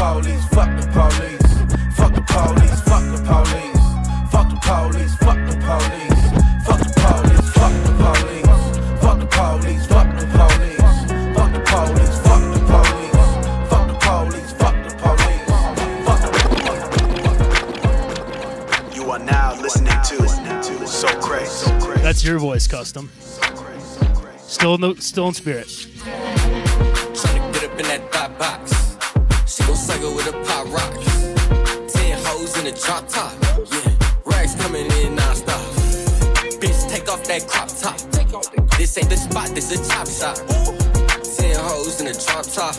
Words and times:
police, 0.00 0.44
fuck 0.48 0.70
the 0.80 0.86
police. 0.96 1.52
Fuck 1.94 2.14
the 2.14 2.22
police, 2.22 2.80
fuck 2.88 3.04
the 3.12 3.20
police. 3.28 3.84
Fuck 4.32 4.48
the 4.48 4.56
police, 4.64 5.14
fuck 5.20 5.40
the 5.44 5.56
police. 5.68 6.24
Fuck 6.64 6.80
the 6.80 6.92
police, 7.04 7.48
fuck 7.58 7.74
the 7.84 7.92
police. 8.00 8.48
Fuck 9.04 9.18
the 9.20 9.28
police, 9.28 9.84
fuck 9.92 10.08
the 10.16 10.24
police. 10.40 10.88
Fuck 11.36 11.52
the 11.52 11.60
police, 11.68 12.16
fuck 12.24 12.44
the 12.54 12.60
police. 12.72 13.20
Fuck 13.68 13.84
the 13.88 13.96
police, 14.06 14.50
fuck 14.60 14.76
the 14.84 14.92
police. 18.80 18.96
You 18.96 19.04
are 19.10 19.18
now 19.18 19.60
listening 19.60 20.00
to 20.08 20.16
So 20.86 21.08
Crazy. 21.20 21.70
That's 22.00 22.24
your 22.24 22.38
voice, 22.38 22.66
custom. 22.66 23.10
Still 24.38 24.76
in 24.76 24.80
the, 24.80 24.94
still 25.00 25.28
in 25.28 25.34
spirit. 25.34 25.89
Drop 32.84 33.06
top. 33.08 33.32
Yeah, 33.70 33.94
rags 34.24 34.54
coming 34.54 34.86
in 35.02 35.14
non-stop. 35.14 35.60
Bitch, 36.60 36.88
take 36.88 37.08
off 37.08 37.24
that 37.24 37.46
crop 37.46 37.68
top. 37.68 37.98
This 38.78 38.96
ain't 38.96 39.10
the 39.10 39.16
spot, 39.16 39.48
this 39.54 39.70
a 39.72 39.78
chop 39.88 40.08
shop. 40.08 40.36
Ten 41.36 41.56
hoes 41.60 42.00
in 42.00 42.06
a 42.08 42.14
drop 42.14 42.46
top. 42.46 42.74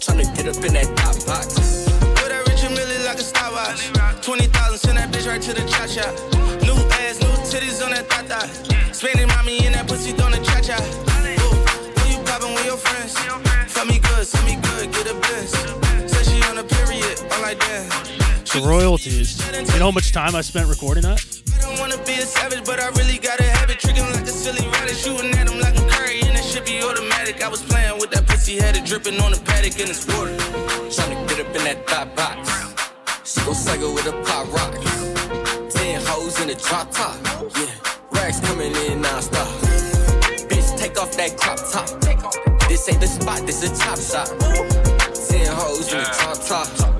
Tryna 0.00 0.24
get 0.34 0.48
up 0.48 0.64
in 0.64 0.72
that 0.74 0.88
top 0.96 1.16
box. 1.26 1.86
Put 2.16 2.28
that 2.28 2.42
Richard 2.48 2.72
Mille 2.72 3.04
like 3.04 3.18
a 3.18 3.22
stopwatch. 3.22 3.92
20,000, 4.22 4.78
send 4.78 4.98
that 4.98 5.10
bitch 5.12 5.26
right 5.28 5.42
to 5.42 5.52
the 5.52 5.64
cha 5.68 5.86
cha. 5.86 6.08
New 6.64 6.78
ass, 7.04 7.20
new 7.20 7.34
titties 7.50 7.84
on 7.84 7.92
that 7.92 8.08
tata. 8.08 8.48
Spending 8.94 9.28
mommy 9.28 9.64
in 9.66 9.72
that 9.72 9.86
pussy 9.88 10.12
on 10.22 10.32
the 10.32 10.38
cha 10.38 10.60
cha. 10.60 10.78
When 11.20 12.10
you 12.10 12.18
poppin' 12.24 12.54
with 12.54 12.64
your 12.64 12.76
friends? 12.76 13.18
Fuck 13.72 13.88
me 13.88 13.98
good, 13.98 14.26
send 14.26 14.46
me 14.46 14.56
good, 14.56 14.92
get 14.92 15.10
a 15.10 15.14
bliss. 15.14 15.52
Say 16.10 16.24
she 16.24 16.42
on 16.48 16.58
a 16.58 16.64
period, 16.64 17.20
I'm 17.30 17.42
like 17.42 17.58
damn. 17.60 18.21
The 18.52 18.60
royalties. 18.60 19.40
You 19.72 19.78
know 19.78 19.86
how 19.86 19.90
much 19.92 20.12
time 20.12 20.36
I 20.36 20.42
spent 20.42 20.68
recording 20.68 21.04
that? 21.04 21.24
I 21.56 21.62
don't 21.62 21.80
wanna 21.80 21.96
be 22.04 22.20
a 22.20 22.26
savage, 22.28 22.66
but 22.66 22.80
I 22.80 22.88
really 23.00 23.16
gotta 23.16 23.44
have 23.44 23.70
it. 23.70 23.80
Tricking 23.80 24.04
like 24.12 24.24
a 24.24 24.26
silly 24.28 24.68
rabbit, 24.68 24.94
shooting 24.94 25.32
at 25.40 25.48
him 25.48 25.58
like 25.58 25.72
a 25.72 25.88
curry, 25.88 26.20
and 26.20 26.36
that 26.36 26.44
shit 26.44 26.66
be 26.66 26.82
automatic. 26.82 27.42
I 27.42 27.48
was 27.48 27.62
playing 27.62 27.98
with 27.98 28.10
that 28.10 28.26
pussy, 28.26 28.60
had 28.60 28.76
it 28.76 28.84
dripping 28.84 29.18
on 29.22 29.32
the 29.32 29.40
paddock 29.40 29.80
in 29.80 29.88
it's 29.88 30.04
water. 30.04 30.36
Tryna 30.92 31.26
get 31.30 31.40
up 31.40 31.56
in 31.56 31.64
that 31.64 31.88
thought 31.88 32.14
box. 32.14 32.44
She 33.24 33.40
gon' 33.40 33.54
cycle 33.54 33.94
with 33.94 34.04
a 34.04 34.12
pop 34.20 34.44
rocks. 34.52 35.72
Ten 35.72 36.04
hoes 36.04 36.38
in 36.42 36.50
a 36.50 36.54
drop 36.54 36.90
top. 36.90 37.16
Yeah, 37.56 37.72
rags 38.10 38.38
coming 38.40 38.76
in 38.84 39.00
non-stop. 39.00 39.48
Bitch, 40.52 40.76
take 40.76 41.00
off 41.00 41.16
that 41.16 41.38
crop 41.38 41.56
top. 41.56 41.88
This 42.68 42.86
ain't 42.86 43.00
the 43.00 43.08
spot, 43.08 43.46
this 43.46 43.64
a 43.64 43.72
chop 43.72 43.96
shop. 43.96 44.28
Ten 45.24 45.48
hoes 45.56 45.88
in 45.90 46.00
a 46.00 46.04
drop 46.04 46.36
top. 46.44 46.91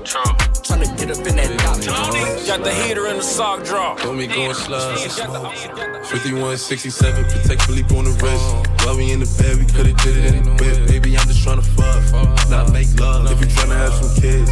Tryna 0.83 0.97
get 0.97 1.11
up 1.11 1.27
in 1.27 1.35
that 1.37 1.81
top. 1.81 2.13
Got 2.45 2.63
the 2.63 2.73
heater 2.73 3.07
in 3.07 3.17
the 3.17 3.23
sock 3.23 3.63
drawer. 3.63 3.95
Don't 3.99 4.17
be 4.17 4.27
going 4.27 4.53
slugs. 4.53 5.17
5167, 5.17 7.23
Patek 7.25 7.61
Philippe 7.61 7.95
on 7.95 8.03
the 8.05 8.11
wrist. 8.11 8.85
While 8.85 8.97
we 8.97 9.11
in 9.11 9.19
the 9.21 9.25
bed, 9.39 9.57
we 9.57 9.65
could've 9.65 9.97
did 9.97 10.17
it 10.17 10.35
in 10.35 10.43
the 10.43 10.51
whip. 10.51 10.87
Baby, 10.87 11.17
I'm 11.17 11.27
just 11.27 11.45
tryna 11.45 11.63
fuck, 11.63 12.49
not 12.49 12.71
make 12.73 12.99
love. 12.99 13.31
If 13.31 13.39
you 13.39 13.47
tryna 13.47 13.77
have 13.77 13.93
some 13.93 14.13
kids, 14.21 14.51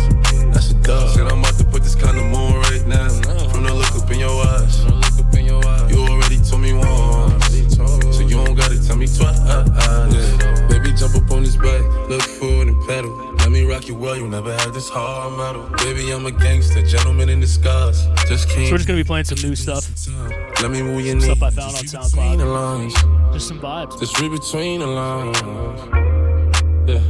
that's 0.53 0.71
a 0.71 0.73
dub. 0.75 1.09
Said 1.09 1.27
I'm 1.27 1.39
about 1.39 1.57
to 1.57 1.65
put 1.65 1.83
this 1.83 1.95
condom 1.95 2.33
on 2.33 2.61
right 2.61 2.87
now. 2.87 3.09
From 3.49 3.63
the 3.63 3.73
look 3.73 3.93
up 3.95 4.09
in 4.09 4.19
your 4.19 4.45
eyes. 4.45 4.85
Me 14.13 14.19
you 14.19 14.27
never 14.27 14.53
had 14.53 14.73
this 14.73 14.89
hard 14.89 15.37
metal. 15.37 15.63
Baby, 15.77 16.11
I'm 16.11 16.25
a 16.25 16.31
gangster, 16.31 16.81
gentleman 16.81 17.29
in 17.29 17.39
disguise. 17.39 18.07
Just 18.27 18.49
So 18.49 18.57
we're 18.57 18.77
just 18.77 18.87
gonna 18.87 18.99
be 18.99 19.03
playing 19.03 19.25
some 19.25 19.37
new 19.47 19.55
stuff. 19.55 19.87
Let 20.61 20.71
me 20.71 20.81
move 20.81 21.05
your 21.05 21.19
Stuff 21.19 21.39
knee. 21.39 21.47
I 21.47 21.49
found 21.49 21.75
on 21.75 21.81
Just 21.81 21.93
read 21.93 22.11
between 22.11 22.39
the 22.39 22.45
lines. 22.45 22.93
SoundCloud. 22.93 23.33
Just 23.33 23.47
some 23.47 23.59
vibes. 23.59 23.99
Just 23.99 24.19
read 24.19 24.31
between 24.31 24.79
the 24.79 24.87
lines. 24.87 25.39
Yeah. 26.89 27.01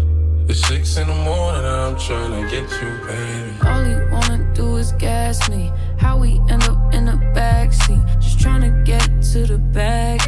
It's 0.50 0.68
six 0.68 0.98
in 0.98 1.08
the 1.08 1.16
morning, 1.16 1.64
And 1.64 1.68
I'm 1.68 1.98
trying 1.98 2.44
to 2.44 2.50
get 2.50 2.70
you, 2.82 2.90
baby. 3.08 3.54
All 3.64 3.84
he 3.84 3.96
wanna 4.12 4.54
do 4.54 4.78
is 4.78 4.92
gas 4.94 5.50
me. 5.50 5.72
How 5.98 6.18
we 6.18 6.40
end 6.50 6.64
up 6.64 6.94
in 6.94 7.06
the 7.06 7.18
backseat. 7.36 8.04
Just 8.20 8.40
tryna 8.40 8.86
get 8.86 9.08
to 9.32 9.46
the 9.46 9.58
bag. 9.58 10.20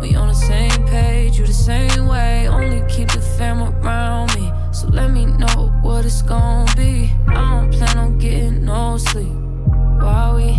We 0.00 0.14
on 0.14 0.28
the 0.28 0.34
same 0.34 0.86
page, 0.86 1.38
you 1.38 1.46
the 1.46 1.52
same 1.52 2.06
way. 2.06 2.48
Only 2.48 2.82
keep 2.88 3.08
the 3.10 3.20
fam 3.20 3.62
around 3.62 4.34
me. 4.34 4.52
So 4.72 4.88
let 4.88 5.10
me 5.10 5.26
know 5.26 5.71
what 5.82 6.04
it's 6.04 6.22
gonna 6.22 6.72
be. 6.76 7.10
I 7.28 7.60
don't 7.60 7.72
plan 7.72 7.98
on 7.98 8.18
getting 8.18 8.64
no 8.64 8.96
sleep. 8.96 9.34
While 10.00 10.36
we 10.36 10.58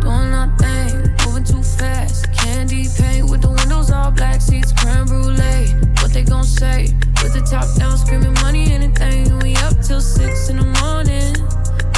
doing 0.00 0.32
our 0.32 0.54
thing, 0.58 1.14
moving 1.24 1.44
too 1.44 1.62
fast. 1.62 2.32
Candy 2.32 2.86
paint 2.96 3.30
with 3.30 3.42
the 3.42 3.48
windows 3.48 3.90
all 3.90 4.10
black, 4.10 4.40
seats 4.40 4.72
creme 4.72 5.06
brulee. 5.06 5.72
What 6.00 6.12
they 6.12 6.22
gon' 6.22 6.44
say? 6.44 6.94
With 7.22 7.32
the 7.32 7.46
top 7.50 7.66
down, 7.78 7.96
screaming 7.98 8.34
money, 8.42 8.72
anything. 8.72 9.38
We 9.40 9.56
up 9.56 9.80
till 9.80 10.00
six 10.00 10.48
in 10.50 10.58
the 10.58 10.68
morning. 10.80 11.34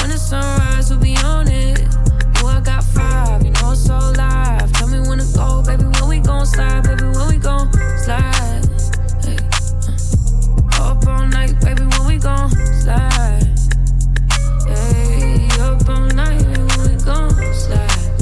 When 0.01 0.11
the 0.11 0.19
sunrise, 0.19 0.91
we'll 0.91 1.01
be 1.01 1.17
on 1.19 1.49
it. 1.49 1.81
Oh, 2.39 2.47
I 2.47 2.61
got 2.61 2.85
five, 2.85 3.45
you 3.45 3.51
know 3.51 3.73
it's 3.73 3.91
all 3.91 4.13
live. 4.15 4.73
Tell 4.73 4.89
me 4.89 5.01
when 5.01 5.19
to 5.19 5.27
go, 5.35 5.63
baby. 5.63 5.85
When 5.85 6.09
we 6.09 6.21
gon' 6.21 6.47
slide, 6.47 6.85
baby. 6.85 7.05
When 7.05 7.29
we 7.29 7.37
gon' 7.39 7.73
slide. 8.05 8.48
We 12.19 12.23
gon' 12.23 12.51
slide. 12.51 13.45
Hey, 14.67 15.49
up 15.61 15.89
all 15.89 16.07
night. 16.07 16.45
We 16.49 16.97
gon' 17.05 17.31
slide. 17.55 18.13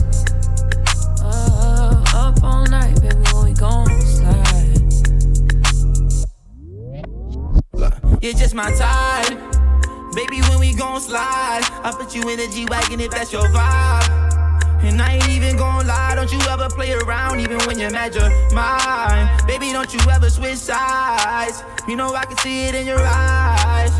Uh, 1.22 2.04
up 2.14 2.42
all 2.44 2.66
night, 2.66 3.00
baby. 3.00 3.16
We 3.42 3.54
gon' 3.54 3.88
slide. 4.02 4.82
You're 8.22 8.34
just 8.34 8.54
my 8.54 8.70
type. 8.72 9.38
Baby, 10.14 10.42
when 10.42 10.60
we 10.60 10.74
gon' 10.74 11.00
slide, 11.00 11.62
I 11.82 11.94
put 11.98 12.14
you 12.14 12.28
in 12.28 12.36
the 12.36 12.48
G 12.48 12.66
Wagon 12.68 13.00
if 13.00 13.10
that's 13.12 13.32
your 13.32 13.48
vibe. 13.48 14.25
And 14.82 15.00
I 15.00 15.14
ain't 15.14 15.28
even 15.28 15.56
gonna 15.56 15.86
lie, 15.86 16.14
don't 16.14 16.32
you 16.32 16.40
ever 16.48 16.68
play 16.68 16.92
around, 16.92 17.40
even 17.40 17.58
when 17.66 17.78
you're 17.78 17.90
mad 17.90 18.14
you're 18.14 18.30
mine. 18.54 19.28
Baby, 19.46 19.72
don't 19.72 19.92
you 19.92 20.00
ever 20.10 20.30
switch 20.30 20.58
sides. 20.58 21.62
You 21.88 21.96
know 21.96 22.14
I 22.14 22.24
can 22.24 22.36
see 22.38 22.66
it 22.66 22.74
in 22.74 22.86
your 22.86 23.00
eyes. 23.00 23.92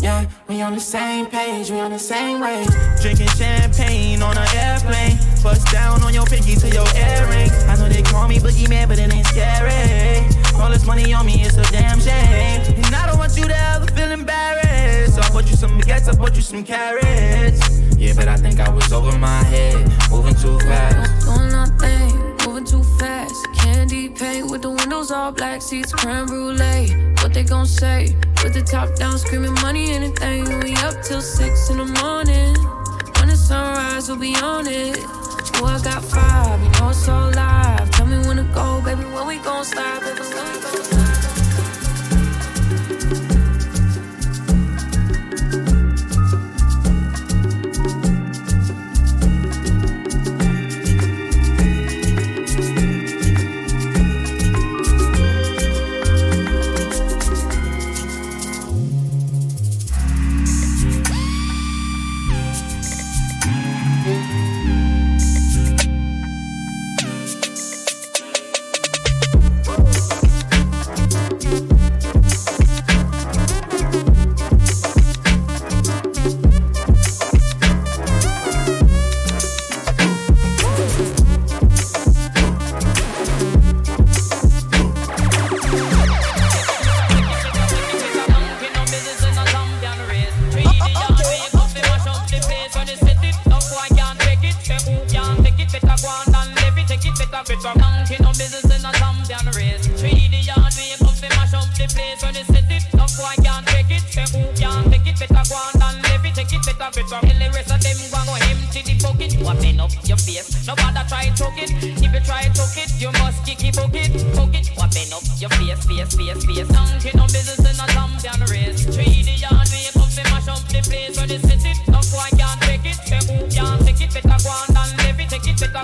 Yeah, 0.00 0.26
we 0.48 0.62
on 0.62 0.74
the 0.74 0.80
same 0.80 1.26
page, 1.26 1.70
we 1.70 1.80
on 1.80 1.90
the 1.90 1.98
same 1.98 2.40
wave. 2.40 2.68
Drinking 3.02 3.26
champagne 3.28 4.22
on 4.22 4.38
an 4.38 4.46
airplane. 4.54 5.18
Bust 5.42 5.70
down 5.72 6.02
on 6.02 6.14
your 6.14 6.24
pinky 6.24 6.54
to 6.54 6.68
your 6.68 6.86
earring. 6.94 7.50
I 7.66 7.76
know 7.76 7.88
they 7.88 8.02
call 8.02 8.28
me 8.28 8.38
Boogie 8.38 8.68
Man, 8.68 8.86
but 8.86 8.98
it 8.98 9.12
ain't 9.12 9.26
scary. 9.26 10.24
All 10.54 10.70
this 10.70 10.86
money 10.86 11.12
on 11.12 11.26
me, 11.26 11.42
it's 11.42 11.56
a 11.56 11.62
damn 11.72 11.98
shame. 12.00 12.62
And 12.84 12.94
I 12.94 13.06
don't 13.08 13.18
want 13.18 13.36
you 13.36 13.44
to 13.44 13.56
ever 13.74 13.86
feel 13.86 14.12
embarrassed. 14.12 15.16
So 15.16 15.20
I 15.20 15.28
bought 15.30 15.50
you 15.50 15.56
some 15.56 15.80
baguettes, 15.80 16.08
I 16.08 16.16
bought 16.16 16.36
you 16.36 16.42
some 16.42 16.62
carrots. 16.62 17.37
But 18.18 18.26
I 18.26 18.36
think 18.36 18.58
I 18.58 18.68
was 18.68 18.92
over 18.92 19.16
my 19.16 19.44
head, 19.44 19.78
moving 20.10 20.34
too 20.34 20.58
fast. 20.58 21.24
Doing 21.24 21.52
nothing, 21.52 22.36
moving 22.44 22.64
too 22.64 22.82
fast. 22.98 23.46
Candy 23.54 24.08
paint 24.08 24.50
with 24.50 24.62
the 24.62 24.70
windows 24.70 25.12
all 25.12 25.30
black, 25.30 25.62
seats 25.62 25.92
creme 25.92 26.26
brulee. 26.26 27.14
What 27.22 27.32
they 27.32 27.44
gon' 27.44 27.64
say? 27.64 28.16
With 28.42 28.54
the 28.54 28.62
top 28.62 28.96
down, 28.96 29.16
screaming 29.20 29.54
money, 29.62 29.92
anything. 29.92 30.42
We 30.64 30.74
up 30.78 31.00
till 31.00 31.20
six 31.20 31.70
in 31.70 31.78
the 31.78 31.86
morning. 32.02 32.56
When 33.20 33.28
the 33.28 33.36
sunrise, 33.36 34.08
we'll 34.08 34.18
be 34.18 34.34
on 34.34 34.66
it. 34.66 34.98
Oh, 35.60 35.66
I 35.66 35.80
got 35.84 36.02
five, 36.02 36.60
you 36.60 36.70
know 36.80 36.88
it's 36.88 37.08
all 37.08 37.30
live. 37.30 37.88
Tell 37.92 38.06
me 38.06 38.18
when 38.26 38.38
to 38.38 38.46
go, 38.52 38.82
baby. 38.84 39.04
When 39.14 39.28
we 39.28 39.36
gon' 39.38 39.64
baby. 39.64 40.37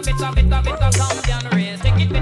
Take 0.02 0.14
it 0.14 0.18
better. 0.18 0.90
Champion 0.90 1.52
race. 1.52 1.80
Take 1.80 2.00
it. 2.00 2.14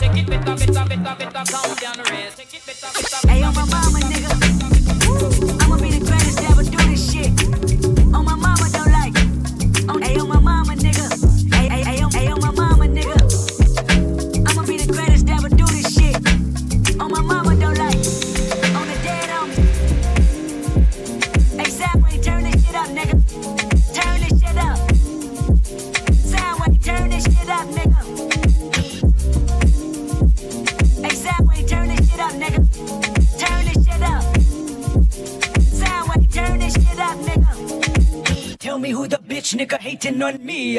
Take 0.00 0.16
it 0.16 0.26
better, 0.26 1.14
better, 1.14 1.79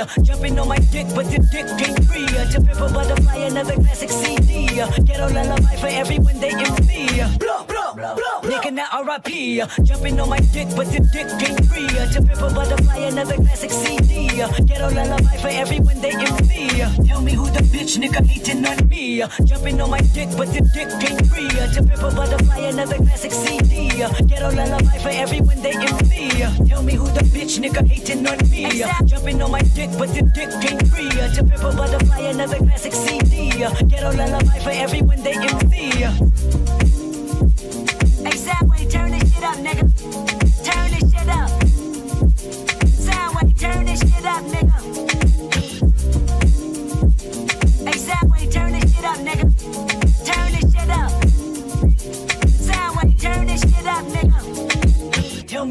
Uh, 0.01 0.07
jumping 0.23 0.57
on 0.57 0.67
my 0.67 0.79
dick, 0.89 1.05
but 1.13 1.29
the 1.29 1.37
dick 1.51 1.67
ain't 1.77 2.03
free. 2.05 2.25
Uh, 2.25 2.49
to 2.49 2.59
pimp 2.59 2.81
a 2.81 2.91
butterfly, 2.91 3.37
another 3.37 3.75
classic 3.75 4.09
CD. 4.09 4.81
Uh, 4.81 4.89
ghetto 5.05 5.29
lullaby 5.31 5.75
for 5.75 5.87
everyone 5.87 6.39
they 6.39 6.49
envy. 6.49 7.21
Uh, 7.21 7.29
blow, 7.37 7.63
blow, 7.65 7.93
blow, 7.93 8.15
blow. 8.15 8.49
Nigga, 8.49 8.73
now 8.73 9.03
RIP. 9.03 9.61
Uh, 9.61 9.83
jumping 9.83 10.19
on 10.19 10.27
my 10.27 10.39
dick, 10.39 10.67
but 10.75 10.87
the 10.87 11.01
dick 11.13 11.29
ain't 11.47 11.65
free. 11.69 11.85
Uh, 11.85 12.09
to 12.13 12.21
pimp 12.23 12.41
a 12.41 12.49
butterfly, 12.49 12.97
another 12.97 13.35
classic 13.35 13.69
CD. 13.69 14.41
Uh, 14.41 14.49
ghetto 14.65 14.89
lullaby 14.89 15.37
for 15.37 15.49
everyone 15.49 16.01
they 16.01 16.15
envy. 16.15 16.81
Uh, 16.81 16.89
tell 17.05 17.21
me 17.21 17.33
who 17.33 17.45
the 17.51 17.61
bitch 17.69 18.01
nigga 18.01 18.25
hating 18.25 18.65
on 18.65 18.89
me. 18.89 19.23
Jumping 19.45 19.79
on 19.81 19.91
my 19.91 20.01
dick, 20.17 20.29
but 20.35 20.47
the 20.49 20.61
dick 20.73 20.89
ain't 21.11 21.27
free. 21.27 21.45
Uh, 21.45 21.71
to 21.73 21.83
pimp 21.83 22.01
a 22.01 22.09
butterfly, 22.15 22.57
another 22.57 22.97
classic 22.97 23.31
CD. 23.31 23.70
Uh, 24.01 24.09
ghetto 24.25 24.49
lullaby 24.55 24.97
for 24.97 25.09
everyone 25.09 25.61
they 25.61 25.73
envy. 25.73 26.41
Uh, 26.41 26.51
tell 26.65 26.81
me 26.81 26.93
who 26.93 27.05
the 27.05 27.21
bitch 27.33 27.59
nigga 27.59 27.85
hating 27.85 28.25
on 28.25 28.49
me. 28.49 28.81
Uh, 28.81 28.91
jumping 29.05 29.39
on 29.43 29.51
my 29.51 29.61
dick, 29.75 29.91
but 29.99 30.09
the 30.09 30.23
dick 30.33 30.49
ain't 30.71 30.87
free. 30.87 31.09
To 31.09 31.43
pimp 31.43 31.63
a 31.63 31.75
butterfly, 31.75 32.19
another 32.21 32.57
classic 32.57 32.93
CD. 32.93 33.51
Ghetto 33.51 34.11
lullaby 34.17 34.59
for 34.59 34.71
everyone 34.71 35.21
they 35.21 35.35
envy. 35.35 36.30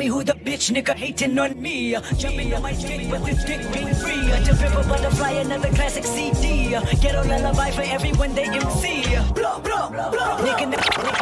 Me 0.00 0.06
who 0.06 0.24
the 0.24 0.32
bitch 0.32 0.70
nigga 0.72 0.94
hating 0.94 1.38
on 1.38 1.60
me. 1.60 1.94
Jumping 2.16 2.54
on 2.54 2.62
my 2.62 2.72
dick, 2.72 3.10
but 3.10 3.22
the 3.22 3.34
dick 3.46 3.60
ain't 3.76 3.94
free. 3.98 4.30
To 4.46 4.56
pimp 4.56 4.74
a 4.74 4.88
butterfly, 4.88 5.32
another 5.32 5.68
classic 5.74 6.06
CD. 6.06 6.74
Uh, 6.74 6.80
ghetto 7.02 7.22
lullaby 7.28 7.70
for 7.70 7.82
everyone 7.82 8.34
they 8.34 8.44
MC. 8.44 9.14
Uh, 9.14 9.30
blow, 9.34 9.60
blow, 9.60 9.90
blow. 9.90 10.38
Nigga, 10.40 10.72
nigga, 10.72 11.20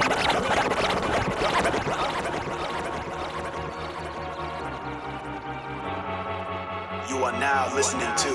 You 7.10 7.16
are 7.24 7.36
now 7.40 7.74
listening 7.74 8.14
to 8.22 8.30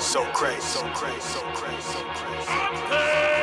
Sokrates. 0.00 0.62
So 0.62 0.84
Crazy. 0.94 1.20
So 1.20 1.40
Crazy. 1.52 1.82
So 1.82 2.00
Crazy. 2.14 2.56
Yeah, 2.88 3.35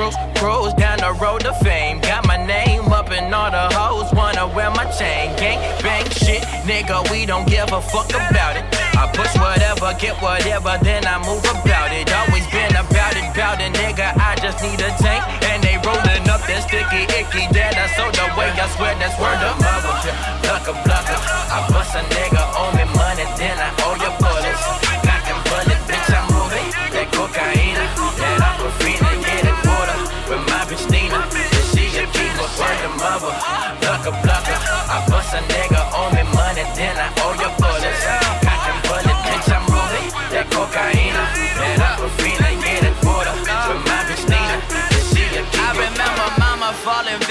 cruise, 0.00 0.16
cruise 0.36 0.74
down 0.74 0.98
the 0.98 1.12
road 1.20 1.40
to 1.42 1.52
fame. 1.64 2.00
Got 2.00 2.26
my 2.26 2.36
name 2.36 2.88
up 2.92 3.10
and 3.10 3.34
all 3.34 3.50
the 3.50 3.68
hoes 3.76 4.08
wanna 4.14 4.46
wear 4.48 4.70
my 4.70 4.86
chain. 4.96 5.36
Gang, 5.36 5.60
bang, 5.82 6.08
shit, 6.10 6.42
nigga, 6.64 6.98
we 7.10 7.26
don't 7.26 7.46
give 7.46 7.70
a 7.72 7.80
fuck 7.80 8.08
about 8.08 8.56
it. 8.56 8.64
I 8.96 9.10
push 9.12 9.34
whatever, 9.36 9.92
get 9.98 10.16
whatever, 10.22 10.78
then 10.82 11.04
I 11.06 11.18
move 11.18 11.44
about 11.44 11.92
it. 11.92 12.08
Always 12.12 12.46
been 12.48 12.72
about 12.76 13.16
it, 13.16 13.26
about 13.32 13.60
it, 13.60 13.72
nigga. 13.74 14.16
I 14.16 14.36
just 14.36 14.62
need 14.62 14.80
a 14.80 14.90
tank, 14.96 15.22
and 15.50 15.62
they 15.62 15.76
rolling 15.84 16.28
up 16.28 16.40
that 16.48 16.64
sticky 16.64 17.04
icky 17.20 17.44
that 17.52 17.76
I 17.76 17.86
sold 17.96 18.16
away. 18.16 18.50
I 18.56 18.66
swear 18.76 18.94
that's 18.96 19.16
word 19.20 19.40
of 19.44 19.56
mother. 19.60 20.49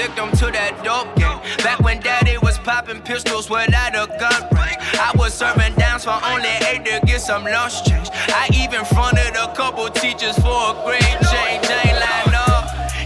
Victim 0.00 0.32
to 0.32 0.46
that 0.48 0.72
dope 0.80 1.12
game. 1.20 1.36
Back 1.60 1.80
when 1.80 2.00
daddy 2.00 2.38
was 2.40 2.56
popping 2.58 3.02
pistols 3.02 3.50
without 3.50 3.92
a 3.92 4.08
gun 4.16 4.40
range. 4.56 4.80
I 4.96 5.12
was 5.20 5.34
serving 5.34 5.76
downs 5.76 6.04
for 6.08 6.16
only 6.24 6.48
eight 6.72 6.88
to 6.88 7.04
get 7.04 7.20
some 7.20 7.44
lunch 7.44 7.84
change. 7.84 8.08
I 8.32 8.48
even 8.56 8.84
fronted 8.88 9.36
a 9.36 9.52
couple 9.52 9.84
teachers 9.92 10.36
for 10.40 10.72
a 10.72 10.72
grade 10.84 11.20
change. 11.28 11.68
Ain't 11.68 12.00
lying, 12.00 12.32
no. 12.32 12.48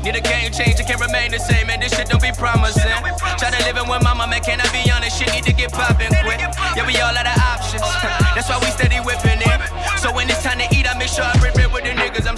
Need 0.06 0.14
a 0.14 0.22
game 0.22 0.52
change, 0.54 0.78
it 0.78 0.86
can't 0.86 1.00
remain 1.02 1.32
the 1.32 1.42
same, 1.42 1.66
and 1.68 1.82
this 1.82 1.90
shit 1.96 2.06
don't 2.06 2.22
be 2.22 2.30
promising. 2.38 2.94
Tryna 3.42 3.58
live 3.66 3.76
it 3.82 3.86
with 3.90 4.02
mama, 4.04 4.30
man, 4.30 4.42
can 4.46 4.60
I 4.62 4.68
be 4.70 4.86
honest? 4.92 5.18
Shit 5.18 5.34
need 5.34 5.44
to 5.50 5.52
get 5.52 5.72
poppin' 5.72 6.14
quick. 6.22 6.38
Yeah, 6.78 6.86
we 6.86 6.94
all 7.02 7.10
out 7.10 7.26
of 7.26 7.38
options. 7.42 7.82
That's 8.38 8.46
why 8.46 8.62
we 8.62 8.70
steady 8.70 9.02
whipping 9.02 9.42
it. 9.42 9.58
So 9.98 10.14
when 10.14 10.30
it's 10.30 10.42
time 10.44 10.60
to 10.62 10.68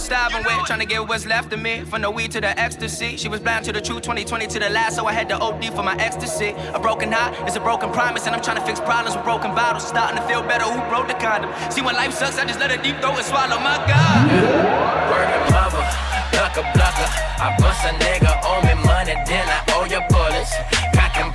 starving 0.07 0.45
with. 0.45 0.65
trying 0.67 0.79
to 0.79 0.87
get 0.87 1.07
what's 1.07 1.27
left 1.27 1.53
of 1.53 1.61
me. 1.61 1.83
From 1.83 2.03
the 2.03 2.11
weed 2.11 2.31
to 2.33 2.41
the 2.41 2.59
ecstasy. 2.59 3.17
She 3.17 3.29
was 3.29 3.41
blind 3.41 3.65
to 3.65 3.73
the 3.73 3.81
truth, 3.81 4.03
2020 4.03 4.47
to 4.47 4.59
the 4.61 4.71
last, 4.71 4.95
so 4.95 5.07
I 5.07 5.13
had 5.13 5.29
to 5.31 5.37
OD 5.37 5.65
for 5.75 5.83
my 5.83 5.97
ecstasy. 5.97 6.55
A 6.75 6.79
broken 6.79 7.11
heart 7.11 7.35
is 7.49 7.57
a 7.57 7.61
broken 7.61 7.91
promise, 7.91 8.27
and 8.27 8.35
I'm 8.35 8.43
trying 8.43 8.59
to 8.59 8.65
fix 8.65 8.79
problems 8.79 9.17
with 9.17 9.25
broken 9.25 9.51
bottles. 9.55 9.87
Starting 9.87 10.17
to 10.17 10.25
feel 10.29 10.43
better, 10.43 10.65
who 10.65 10.79
broke 10.89 11.09
the 11.09 11.19
condom? 11.19 11.51
See, 11.73 11.83
when 11.83 11.97
life 11.97 12.13
sucks, 12.15 12.39
I 12.39 12.45
just 12.45 12.61
let 12.61 12.71
it 12.71 12.83
deep 12.85 13.01
throat 13.01 13.19
and 13.19 13.27
swallow 13.27 13.59
my 13.59 13.77
God. 13.91 14.31
Of 15.27 15.51
mother, 15.51 15.83
plucker, 16.31 16.67
plucker. 16.71 17.09
I 17.43 17.57
bust 17.59 17.83
a 17.85 17.93
nigga, 17.99 18.31
owe 18.47 18.63
me 18.63 18.75
money, 18.87 19.15
then 19.27 19.47
I 19.51 19.59
owe 19.75 19.85
you 19.91 20.01
bullets. 20.09 20.55
Cock 20.95 21.17
and 21.19 21.35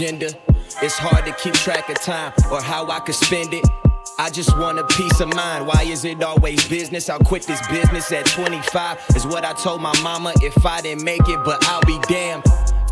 agenda. 0.00 0.30
It's 0.80 0.96
hard 0.96 1.26
to 1.26 1.32
keep 1.32 1.52
track 1.52 1.90
of 1.90 2.00
time 2.00 2.32
or 2.50 2.62
how 2.62 2.88
I 2.90 3.00
could 3.00 3.14
spend 3.14 3.52
it. 3.52 3.66
I 4.18 4.30
just 4.30 4.56
want 4.56 4.78
a 4.78 4.84
peace 4.84 5.20
of 5.20 5.28
mind. 5.34 5.66
Why 5.66 5.82
is 5.82 6.06
it 6.06 6.22
always 6.22 6.66
business? 6.68 7.10
I'll 7.10 7.18
quit 7.18 7.42
this 7.42 7.60
business 7.68 8.10
at 8.10 8.24
25, 8.24 8.98
is 9.14 9.26
what 9.26 9.44
I 9.44 9.52
told 9.52 9.82
my 9.82 9.92
mama 10.00 10.32
if 10.36 10.64
I 10.64 10.80
didn't 10.80 11.04
make 11.04 11.28
it, 11.28 11.44
but 11.44 11.62
I'll 11.68 11.82
be 11.82 11.98
damned. 12.08 12.44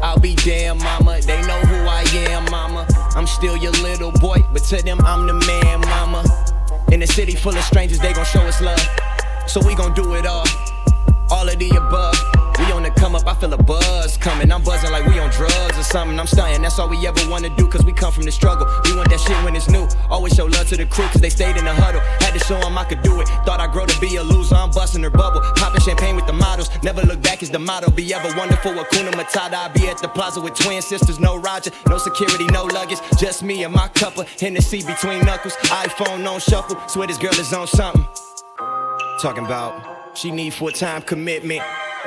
I'll 0.02 0.20
be 0.20 0.34
damn, 0.34 0.76
mama. 0.78 1.20
They 1.22 1.40
know 1.42 1.60
who 1.60 1.76
I 1.86 2.04
am, 2.30 2.44
mama. 2.50 2.86
I'm 3.16 3.26
still 3.26 3.56
your 3.56 3.72
little 3.72 4.12
boy, 4.12 4.44
but 4.52 4.62
to 4.64 4.82
them, 4.82 5.00
I'm 5.00 5.26
the 5.26 5.34
man, 5.34 5.80
mama. 5.80 6.24
In 6.92 7.02
a 7.02 7.06
city 7.06 7.34
full 7.34 7.56
of 7.56 7.64
strangers, 7.64 8.00
they 8.00 8.12
gon' 8.12 8.26
show 8.26 8.42
us 8.42 8.60
love. 8.60 8.86
So 9.46 9.60
we 9.66 9.74
gon' 9.74 9.94
do 9.94 10.14
it 10.14 10.26
all. 10.26 10.46
All 11.30 11.48
of 11.48 11.58
the 11.58 11.70
above. 11.70 12.37
We 12.58 12.72
on 12.72 12.82
the 12.82 12.90
come 12.90 13.14
up, 13.14 13.26
I 13.26 13.34
feel 13.34 13.52
a 13.52 13.62
buzz 13.62 14.16
coming. 14.16 14.50
I'm 14.50 14.62
buzzing 14.62 14.90
like 14.90 15.06
we 15.06 15.18
on 15.20 15.30
drugs 15.30 15.78
or 15.78 15.82
something. 15.84 16.18
I'm 16.18 16.26
stunting, 16.26 16.62
that's 16.62 16.78
all 16.78 16.88
we 16.88 17.06
ever 17.06 17.20
wanna 17.30 17.54
do, 17.56 17.68
cause 17.68 17.84
we 17.84 17.92
come 17.92 18.12
from 18.12 18.24
the 18.24 18.32
struggle. 18.32 18.66
We 18.84 18.96
want 18.96 19.10
that 19.10 19.20
shit 19.20 19.36
when 19.44 19.54
it's 19.54 19.68
new. 19.68 19.86
Always 20.10 20.34
show 20.34 20.46
love 20.46 20.66
to 20.68 20.76
the 20.76 20.86
crew, 20.86 21.06
cause 21.06 21.20
they 21.20 21.30
stayed 21.30 21.56
in 21.56 21.64
the 21.64 21.72
huddle. 21.74 22.00
Had 22.20 22.32
to 22.32 22.40
show 22.40 22.58
them 22.58 22.76
I 22.76 22.84
could 22.84 23.02
do 23.02 23.20
it. 23.20 23.28
Thought 23.46 23.60
I'd 23.60 23.70
grow 23.70 23.86
to 23.86 24.00
be 24.00 24.16
a 24.16 24.22
loser, 24.22 24.56
I'm 24.56 24.70
busting 24.70 25.02
her 25.02 25.10
bubble. 25.10 25.40
Popping 25.56 25.80
champagne 25.80 26.16
with 26.16 26.26
the 26.26 26.32
models. 26.32 26.68
Never 26.82 27.02
look 27.02 27.22
back 27.22 27.42
is 27.42 27.50
the 27.50 27.58
motto. 27.58 27.90
Be 27.90 28.12
ever 28.12 28.36
wonderful, 28.36 28.72
Akuna 28.72 29.12
Matata. 29.12 29.54
I 29.54 29.68
be 29.68 29.86
at 29.88 29.98
the 29.98 30.08
plaza 30.08 30.40
with 30.40 30.54
twin 30.54 30.82
sisters, 30.82 31.20
no 31.20 31.36
Roger, 31.36 31.70
no 31.88 31.98
security, 31.98 32.46
no 32.46 32.64
luggage. 32.64 32.98
Just 33.18 33.42
me 33.42 33.62
and 33.64 33.72
my 33.72 33.88
cuppa. 33.88 34.26
Hennessy 34.40 34.82
between 34.82 35.24
knuckles. 35.24 35.54
iPhone 35.84 36.28
on 36.28 36.40
shuffle. 36.40 36.76
Swear 36.88 37.06
this 37.06 37.18
girl 37.18 37.34
is 37.34 37.52
on 37.52 37.66
something. 37.66 38.06
Talking 39.20 39.44
about 39.44 39.98
she 40.18 40.32
need 40.32 40.52
full 40.52 40.72
time 40.72 41.02
commitment, 41.02 41.62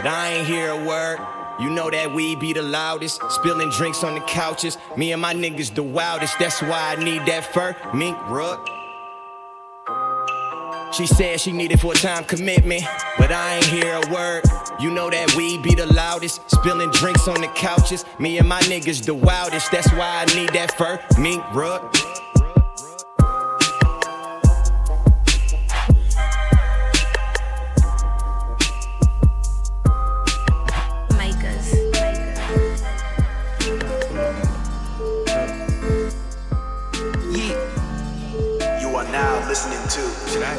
I 0.05 0.33
ain't 0.33 0.47
hear 0.47 0.69
a 0.69 0.85
word. 0.85 1.19
You 1.59 1.69
know 1.69 1.89
that 1.91 2.13
we 2.13 2.35
be 2.35 2.53
the 2.53 2.61
loudest, 2.61 3.21
spilling 3.29 3.69
drinks 3.69 4.03
on 4.03 4.15
the 4.15 4.21
couches. 4.21 4.77
Me 4.97 5.11
and 5.11 5.21
my 5.21 5.33
niggas 5.33 5.73
the 5.75 5.83
wildest. 5.83 6.39
That's 6.39 6.61
why 6.61 6.95
I 6.97 7.03
need 7.03 7.25
that 7.27 7.53
fur 7.53 7.75
mink 7.93 8.17
rug. 8.29 8.67
She 10.93 11.07
said 11.07 11.39
she 11.39 11.51
needed 11.51 11.79
full 11.79 11.93
time 11.93 12.25
commitment, 12.25 12.83
but 13.17 13.31
I 13.31 13.55
ain't 13.55 13.65
hear 13.65 13.95
a 13.95 14.13
word. 14.13 14.43
You 14.79 14.91
know 14.91 15.09
that 15.09 15.35
we 15.35 15.57
be 15.59 15.75
the 15.75 15.85
loudest, 15.85 16.41
spilling 16.49 16.91
drinks 16.91 17.27
on 17.27 17.39
the 17.39 17.47
couches. 17.49 18.03
Me 18.19 18.39
and 18.39 18.47
my 18.47 18.59
niggas 18.61 19.05
the 19.05 19.13
wildest. 19.13 19.71
That's 19.71 19.91
why 19.93 20.25
I 20.27 20.35
need 20.35 20.49
that 20.49 20.77
fur 20.77 20.99
mink 21.19 21.43
rug. 21.53 21.95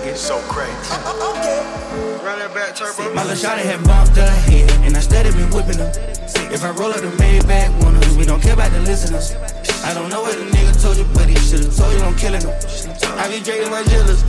Get 0.02 0.18
so 0.18 0.38
crazy? 0.50 0.75
Okay. 1.30 1.62
Run 2.23 2.38
that 2.38 2.50
back 2.54 2.75
turbo. 2.75 3.14
My 3.14 3.23
little 3.23 3.38
shawty 3.38 3.62
had 3.62 3.82
bumped 3.85 4.16
her 4.16 4.26
head, 4.50 4.71
and 4.82 4.97
I 4.97 5.00
steady 5.00 5.30
been 5.30 5.50
whipping 5.50 5.78
them. 5.78 5.90
If 6.50 6.64
I 6.64 6.71
roll 6.71 6.90
up 6.90 7.00
the 7.00 7.12
Maybach 7.23 7.71
winners, 7.85 8.16
we 8.16 8.25
don't 8.25 8.42
care 8.42 8.54
about 8.54 8.73
the 8.73 8.80
listeners. 8.80 9.35
I 9.85 9.94
don't 9.94 10.11
know 10.11 10.23
what 10.23 10.37
the 10.37 10.44
nigga 10.44 10.75
told 10.82 10.97
you, 10.99 11.06
but 11.14 11.28
he 11.28 11.37
should've 11.38 11.75
told 11.75 11.92
you 11.94 12.00
I'm 12.02 12.16
killing 12.16 12.42
them. 12.42 12.54
I 13.18 13.30
be 13.30 13.40
drinking 13.40 13.71
my 13.71 13.82
jealous, 13.85 14.23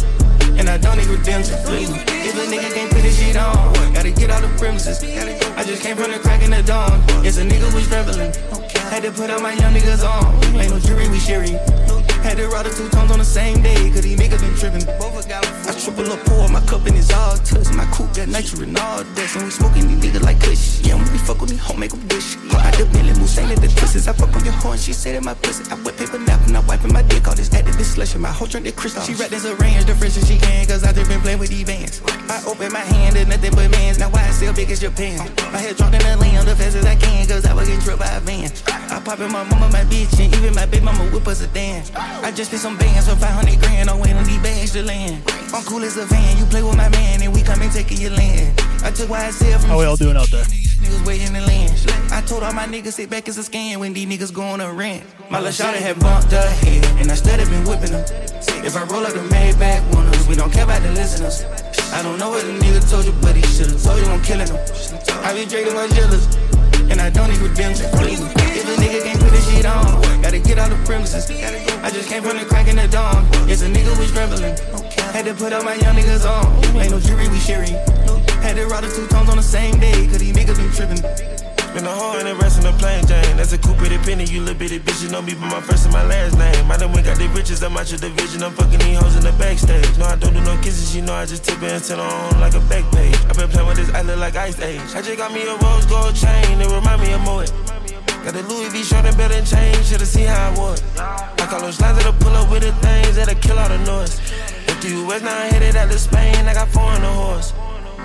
and 0.58 0.70
I 0.70 0.78
don't 0.78 0.98
need 0.98 1.08
redemption. 1.08 1.58
If 1.66 2.38
a 2.38 2.46
nigga 2.46 2.70
can't 2.74 2.92
put 2.92 3.02
this 3.02 3.18
shit 3.18 3.36
on, 3.36 3.94
gotta 3.94 4.12
get 4.12 4.30
out 4.30 4.42
the 4.42 4.50
premises. 4.58 5.02
I 5.02 5.64
just 5.64 5.82
came 5.82 5.98
from 5.98 6.12
the 6.12 6.20
crack 6.20 6.44
in 6.44 6.52
the 6.52 6.62
dawn. 6.64 7.02
Yes, 7.26 7.38
a 7.38 7.46
nigga 7.46 7.74
was 7.74 7.88
traveling. 7.88 8.34
Had 8.94 9.04
to 9.04 9.12
put 9.12 9.30
all 9.30 9.42
my 9.42 9.54
young 9.54 9.74
niggas 9.74 10.06
on. 10.06 10.38
Ain't 10.56 10.70
no 10.70 10.80
jury, 10.80 11.10
we 11.10 11.20
sharing. 11.20 11.58
Had 12.24 12.38
to 12.38 12.48
the 12.48 12.74
two 12.76 12.88
tones 12.90 13.12
on 13.12 13.20
the 13.20 13.26
same 13.26 13.62
day, 13.62 13.92
cause 13.92 14.02
these 14.02 14.18
niggas 14.18 14.40
been 14.40 14.56
tripping. 14.56 14.88
I 14.88 15.72
triple 15.76 16.12
up, 16.12 16.20
pour 16.26 16.48
my 16.48 16.62
cup 16.62 16.86
and 16.88 16.96
it's 16.98 17.12
all 17.14 17.36
touch. 17.38 17.68
My 17.76 17.86
coupe 17.92 18.16
got 18.16 18.28
nitro 18.28 18.64
and 18.64 18.78
all 18.80 19.04
that. 19.04 19.36
And 19.36 19.44
we 19.44 19.52
smoking 19.52 19.88
these 19.88 20.00
niggas 20.00 20.24
like 20.24 20.40
kush. 20.40 20.80
Yeah, 20.82 20.96
when 20.96 21.12
we 21.12 21.18
fuck 21.20 21.42
with 21.42 21.52
me, 21.52 21.58
home 21.58 21.80
make 21.80 21.94
'em 21.94 22.00
dish. 22.08 22.38
I 22.56 22.72
the 22.72 22.86
Billy 22.86 23.14
Moose, 23.20 23.38
ain't 23.38 23.50
let 23.50 23.60
the 23.60 23.68
twists. 23.68 24.08
I 24.08 24.14
fuck 24.14 24.34
on 24.36 24.46
your 24.46 24.54
horn, 24.64 24.78
she 24.78 24.94
said 24.94 25.16
that 25.16 25.24
my 25.24 25.34
pussy. 25.34 25.64
I 25.70 25.76
wet 25.84 25.98
paper 25.98 26.18
nap 26.18 26.40
and 26.48 26.56
I 26.56 26.62
wiping 26.62 26.94
my 26.94 27.02
dick. 27.02 27.28
All 27.28 27.36
this 27.36 27.50
activist 27.50 27.96
slushing 27.96 28.22
my 28.22 28.32
whole 28.32 28.48
drink, 28.48 28.66
the 28.66 28.72
crystal. 28.72 29.04
She 29.04 29.14
read 29.16 29.30
this 29.30 29.46
arrange 29.46 29.84
the 29.86 29.96
freshest 29.96 30.28
she 30.28 30.38
can, 30.38 30.66
cause 30.66 30.84
I 30.84 30.94
just 30.94 31.10
been 31.10 31.22
playing 31.22 31.40
with 31.40 31.50
these 31.50 31.66
bands. 31.66 32.02
I 32.30 32.42
open 32.48 32.72
my 32.72 32.86
hand 32.94 33.18
and 33.18 33.30
nothing 33.30 33.52
but 33.52 33.70
mans. 33.72 34.00
Now 34.00 34.10
why 34.10 34.24
I 34.24 34.32
still 34.32 34.54
big 34.54 34.72
as 34.72 34.80
Japan? 34.80 35.20
My 35.52 35.60
head 35.60 35.76
drunk 35.76 35.94
in 35.96 36.02
the 36.02 36.16
land, 36.18 36.48
the 36.48 36.56
fast 36.56 36.76
as 36.76 36.86
I 36.86 36.96
can, 36.96 37.28
cause 37.28 37.46
I 37.46 37.54
was 37.54 37.68
getting 37.68 37.84
tripped 37.84 38.00
by 38.00 38.12
a 38.16 38.20
van. 38.22 38.52
I 38.90 39.00
pop 39.00 39.20
in 39.20 39.32
my 39.32 39.44
mama, 39.44 39.68
my 39.70 39.84
bitch, 39.92 40.20
and 40.24 40.34
even 40.36 40.56
my 40.56 40.66
baby 40.66 40.86
mama 40.86 41.04
whip 41.12 41.28
us 41.28 41.42
a 41.42 41.48
dance. 41.48 41.92
I 42.22 42.32
just 42.32 42.52
spent 42.52 42.62
some 42.62 42.78
bands 42.78 43.10
for 43.10 43.16
500 43.16 43.60
grand, 43.60 43.90
I'm 43.90 44.00
waiting 44.00 44.18
on 44.18 44.26
these 44.26 44.42
bags 44.42 44.72
to 44.74 44.84
land. 44.84 45.24
I'm 45.54 45.64
cool 45.64 45.84
as 45.84 45.98
a 45.98 46.06
van, 46.06 46.38
you 46.38 46.46
play 46.46 46.64
with 46.64 46.78
my 46.78 46.90
man, 46.90 47.22
and 47.22 47.34
we 47.34 47.42
come 47.42 47.62
and 47.62 47.72
take 47.72 47.90
your 48.00 48.12
land. 48.12 48.60
I 48.84 48.92
took 48.92 49.10
YSL 49.10 49.60
from 49.60 49.70
How 49.70 49.80
we 49.80 49.86
all 49.86 49.96
doing 49.96 50.18
out 50.18 50.30
there? 50.30 50.44
niggas 50.44 51.06
waiting 51.08 51.34
to 51.34 51.42
land. 51.42 51.72
I 52.12 52.22
told 52.22 52.44
all 52.44 52.54
my 52.54 52.66
niggas 52.66 52.94
sit 52.94 53.10
back 53.10 53.28
as 53.28 53.38
a 53.38 53.44
scan 53.44 53.80
when 53.80 53.94
these 53.94 54.08
niggas 54.08 54.34
go 54.34 54.44
on 54.44 54.62
a 54.62 54.72
rant. 54.72 55.04
My 55.30 55.40
little 55.40 55.66
shawty 55.66 55.78
had 55.80 56.00
bumped 56.00 56.32
her 56.32 56.50
head, 56.50 56.86
and 57.00 57.12
I 57.12 57.16
steady 57.16 57.46
been 57.46 57.64
whipping 57.66 57.92
them. 57.92 58.06
If 58.66 58.76
I 58.76 58.84
roll 58.86 59.06
up 59.06 59.14
the 59.14 59.20
Maybach 59.34 59.82
winners, 59.96 60.28
we 60.28 60.36
don't 60.36 60.52
care 60.52 60.64
about 60.64 60.82
the 60.82 60.92
listeners. 60.92 61.44
I 61.94 62.02
don't 62.02 62.18
know 62.20 62.30
what 62.30 62.44
the 62.46 62.52
nigga 62.54 62.82
told 62.90 63.06
you, 63.06 63.14
but 63.22 63.36
he 63.36 63.42
should've 63.44 63.82
told 63.82 64.00
you 64.00 64.06
I'm 64.06 64.22
killing 64.24 64.48
him. 64.48 64.58
I 65.24 65.34
be 65.34 65.46
drinking 65.46 65.76
my 65.76 65.88
jealous, 65.88 66.26
and 66.90 67.00
I 67.00 67.10
don't 67.10 67.30
need 67.30 67.40
redemption. 67.40 67.86
If 67.86 68.68
a 68.68 68.76
nigga 68.82 69.04
can't 69.04 69.20
put 69.20 69.32
this 69.32 69.50
shit 69.50 69.66
on, 69.66 70.02
gotta 70.22 70.40
get 70.40 70.58
out 70.58 70.70
the 70.70 70.78
premises. 70.86 71.30
I 71.30 71.90
just 71.90 72.10
came 72.10 72.24
from 72.24 72.38
the 72.38 72.46
crack 72.46 72.68
in 72.68 72.76
the 72.78 72.88
dawn. 72.88 73.28
Yes, 73.48 73.62
a 73.62 73.70
nigga 73.70 73.98
was 73.98 74.12
trembling. 74.12 74.56
Had 75.14 75.26
to 75.26 75.34
put 75.34 75.54
all 75.54 75.64
my 75.64 75.76
young 75.76 75.96
niggas 75.96 76.26
on. 76.26 76.78
Ain't 76.78 76.92
no 76.92 77.00
jury, 77.00 77.28
we 77.30 77.40
sharing. 77.40 77.74
Had 78.42 78.56
to 78.56 78.66
roll 78.68 78.82
the 78.82 78.90
two 78.90 79.08
tones 79.08 79.30
on 79.30 79.38
the 79.38 79.44
same 79.44 79.80
day, 79.80 80.08
cause 80.08 80.20
these 80.20 80.36
niggas 80.36 80.58
been 80.58 80.72
tripping. 80.72 81.53
Been 81.74 81.86
a 81.86 81.90
whole 81.90 82.14
and 82.14 82.38
rest 82.38 82.62
in 82.62 82.70
the 82.70 82.72
plain 82.78 83.02
Jane. 83.08 83.36
That's 83.36 83.52
a 83.52 83.58
coupe 83.58 83.82
a 83.82 83.98
penny, 84.06 84.26
you 84.26 84.42
little 84.42 84.54
bitty 84.54 84.80
bitch. 84.80 85.02
You 85.02 85.10
know 85.10 85.24
me 85.24 85.34
by 85.34 85.50
my 85.50 85.60
first 85.60 85.86
and 85.86 85.94
my 85.94 86.06
last 86.06 86.38
name. 86.38 86.70
I 86.70 86.78
done 86.78 86.94
went 86.94 87.08
got 87.08 87.18
the 87.18 87.28
riches, 87.30 87.64
I'm 87.64 87.76
out 87.76 87.90
your 87.90 87.98
division. 87.98 88.44
I'm 88.44 88.54
fucking 88.54 88.78
these 88.78 89.00
hoes 89.00 89.16
in 89.18 89.24
the 89.24 89.34
backstage. 89.42 89.98
No, 89.98 90.06
I 90.06 90.16
don't 90.16 90.34
do 90.34 90.42
no 90.42 90.54
kisses, 90.62 90.96
you 90.96 91.02
know 91.02 91.14
I 91.14 91.26
just 91.26 91.44
tip 91.44 91.58
it 91.64 91.72
and 91.74 91.84
turn 91.84 91.98
on 91.98 92.40
like 92.40 92.54
a 92.54 92.62
back 92.70 92.86
page. 92.94 93.18
I 93.26 93.34
been 93.34 93.50
playing 93.50 93.68
with 93.68 93.78
this, 93.78 93.90
I 93.90 94.04
look 94.04 94.20
like 94.20 94.36
Ice 94.36 94.60
Age. 94.62 94.86
I 94.94 95.02
just 95.02 95.18
got 95.18 95.34
me 95.34 95.42
a 95.50 95.56
rose 95.66 95.86
gold 95.90 96.14
chain, 96.14 96.62
it 96.62 96.70
remind 96.70 97.02
me 97.02 97.12
of 97.14 97.22
Moet. 97.26 97.50
Got 98.22 98.38
the 98.38 98.46
Louis 98.46 98.70
V 98.70 98.84
shirt 98.84 99.10
and 99.10 99.18
belt 99.18 99.34
and 99.34 99.48
chain, 99.48 99.74
should've 99.82 100.06
seen 100.06 100.28
how 100.28 100.54
I 100.54 100.60
was. 100.60 100.78
I 101.02 101.46
call 101.50 101.62
those 101.62 101.82
lines 101.82 101.98
that'll 101.98 102.14
pull 102.22 102.38
up 102.38 102.54
with 102.54 102.62
the 102.62 102.72
things 102.86 103.18
that'll 103.18 103.34
kill 103.42 103.58
all 103.58 103.68
the 103.68 103.82
noise. 103.82 104.22
If 104.70 104.78
the 104.78 104.94
US 105.10 105.26
now 105.26 105.34
headed 105.50 105.76
out 105.76 105.90
to 105.90 105.98
Spain, 105.98 106.38
I 106.46 106.54
got 106.54 106.70
four 106.70 106.86
on 106.86 107.02
the 107.02 107.10
horse. 107.10 107.52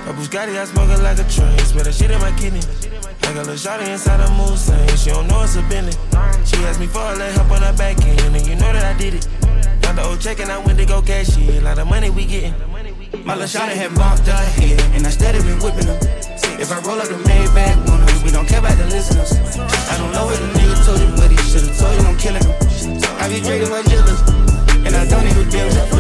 A 0.08 0.10
Bugatti, 0.10 0.56
I 0.56 0.64
smoking 0.64 1.02
like 1.04 1.20
a 1.20 1.26
train, 1.28 1.52
smell 1.68 1.84
that 1.84 1.92
shit 1.92 2.08
in 2.08 2.16
my 2.24 2.32
kidney. 2.32 2.64
I 3.28 3.36
got 3.36 3.44
a 3.44 3.52
shawty 3.60 3.92
inside 3.92 4.24
a 4.24 4.28
Mustang, 4.40 4.88
she 4.96 5.12
don't 5.12 5.28
know 5.28 5.44
it's 5.44 5.60
a 5.60 5.62
Bentley. 5.68 5.92
She 6.48 6.56
asked 6.64 6.80
me 6.80 6.88
for 6.88 7.04
a 7.04 7.12
little 7.12 7.28
help 7.36 7.52
on 7.52 7.60
her 7.60 7.76
back 7.76 8.00
end, 8.00 8.32
and 8.32 8.40
you 8.40 8.56
know 8.56 8.72
that 8.72 8.88
I 8.88 8.96
did 8.96 9.20
it. 9.20 9.28
Got 9.84 10.00
the 10.00 10.08
old 10.08 10.16
check 10.16 10.40
and 10.40 10.48
I 10.48 10.64
went 10.64 10.78
to 10.80 10.86
go 10.88 11.02
cash 11.04 11.36
it, 11.36 11.60
a 11.60 11.60
lot 11.60 11.76
of 11.78 11.92
money 11.92 12.08
we 12.08 12.24
getting. 12.24 12.56
My 13.28 13.36
little 13.36 13.52
shawty 13.52 13.76
had 13.76 13.92
bumped 14.00 14.24
her 14.24 14.44
head, 14.56 14.80
and 14.96 15.04
I 15.04 15.12
steady 15.12 15.44
been 15.44 15.60
whipping 15.60 15.84
them. 15.84 16.00
If 16.56 16.72
I 16.72 16.80
roll 16.88 16.96
up 16.96 17.12
the 17.12 17.20
Maybach 17.28 17.76
winners, 17.84 18.24
we 18.24 18.32
don't 18.32 18.48
care 18.48 18.64
about 18.64 18.80
the 18.80 18.88
listeners. 18.88 19.36
I 19.60 20.00
don't 20.00 20.08
know 20.16 20.24
what 20.24 20.40
the 20.40 20.48
nigga 20.56 20.88
told 20.88 21.04
you, 21.04 21.12
but 21.20 21.28
he 21.28 21.36
should've 21.52 21.76
told 21.76 21.92
you 21.92 22.08
I'm 22.08 22.16
killing 22.16 22.40
him. 22.40 22.56
I 23.20 23.28
be 23.28 23.44
drinking 23.44 23.68
my 23.68 23.84
jealous, 23.84 24.24
and 24.88 24.96
I 24.96 25.04
don't 25.04 25.20
need 25.28 25.36
redemption. 25.36 25.84
If 25.84 25.97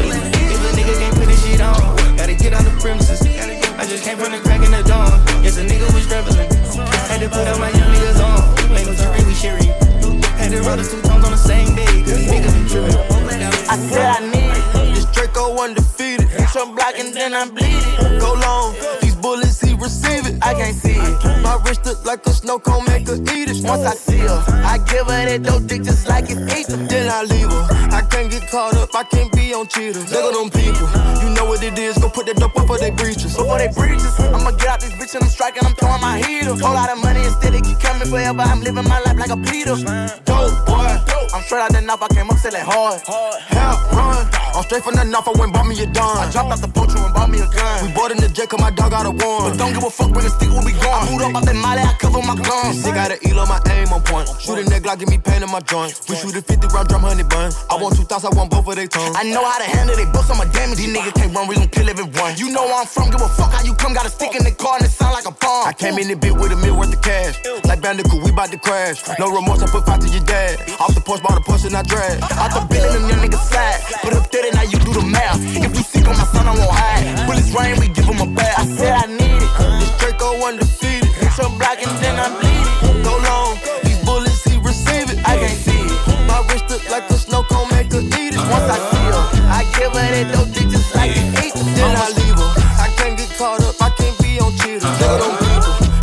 then 17.28 17.40
I'm 17.40 17.54
bleeding. 17.54 18.18
Go 18.18 18.34
long. 18.34 18.74
These 19.00 19.16
bullets, 19.16 19.60
he 19.60 19.74
receive 19.74 20.26
it. 20.26 20.38
I 20.42 20.54
can't 20.54 20.76
see 20.76 20.96
it. 20.96 21.42
My 21.42 21.60
wrist 21.64 21.84
look 21.84 22.04
like 22.04 22.24
a 22.26 22.30
snow 22.30 22.58
cone, 22.58 22.84
make 22.86 23.06
her 23.08 23.16
eat 23.16 23.48
it. 23.50 23.64
Once 23.64 23.84
I 23.84 23.94
see 23.94 24.18
her, 24.18 24.42
I 24.64 24.78
give 24.78 25.06
her 25.06 25.24
that 25.28 25.42
dope 25.42 25.66
dick 25.66 25.82
just 25.82 26.08
like 26.08 26.24
it's 26.28 26.40
ether. 26.40 26.76
Then 26.76 27.10
I 27.10 27.22
leave 27.22 27.50
her. 27.50 27.64
I 27.92 28.02
can't 28.10 28.30
get 28.30 28.48
caught 28.50 28.74
up, 28.76 28.94
I 28.94 29.04
can't 29.04 29.32
be 29.32 29.52
on 29.54 29.66
cheaters. 29.68 30.10
Look 30.12 30.24
at 30.24 30.32
them 30.32 30.50
people. 30.50 30.88
You 31.22 31.34
know 31.34 31.44
what 31.44 31.62
it 31.62 31.78
is, 31.78 31.98
go 31.98 32.08
put 32.08 32.26
that 32.26 32.36
dope 32.36 32.56
up 32.56 32.66
for 32.66 32.78
they 32.78 32.90
breaches. 32.90 33.36
Before 33.36 33.58
they 33.58 33.68
breaches, 33.68 34.14
I'ma 34.20 34.52
get 34.52 34.68
out 34.68 34.80
this 34.80 34.92
bitch 34.92 35.14
and 35.14 35.24
I'm 35.24 35.30
striking, 35.30 35.64
I'm 35.64 35.74
throwing 35.74 36.00
my 36.00 36.18
heater. 36.18 36.54
Whole 36.56 36.74
lot 36.74 36.90
of 36.90 37.02
money 37.02 37.24
instead, 37.24 37.54
it 37.54 37.64
keep 37.64 37.78
coming 37.80 38.08
forever. 38.08 38.40
I'm 38.40 38.60
living 38.60 38.88
my 38.88 39.00
life 39.00 39.18
like 39.18 39.30
a 39.30 39.36
Peter. 39.36 39.76
Dope 40.24 40.64
boy, 40.66 40.88
I'm 41.34 41.42
straight 41.44 41.60
out 41.60 41.72
the 41.72 41.80
knife, 41.80 42.02
I 42.02 42.08
came 42.08 42.30
up 42.30 42.38
selling 42.38 42.64
hard. 42.64 43.00
Hell, 43.04 43.76
run. 43.92 44.24
I'm 44.56 44.64
straight 44.64 44.82
from 44.82 44.96
the 44.96 45.04
knife, 45.04 45.28
I 45.28 45.32
went 45.38 45.52
bought 45.52 45.66
me 45.68 45.76
a 45.78 45.86
dime. 45.86 46.18
I 46.18 46.30
dropped 46.32 46.50
out 46.50 46.60
the 46.64 46.68
poacher 46.68 46.98
and 46.98 47.12
bought 47.14 47.28
me 47.28 47.38
a 47.38 47.46
gun. 47.46 47.84
We 47.84 47.92
bought 47.92 48.10
in 48.10 48.18
the 48.18 48.28
jet, 48.28 48.48
cause 48.48 48.60
my 48.60 48.70
dog 48.72 48.90
got 48.90 49.06
a 49.06 49.12
one. 49.12 49.52
But 49.52 49.60
don't 49.60 49.72
give 49.76 49.84
a 49.84 49.90
fuck, 49.90 50.10
bring 50.10 50.24
a 50.24 50.32
stick 50.32 50.48
when 50.50 50.64
we 50.64 50.72
gone. 50.72 51.04
I 51.04 51.10
moved 51.12 51.22
up 51.22 51.36
out 51.36 51.44
that 51.44 51.56
molly, 51.56 51.84
I 51.84 51.92
cover 52.00 52.24
my 52.24 52.34
guns. 52.34 52.80
Sick 52.80 52.94
got 52.94 53.12
an 53.12 53.20
eel 53.28 53.38
on 53.38 53.48
my 53.48 53.60
aim 53.70 53.92
on 53.92 54.02
point. 54.02 54.26
Shoot 54.40 54.58
a 54.58 54.64
neck 54.72 54.88
like 54.88 54.98
give 54.98 55.12
me 55.12 55.18
pain 55.18 55.44
in 55.44 55.50
my 55.52 55.60
joint. 55.60 55.92
We 56.08 56.16
shoot 56.16 56.34
a 56.34 56.42
50 56.42 56.66
round 56.72 56.88
drum, 56.88 57.04
honey 57.04 57.22
bun. 57.22 57.52
I 57.68 57.76
want 57.76 57.94
two 57.94 58.08
thoughts, 58.08 58.24
I 58.24 58.32
want 58.32 58.50
both 58.50 58.66
of 58.66 58.74
their 58.74 58.88
tongues. 58.88 59.14
I 59.14 59.28
know 59.28 59.44
how 59.44 59.60
to 59.60 59.68
handle 59.68 59.94
they 59.94 60.08
books, 60.08 60.32
I'm 60.32 60.40
a 60.40 60.48
damage. 60.50 60.80
These 60.80 60.96
niggas 60.96 61.14
can't 61.14 61.30
run, 61.36 61.46
we 61.46 61.54
gon' 61.54 61.68
kill 61.68 61.88
everyone. 61.88 62.34
You 62.40 62.50
know 62.50 62.64
where 62.66 62.82
I'm 62.82 62.88
from, 62.88 63.10
give 63.12 63.20
a 63.20 63.28
fuck 63.28 63.52
how 63.52 63.62
you 63.62 63.74
come. 63.76 63.92
Got 63.92 64.06
a 64.06 64.10
stick 64.10 64.34
in 64.34 64.42
the 64.42 64.52
car 64.56 64.80
and 64.80 64.88
it 64.88 64.90
sound 64.90 65.12
like 65.12 65.28
a 65.28 65.34
bomb. 65.36 65.68
I 65.68 65.72
came 65.76 65.98
in 66.02 66.08
the 66.08 66.16
bit 66.16 66.34
with 66.34 66.50
a 66.50 66.58
meal 66.58 66.74
worth 66.74 66.90
of 66.90 67.02
cash. 67.02 67.36
Like 67.62 67.78
Bandicoot, 67.84 68.24
we 68.24 68.32
bout 68.32 68.50
to 68.50 68.58
crash. 68.58 69.06
No 69.20 69.30
remorse, 69.30 69.62
I 69.62 69.70
put 69.70 69.86
five 69.86 70.00
to 70.00 70.08
your 70.08 70.24
dad. 70.24 70.58
Off 70.80 70.94
the 70.96 71.00
porch, 71.00 71.17
bought 71.22 71.38
a 71.38 71.42
Porsche 71.42 71.74
I 71.74 71.82
drag. 71.82 72.20
Niggas 72.20 73.44
slide. 73.50 73.80
Put 74.02 74.14
up 74.14 74.30
30, 74.30 74.50
now 74.52 74.62
you 74.62 74.78
do 74.78 74.92
the 74.92 75.04
math. 75.04 75.40
If 75.56 75.74
you 75.74 75.82
sick 75.82 76.06
on 76.08 76.16
my 76.16 76.24
son, 76.30 76.46
I 76.46 76.54
won't 76.54 76.70
hide. 76.70 77.26
Bullets 77.26 77.50
rain, 77.52 77.78
we 77.80 77.88
give 77.88 78.04
him 78.04 78.20
a 78.20 78.26
bath. 78.26 78.58
I 78.58 78.64
said 78.66 78.94
I 78.94 79.06
need 79.06 79.42
it. 79.42 79.52
This 79.80 79.92
Draco 79.98 80.38
undefeated. 80.46 81.10
Hit 81.18 81.36
your 81.38 81.50
block 81.58 81.78
and 81.82 81.94
then 81.98 82.16
I 82.18 82.28
bleed 82.38 82.66
it. 82.66 83.04
Go 83.04 83.18
long, 83.26 83.58
these 83.82 83.98
bullets, 84.04 84.44
he 84.44 84.58
receive 84.62 85.10
it. 85.10 85.18
I 85.26 85.36
can't 85.36 85.58
see 85.58 85.82
it. 85.82 85.98
My 86.28 86.44
wrist 86.48 86.70
look 86.70 86.84
like 86.90 87.08
a 87.10 87.18
snow 87.18 87.42
cone, 87.42 87.68
make 87.74 87.92
her 87.92 88.02
eat 88.02 88.34
it. 88.36 88.42
Once 88.52 88.68
I 88.70 88.78
see 88.78 89.06
her, 89.10 89.24
I 89.50 89.64
give 89.74 89.92
her 89.92 90.08
that 90.08 90.26
dope 90.32 90.50
dick 90.54 90.68
just 90.70 90.94
like 90.94 91.16
an 91.16 91.28
eat. 91.42 91.54
Then 91.74 91.92
I 91.96 92.08
leave 92.14 92.38
her. 92.38 92.50
I 92.78 92.88
can't 92.96 93.16
get 93.18 93.30
caught 93.36 93.62
up, 93.64 93.74
I 93.82 93.90
can't 93.90 94.16
be 94.22 94.38
on 94.40 94.54
cheaters. 94.60 94.84
Nigga 94.84 95.18
don't. 95.18 95.36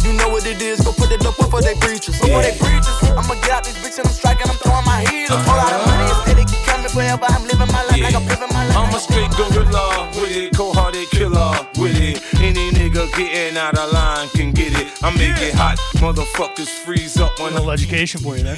You 0.05 0.13
know 0.13 0.29
what 0.29 0.45
it 0.45 0.61
is, 0.61 0.81
go 0.81 0.91
put 0.91 1.11
it 1.11 1.25
up 1.25 1.37
before 1.37 1.61
they 1.61 1.75
preachers. 1.75 2.19
Before 2.19 2.41
they 2.41 2.53
preachers, 2.57 2.97
I'ma 3.17 3.33
get 3.41 3.51
out 3.51 3.63
this 3.63 3.77
bitch 3.81 3.97
and 3.97 4.07
I'm 4.07 4.13
striking, 4.13 4.47
whole 5.43 5.57
lot 5.57 5.73
of 5.73 5.85
money 5.85 6.07
instead 6.09 6.39
it 6.39 6.49
coming 6.65 6.89
forever. 6.89 7.25
I'm 7.27 7.43
living 7.47 7.71
my 7.71 7.83
life 7.85 8.01
like 8.01 8.15
I'm 8.15 8.27
living 8.27 8.51
my 8.53 8.65
life. 8.67 8.77
I'm 8.77 8.93
a 8.93 8.99
straight 8.99 9.31
gorilla 9.31 10.09
with 10.15 10.35
it, 10.35 10.55
cold 10.55 10.75
hearted 10.75 11.09
killer 11.11 11.51
with 11.77 11.97
it. 11.99 12.21
Any 12.41 12.71
nigga 12.71 13.11
getting 13.15 13.57
out 13.57 13.77
of 13.77 13.91
line 13.91 14.29
can 14.29 14.51
get 14.51 14.73
it. 14.73 14.87
I 15.03 15.11
make 15.11 15.41
it 15.41 15.53
hot, 15.53 15.77
motherfuckers 15.95 16.69
freeze 16.69 17.17
up 17.17 17.37
when 17.39 17.53
A 17.53 17.55
little 17.55 17.71
education 17.71 18.21
for 18.21 18.37
you 18.37 18.43
there. 18.43 18.57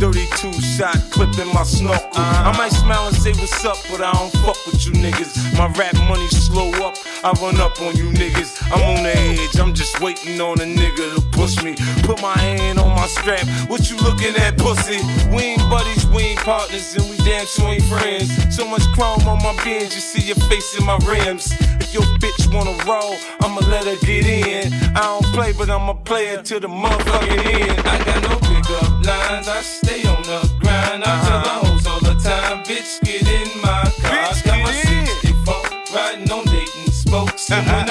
32 0.00 0.52
shot 0.62 0.96
clip 1.10 1.28
in 1.38 1.46
my 1.52 1.62
snorkel. 1.62 2.08
I 2.14 2.48
uh-huh. 2.48 2.52
might 2.56 2.72
smile 2.72 3.06
and 3.08 3.16
say 3.16 3.32
what's 3.32 3.64
up, 3.66 3.76
but 3.90 4.00
I 4.00 4.10
don't 4.12 4.32
fuck 4.40 4.56
with 4.64 4.86
you 4.86 4.92
niggas. 4.92 5.36
My 5.58 5.68
rap 5.76 5.92
money 6.08 6.26
slow 6.28 6.72
up, 6.80 6.96
I 7.22 7.36
run 7.42 7.60
up 7.60 7.78
on 7.82 7.94
you 7.94 8.08
niggas. 8.16 8.64
I'm 8.72 8.80
on 8.96 9.02
the 9.04 9.12
edge, 9.12 9.60
I'm 9.60 9.74
just 9.74 10.00
waiting 10.00 10.40
on 10.40 10.58
a 10.58 10.64
nigga 10.64 11.14
to 11.16 11.20
push 11.36 11.62
me. 11.62 11.76
Put 12.08 12.22
my 12.22 12.32
hand 12.38 12.78
on 12.78 12.88
my 12.96 13.06
strap, 13.08 13.44
what 13.68 13.90
you 13.90 13.98
looking 13.98 14.34
at, 14.36 14.56
pussy? 14.56 15.04
We 15.36 15.52
ain't 15.52 15.68
buddies, 15.68 16.06
we 16.06 16.32
ain't 16.32 16.40
partners, 16.40 16.96
and 16.96 17.04
we 17.10 17.18
damn 17.18 17.44
sure 17.44 17.68
ain't 17.68 17.84
friends. 17.84 18.32
So 18.56 18.66
much 18.66 18.88
chrome 18.96 19.28
on 19.28 19.42
my 19.44 19.52
bins, 19.62 19.94
you 19.94 20.00
see 20.00 20.26
your 20.26 20.40
face 20.48 20.78
in 20.80 20.86
my 20.86 20.96
rims. 21.04 21.52
If 21.76 21.92
your 21.92 22.08
bitch 22.16 22.48
wanna 22.54 22.72
roll, 22.88 23.16
I'ma 23.42 23.60
let 23.68 23.84
her 23.84 24.00
get 24.06 24.24
in. 24.24 24.72
I 24.96 25.02
don't 25.12 25.26
play, 25.36 25.52
but 25.52 25.68
I'ma 25.68 25.92
play 25.92 26.28
it 26.28 26.46
to 26.46 26.58
the 26.58 26.68
motherfucking 26.68 27.68
end. 27.68 27.80
I 27.86 28.04
got 28.04 28.22
no 28.30 28.39
lines, 29.04 29.48
I 29.48 29.60
stay 29.62 30.06
on 30.06 30.22
the 30.22 30.50
grind. 30.60 31.04
I 31.04 31.12
tell 31.26 31.42
the 31.42 31.66
hoes 31.66 31.86
all 31.86 32.00
the 32.00 32.14
time, 32.20 32.62
bitch, 32.64 33.00
get 33.02 33.26
in 33.26 33.60
my 33.60 33.84
car. 34.00 34.12
I 34.12 34.40
got 34.44 34.62
my 34.62 34.72
64 34.72 35.54
riding 35.94 36.30
on 36.30 36.44
Dayton 36.44 36.92
spokes. 36.92 37.50
And 37.50 37.66
when 37.66 37.89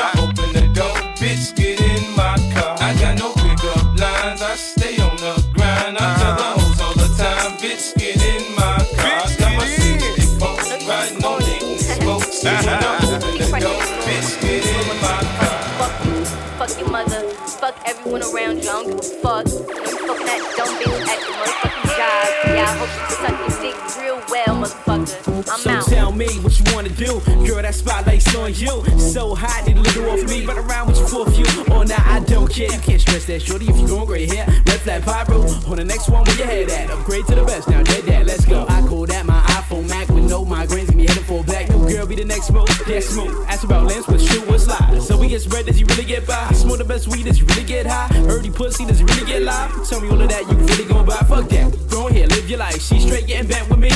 me 26.20 26.28
what 26.44 26.60
you 26.60 26.66
wanna 26.76 26.90
do. 26.90 27.22
Girl, 27.48 27.62
that 27.62 27.74
spotlight's 27.74 28.36
on 28.36 28.54
you. 28.54 28.84
So 29.00 29.34
hot, 29.34 29.66
a 29.68 29.74
little 29.74 30.10
off 30.10 30.22
me. 30.28 30.46
Run 30.46 30.58
around 30.60 30.88
with 30.88 31.00
you 31.00 31.22
a 31.22 31.32
few. 31.32 31.46
Oh, 31.72 31.84
now 31.84 32.04
I 32.06 32.20
don't 32.20 32.52
care. 32.52 32.70
You 32.70 32.80
can't 32.80 33.00
stress 33.00 33.26
that, 33.26 33.42
shorty, 33.42 33.70
if 33.70 33.78
you 33.80 33.88
going 33.88 34.06
gray 34.06 34.28
hair. 34.28 34.46
Red 34.68 34.82
flag 34.82 35.04
pyro. 35.04 35.48
On 35.72 35.78
the 35.78 35.86
next 35.86 36.10
one, 36.10 36.26
where 36.26 36.36
your 36.36 36.46
head 36.46 36.70
at? 36.70 36.90
Upgrade 36.90 37.26
to 37.28 37.36
the 37.36 37.46
best. 37.46 37.70
Now, 37.70 37.82
dead 37.84 38.04
that, 38.04 38.26
let's 38.26 38.46
go. 38.46 38.66
I 38.68 38.86
call 38.88 39.06
that 39.06 39.26
my 39.26 39.40
iPhone 39.60 39.88
Mac 39.88 40.10
with 40.10 40.30
no 40.30 40.44
migraines. 40.44 40.88
Give 40.88 40.96
me 40.96 41.08
headed 41.08 41.24
for 41.24 41.42
black. 41.44 41.70
New 41.70 41.88
girl 41.88 42.06
be 42.06 42.16
the 42.16 42.26
next 42.26 42.52
move. 42.52 42.68
Yeah, 42.86 43.00
smooth. 43.00 43.46
Ask 43.48 43.64
about 43.64 43.86
lens, 43.86 44.06
but 44.06 44.20
shoot 44.20 44.46
what's 44.46 44.68
live. 44.68 45.02
So 45.02 45.18
we 45.18 45.30
get 45.30 45.42
spread, 45.42 45.68
does 45.68 45.78
he 45.78 45.86
really 45.86 46.04
get 46.04 46.28
by? 46.28 46.52
Smoke 46.52 46.80
the 46.80 46.84
best 46.84 47.08
weed, 47.08 47.26
does 47.26 47.38
he 47.38 47.44
really 47.44 47.64
get 47.64 47.86
high? 47.86 48.10
He 48.44 48.50
pussy, 48.50 48.86
does 48.86 49.00
he 49.00 49.06
really 49.06 49.26
get 49.26 49.42
live? 49.44 49.88
Tell 49.88 50.02
me 50.02 50.10
all 50.10 50.22
of 50.22 50.28
that, 50.30 50.42
you 50.50 50.58
really 50.58 50.86
gon' 50.86 51.06
buy? 51.06 51.16
Fuck 51.30 51.48
that. 51.50 51.90
Go 51.90 52.08
ahead, 52.08 52.30
live 52.32 52.50
your 52.50 52.60
life. 52.60 52.82
She 52.82 53.00
straight 53.00 53.28
getting 53.28 53.50
back 53.50 53.70
with 53.70 53.80
me. 53.80 53.92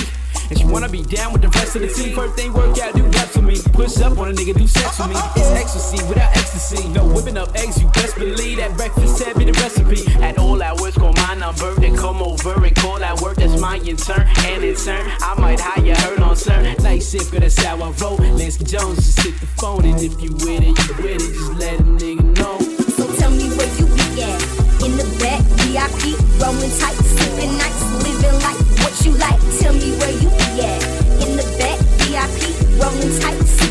And 0.53 0.59
she 0.59 0.67
wanna 0.67 0.87
be 0.87 1.01
down 1.01 1.33
with 1.33 1.41
the 1.41 1.49
rest 1.49 1.75
of 1.75 1.81
the 1.81 1.87
team. 1.87 2.13
First 2.13 2.35
thing 2.35 2.53
work 2.53 2.77
out, 2.77 2.93
do 2.93 3.01
reps 3.01 3.33
for 3.33 3.41
me. 3.41 3.57
Push 3.73 3.97
up 4.01 4.19
on 4.19 4.29
a 4.29 4.33
nigga, 4.33 4.53
do 4.53 4.67
sex 4.67 4.97
for 4.97 5.07
me. 5.07 5.15
It's 5.35 5.49
ecstasy 5.49 5.97
without 6.05 6.29
ecstasy. 6.37 6.87
No 6.89 7.07
whipping 7.07 7.37
up 7.37 7.49
eggs, 7.55 7.81
you 7.81 7.87
best 7.89 8.13
believe 8.13 8.57
that 8.57 8.77
breakfast 8.77 9.23
had 9.23 9.35
be 9.35 9.45
the 9.45 9.53
recipe. 9.53 10.05
At 10.21 10.37
all 10.37 10.61
hours, 10.61 10.93
call 10.93 11.11
my 11.13 11.33
number, 11.33 11.73
then 11.81 11.97
come 11.97 12.21
over 12.21 12.63
and 12.63 12.75
call 12.75 13.03
at 13.03 13.19
work. 13.19 13.37
That's 13.37 13.59
my 13.59 13.77
intern, 13.77 14.27
and 14.45 14.63
in 14.63 14.75
turn, 14.75 15.09
I 15.21 15.33
might 15.39 15.59
hire 15.59 15.95
her 15.95 16.21
on 16.21 16.35
CERN. 16.35 16.83
Nice 16.83 17.07
sip, 17.07 17.31
good 17.31 17.41
that's 17.41 17.57
how 17.63 17.77
I 17.77 17.89
roll. 17.89 18.19
Lansky 18.37 18.69
Jones, 18.69 18.97
just 18.97 19.23
hit 19.25 19.39
the 19.39 19.47
phone, 19.57 19.83
and 19.85 19.99
if 19.99 20.21
you 20.21 20.33
with 20.33 20.61
it, 20.61 20.77
you 20.77 20.93
with 21.01 21.17
it, 21.17 21.33
just 21.33 21.53
let 21.53 21.79
a 21.79 21.83
nigga 21.83 22.37
know. 22.37 22.59
So 22.93 23.11
tell 23.17 23.31
me 23.31 23.49
where 23.57 23.73
you 23.79 23.87
be 23.97 24.21
at. 24.21 24.85
In 24.85 24.97
the 25.01 25.07
back, 25.17 25.41
VIP, 25.65 26.13
rolling 26.37 26.69
tight, 26.77 26.93
sipping 27.01 27.57
nice, 27.57 28.05
living 28.05 28.39
life. 28.43 28.62
You 29.03 29.11
like? 29.17 29.39
Tell 29.59 29.73
me 29.73 29.91
where 29.97 30.11
you 30.11 30.29
be 30.29 30.63
at. 30.63 30.81
In 31.27 31.35
the 31.35 31.43
back, 31.59 31.77
VIP, 32.07 32.55
rolling 32.79 33.19
tight, 33.19 33.62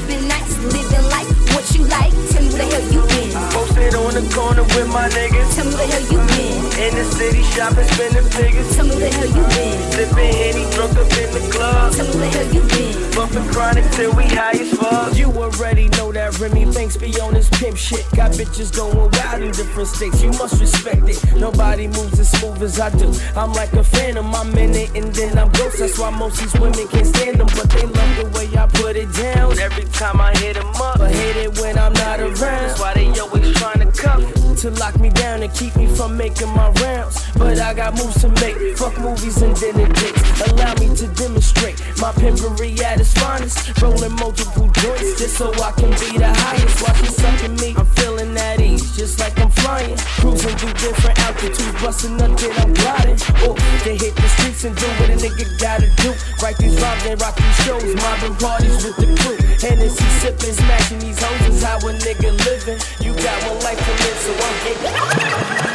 corner 4.32 4.64
with 4.74 4.88
my 4.88 5.08
niggas. 5.08 5.54
Tell 5.54 5.66
me 5.66 5.74
where 5.76 5.86
the 5.86 5.92
hell 5.92 6.06
you 6.12 6.20
been. 6.32 6.60
In 6.82 6.92
the 6.96 7.04
city 7.04 7.42
shopping, 7.54 7.86
spending 7.94 8.24
figures. 8.30 8.74
Tell 8.74 8.86
me 8.86 8.96
where 8.96 9.10
the 9.10 9.16
hell 9.16 9.32
you 9.38 9.44
been. 9.54 9.92
Sipping 9.92 10.32
Henny, 10.34 10.64
drunk 10.72 10.96
up 10.96 11.12
in 11.12 11.28
the 11.36 11.42
club. 11.52 11.92
Tell 11.92 12.06
me 12.08 12.14
where 12.16 12.30
the 12.30 12.38
hell 12.38 12.54
you 12.54 12.62
been. 12.72 12.92
Bumping 13.12 13.46
chronic 13.52 13.84
till 13.92 14.12
we 14.16 14.24
high 14.24 14.56
as 14.56 14.72
fuck. 14.72 15.14
You 15.16 15.28
already 15.32 15.88
know 15.90 16.12
that 16.12 16.38
Remy 16.38 16.64
Banks 16.72 16.96
be 16.96 17.12
on 17.20 17.34
this 17.34 17.48
pimp 17.50 17.76
shit. 17.76 18.04
Got 18.16 18.32
bitches 18.32 18.74
going 18.74 18.96
wild 18.96 19.42
in 19.42 19.52
different 19.52 19.88
states. 19.88 20.22
You 20.22 20.30
must 20.30 20.60
respect 20.60 21.06
it. 21.08 21.20
Nobody 21.36 21.86
moves 21.88 22.18
as 22.18 22.30
smooth 22.32 22.62
as 22.62 22.80
I 22.80 22.88
do. 22.90 23.12
I'm 23.36 23.52
like 23.52 23.72
a 23.74 23.84
phantom. 23.84 24.34
I'm 24.34 24.56
in 24.56 24.74
it 24.74 24.96
and 24.96 25.14
then 25.14 25.38
I'm 25.38 25.50
ghost. 25.52 25.78
That's 25.78 25.98
why 25.98 26.10
most 26.10 26.40
these 26.40 26.54
women 26.54 26.88
can't 26.88 27.06
stand 27.06 27.38
them. 27.38 27.48
But 27.54 27.68
they 27.70 27.84
love 27.84 28.12
the 28.16 28.26
way 28.34 28.48
I 28.56 28.66
put 28.66 28.96
it 28.96 29.12
down. 29.12 29.58
Every 29.58 29.84
time 29.92 30.20
I 30.20 30.32
hit 30.38 30.56
'em 30.56 30.68
up, 30.76 30.98
But 30.98 31.10
hate 31.12 31.36
it 31.36 31.60
when 31.60 31.78
I'm 31.78 31.92
not 31.92 32.18
around. 32.20 32.34
that's 32.40 32.80
why 32.80 32.94
they 32.94 33.08
always 33.20 33.52
trying 33.60 33.80
to 33.80 33.92
cuff. 33.92 34.21
To 34.62 34.70
lock 34.70 35.00
me 35.00 35.08
down 35.10 35.42
and 35.42 35.52
keep 35.54 35.74
me 35.74 35.86
from 35.86 36.16
making 36.16 36.48
my 36.54 36.70
rounds. 36.82 37.18
But 37.36 37.58
I 37.58 37.74
got 37.74 37.94
moves 37.94 38.20
to 38.20 38.28
make. 38.28 38.76
Fuck 38.78 38.96
movies 39.00 39.42
and 39.42 39.56
dinner 39.56 39.88
dates. 39.88 40.22
Allow 40.46 40.74
me 40.74 40.94
to 40.96 41.08
demonstrate 41.08 41.82
my 41.98 42.12
pimpery 42.12 42.78
at 42.80 43.00
its 43.00 43.12
finest. 43.14 43.80
Rolling 43.82 44.14
multiple 44.16 44.68
joints 44.78 45.18
just 45.18 45.36
so 45.36 45.50
I 45.54 45.72
can 45.72 45.90
be 45.98 46.18
the 46.18 46.30
highest. 46.30 46.82
Watch 46.82 47.00
you 47.00 47.10
sucking 47.10 47.56
me. 47.56 47.74
I'm 47.76 47.86
feeling 47.98 48.36
at 48.36 48.60
ease, 48.60 48.96
just 48.96 49.18
like 49.18 49.36
I'm 49.40 49.50
flying. 49.50 49.96
Cruising 50.22 50.56
through 50.56 50.74
different 50.74 51.18
altitudes, 51.18 51.82
busting 51.82 52.22
up, 52.22 52.38
then 52.38 52.52
I'm 52.62 52.72
gliding. 52.74 53.18
Oh, 53.42 53.58
they 53.82 53.96
hit 53.96 54.14
the 54.14 54.28
streets 54.38 54.62
and 54.64 54.76
do 54.76 54.86
what 55.02 55.10
a 55.10 55.16
nigga 55.18 55.46
gotta 55.58 55.90
do. 55.98 56.14
Write 56.40 56.58
these 56.58 56.78
rhymes 56.80 57.04
and 57.06 57.20
rock 57.20 57.34
these 57.34 57.58
shows, 57.66 57.94
mobbing 57.96 58.36
parties 58.36 58.84
with 58.84 58.96
the 58.96 59.10
crew. 59.22 59.38
Hennessy 59.58 60.06
sipping, 60.22 60.54
smashing 60.54 61.00
these 61.00 61.18
hoes 61.18 61.48
is 61.50 61.62
how 61.62 61.78
a 61.78 61.92
nigga 61.98 62.30
living. 62.46 62.78
You 63.02 63.14
got 63.18 63.38
one 63.50 63.58
life 63.66 63.78
to 63.78 63.92
live, 64.06 64.11
so 64.14 64.32
I'm 64.34 64.64
getting. 64.64 65.71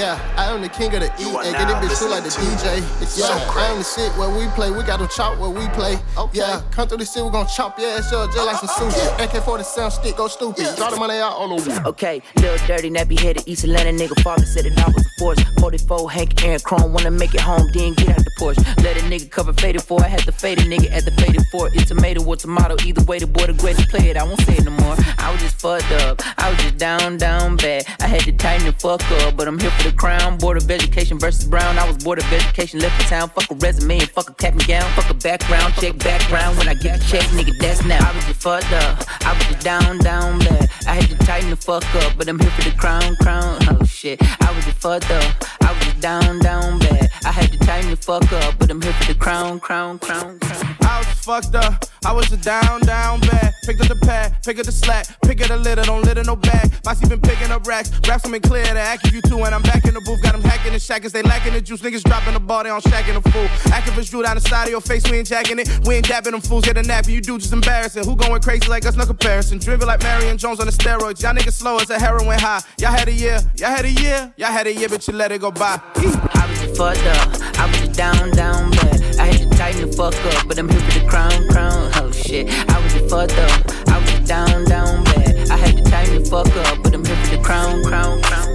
Yeah, 0.00 0.16
I 0.34 0.46
am 0.48 0.62
the 0.62 0.68
king 0.70 0.94
of 0.94 1.00
the 1.00 1.12
E. 1.20 1.28
And 1.28 1.52
get 1.52 1.68
it 1.68 1.76
bitch 1.76 1.98
too 2.00 2.08
like 2.08 2.24
the 2.24 2.30
DJ. 2.30 2.80
Yeah, 3.20 3.36
I 3.52 3.68
am 3.68 3.76
the 3.76 3.84
shit 3.84 4.10
where 4.16 4.30
we 4.32 4.48
play. 4.56 4.70
We 4.70 4.82
got 4.82 4.96
to 4.98 5.06
chop 5.14 5.38
where 5.38 5.50
we 5.50 5.68
play. 5.76 5.98
Yeah, 6.32 6.62
come 6.70 6.88
through 6.88 7.04
the 7.04 7.04
city, 7.04 7.22
we 7.22 7.30
gon' 7.30 7.46
chop 7.46 7.78
your 7.78 7.90
ass 7.90 8.10
up 8.10 8.32
just 8.32 8.46
like 8.46 8.56
some 8.56 8.90
sushi. 8.90 9.36
AK 9.36 9.44
47 9.44 9.90
stick, 9.90 10.16
go 10.16 10.26
stupid. 10.26 10.64
Draw 10.76 10.88
the 10.88 10.96
money 10.96 11.18
out 11.18 11.32
on 11.32 11.50
the 11.50 11.82
Okay, 11.86 12.22
little 12.36 12.56
dirty, 12.66 12.90
nappy 12.90 13.20
headed 13.20 13.42
East 13.46 13.64
Atlanta 13.64 13.90
nigga. 13.90 14.18
Father 14.22 14.46
said 14.46 14.64
it 14.64 14.78
I 14.78 14.86
was 14.88 15.04
a 15.04 15.10
force. 15.18 15.38
44 15.60 16.10
Hank 16.10 16.44
Aaron 16.44 16.60
Chrome, 16.60 16.94
wanna 16.94 17.10
make 17.10 17.34
it 17.34 17.42
home, 17.42 17.66
then 17.74 17.92
get 17.92 18.08
out 18.08 18.24
the 18.24 18.30
porch. 18.38 18.56
Let 18.82 18.96
a 18.96 19.00
nigga 19.00 19.30
cover 19.30 19.52
faded 19.52 19.82
for. 19.82 20.02
I 20.02 20.08
had 20.08 20.20
to 20.20 20.32
fade 20.32 20.60
a 20.60 20.62
nigga 20.62 20.90
at 20.90 21.04
the 21.04 21.10
faded 21.10 21.42
for. 21.52 21.68
It's 21.74 21.88
tomato 21.88 22.24
or 22.24 22.36
tomato. 22.36 22.76
Either 22.86 23.04
way, 23.04 23.18
the 23.18 23.26
boy 23.26 23.48
the 23.48 23.52
greatest 23.52 23.90
play 23.90 24.08
it. 24.08 24.16
I 24.16 24.22
won't 24.22 24.40
say 24.40 24.56
it 24.56 24.64
no 24.64 24.70
more. 24.70 24.96
I 25.18 25.30
was 25.30 25.42
just 25.42 25.60
fucked 25.60 25.92
up. 25.92 26.22
I 26.38 26.48
was 26.48 26.58
just 26.62 26.78
down, 26.78 27.18
down 27.18 27.56
bad. 27.56 27.84
I 28.00 28.06
had 28.06 28.22
to 28.22 28.32
tighten 28.32 28.64
the 28.64 28.72
fuck 28.72 29.02
up, 29.22 29.36
but 29.36 29.46
I'm 29.46 29.58
here 29.58 29.70
for 29.72 29.89
the 29.89 29.89
the 29.90 29.96
crown. 29.96 30.38
Board 30.38 30.56
of 30.56 30.70
Education 30.70 31.18
versus 31.18 31.44
Brown. 31.44 31.78
I 31.78 31.86
was 31.86 31.98
board 31.98 32.18
of 32.18 32.32
education, 32.32 32.80
left 32.80 32.96
the 32.98 33.04
town. 33.04 33.28
Fuck 33.30 33.50
a 33.50 33.54
resume 33.54 33.98
and 33.98 34.10
fuck 34.10 34.30
a 34.30 34.34
cap 34.34 34.52
and 34.52 34.66
gown. 34.66 34.90
Fuck 34.92 35.10
a 35.10 35.14
background, 35.14 35.74
check 35.74 35.98
background. 35.98 36.58
When 36.58 36.68
I 36.68 36.74
get 36.74 37.00
checked, 37.02 37.30
nigga, 37.30 37.56
that's 37.58 37.84
now. 37.84 37.98
I 38.00 38.14
was 38.14 38.24
just 38.24 38.40
fucked 38.40 38.72
up. 38.72 39.04
I 39.26 39.32
was 39.34 39.44
just 39.46 39.64
down, 39.64 39.98
down 39.98 40.38
bad. 40.40 40.68
I 40.86 40.94
had 40.94 41.10
to 41.10 41.16
tighten 41.26 41.50
the 41.50 41.56
fuck 41.56 41.84
up, 41.96 42.16
but 42.16 42.28
I'm 42.28 42.38
here 42.38 42.50
for 42.50 42.62
the 42.62 42.76
crown, 42.76 43.16
crown. 43.16 43.58
Oh 43.68 43.84
shit, 43.84 44.20
I 44.42 44.52
was 44.52 44.64
just 44.64 44.78
fucked 44.78 45.10
up. 45.10 45.44
I 45.62 45.72
was 45.72 45.84
just 45.84 46.00
down, 46.00 46.38
down 46.40 46.78
bad. 46.78 47.09
I 47.24 47.32
had 47.32 47.52
to 47.52 47.58
tighten 47.58 47.90
the 47.90 47.96
fuck 47.96 48.32
up, 48.32 48.58
but 48.58 48.70
I'm 48.70 48.80
here 48.80 48.92
for 48.92 49.12
the 49.12 49.18
crown, 49.18 49.60
crown, 49.60 49.98
crown, 49.98 50.38
crown. 50.38 50.76
I 50.82 50.98
was 50.98 51.06
fucked 51.08 51.54
up. 51.54 51.84
I 52.04 52.12
was 52.12 52.28
just 52.28 52.42
down, 52.42 52.80
down 52.80 53.20
bad. 53.20 53.52
Picked 53.64 53.82
up 53.82 53.88
the 53.88 53.94
pad, 53.94 54.34
pick 54.42 54.58
up 54.58 54.64
the 54.64 54.72
slack, 54.72 55.06
pick 55.22 55.40
up 55.42 55.48
the 55.48 55.56
litter, 55.56 55.82
don't 55.82 56.02
litter 56.02 56.24
no 56.24 56.34
bag. 56.34 56.72
Bossy 56.82 57.06
been 57.06 57.20
picking 57.20 57.50
up 57.50 57.66
racks, 57.66 57.92
raps 58.08 58.24
in 58.24 58.40
clear 58.40 58.64
to 58.64 58.80
act 58.80 59.12
you 59.12 59.20
two, 59.20 59.44
and 59.44 59.54
I'm 59.54 59.62
back 59.62 59.84
in 59.84 59.94
the 59.94 60.00
booth. 60.00 60.22
Got 60.22 60.32
them 60.32 60.42
hacking 60.42 60.72
the 60.72 60.78
shackers, 60.78 61.12
they 61.12 61.22
lacking 61.22 61.52
the 61.52 61.60
juice. 61.60 61.82
Niggas 61.82 62.02
dropping 62.04 62.34
the 62.34 62.40
ball, 62.40 62.64
they 62.64 62.70
on 62.70 62.80
shacking 62.80 63.22
the 63.22 63.30
fool. 63.30 63.46
Activists 63.70 64.10
drew 64.10 64.22
down 64.22 64.36
the 64.36 64.40
side 64.40 64.64
of 64.64 64.70
your 64.70 64.80
face, 64.80 65.08
we 65.10 65.18
ain't 65.18 65.28
jacking 65.28 65.58
it. 65.58 65.68
We 65.84 65.96
ain't 65.96 66.06
dapping 66.06 66.32
them 66.32 66.40
fools, 66.40 66.64
get 66.64 66.78
a 66.78 66.82
nap, 66.82 67.06
you 67.06 67.20
do 67.20 67.38
just 67.38 67.52
embarrassing. 67.52 68.04
Who 68.04 68.16
going 68.16 68.40
crazy 68.40 68.68
like 68.68 68.86
us, 68.86 68.96
no 68.96 69.04
comparison. 69.04 69.58
Driven 69.58 69.86
like 69.86 70.02
Marion 70.02 70.38
Jones 70.38 70.58
on 70.58 70.66
the 70.66 70.72
steroids. 70.72 71.22
Y'all 71.22 71.34
niggas 71.34 71.52
slow 71.52 71.76
as 71.78 71.90
a 71.90 71.98
heroin 71.98 72.38
high. 72.38 72.62
Y'all 72.78 72.92
had 72.92 73.08
a 73.08 73.12
year, 73.12 73.40
y'all 73.56 73.70
had 73.70 73.84
a 73.84 73.92
year, 73.92 74.32
y'all 74.36 74.52
had 74.52 74.66
a 74.66 74.72
year, 74.74 74.88
but 74.88 75.06
you 75.06 75.14
let 75.14 75.32
it 75.32 75.40
go 75.40 75.50
by. 75.50 75.78
I 75.96 76.46
was 76.48 76.58
just 76.58 76.59
fucked 76.80 77.04
up. 77.04 77.28
I 77.58 77.66
was 77.66 77.78
just 77.80 77.92
down, 77.92 78.30
down 78.30 78.70
bad. 78.70 79.02
I 79.18 79.26
had 79.26 79.36
to 79.36 79.50
tighten 79.58 79.90
the 79.90 79.92
fuck 79.94 80.14
up, 80.32 80.48
but 80.48 80.58
I'm 80.58 80.66
here 80.66 80.80
for 80.80 80.98
the 80.98 81.06
crown, 81.06 81.46
crown. 81.48 81.90
Oh 81.96 82.10
shit, 82.10 82.48
I 82.70 82.82
was 82.82 82.94
just 82.94 83.10
fucked 83.10 83.36
up. 83.36 83.68
I 83.88 83.98
was 84.00 84.10
just 84.10 84.24
down, 84.24 84.64
down 84.64 85.04
bad. 85.04 85.50
I 85.50 85.58
had 85.58 85.76
to 85.76 85.82
tighten 85.84 86.22
the 86.22 86.30
fuck 86.30 86.46
up, 86.64 86.82
but 86.82 86.94
I'm 86.94 87.04
here 87.04 87.16
for 87.16 87.36
the 87.36 87.42
crown, 87.42 87.84
crown, 87.84 88.22
crown. 88.22 88.48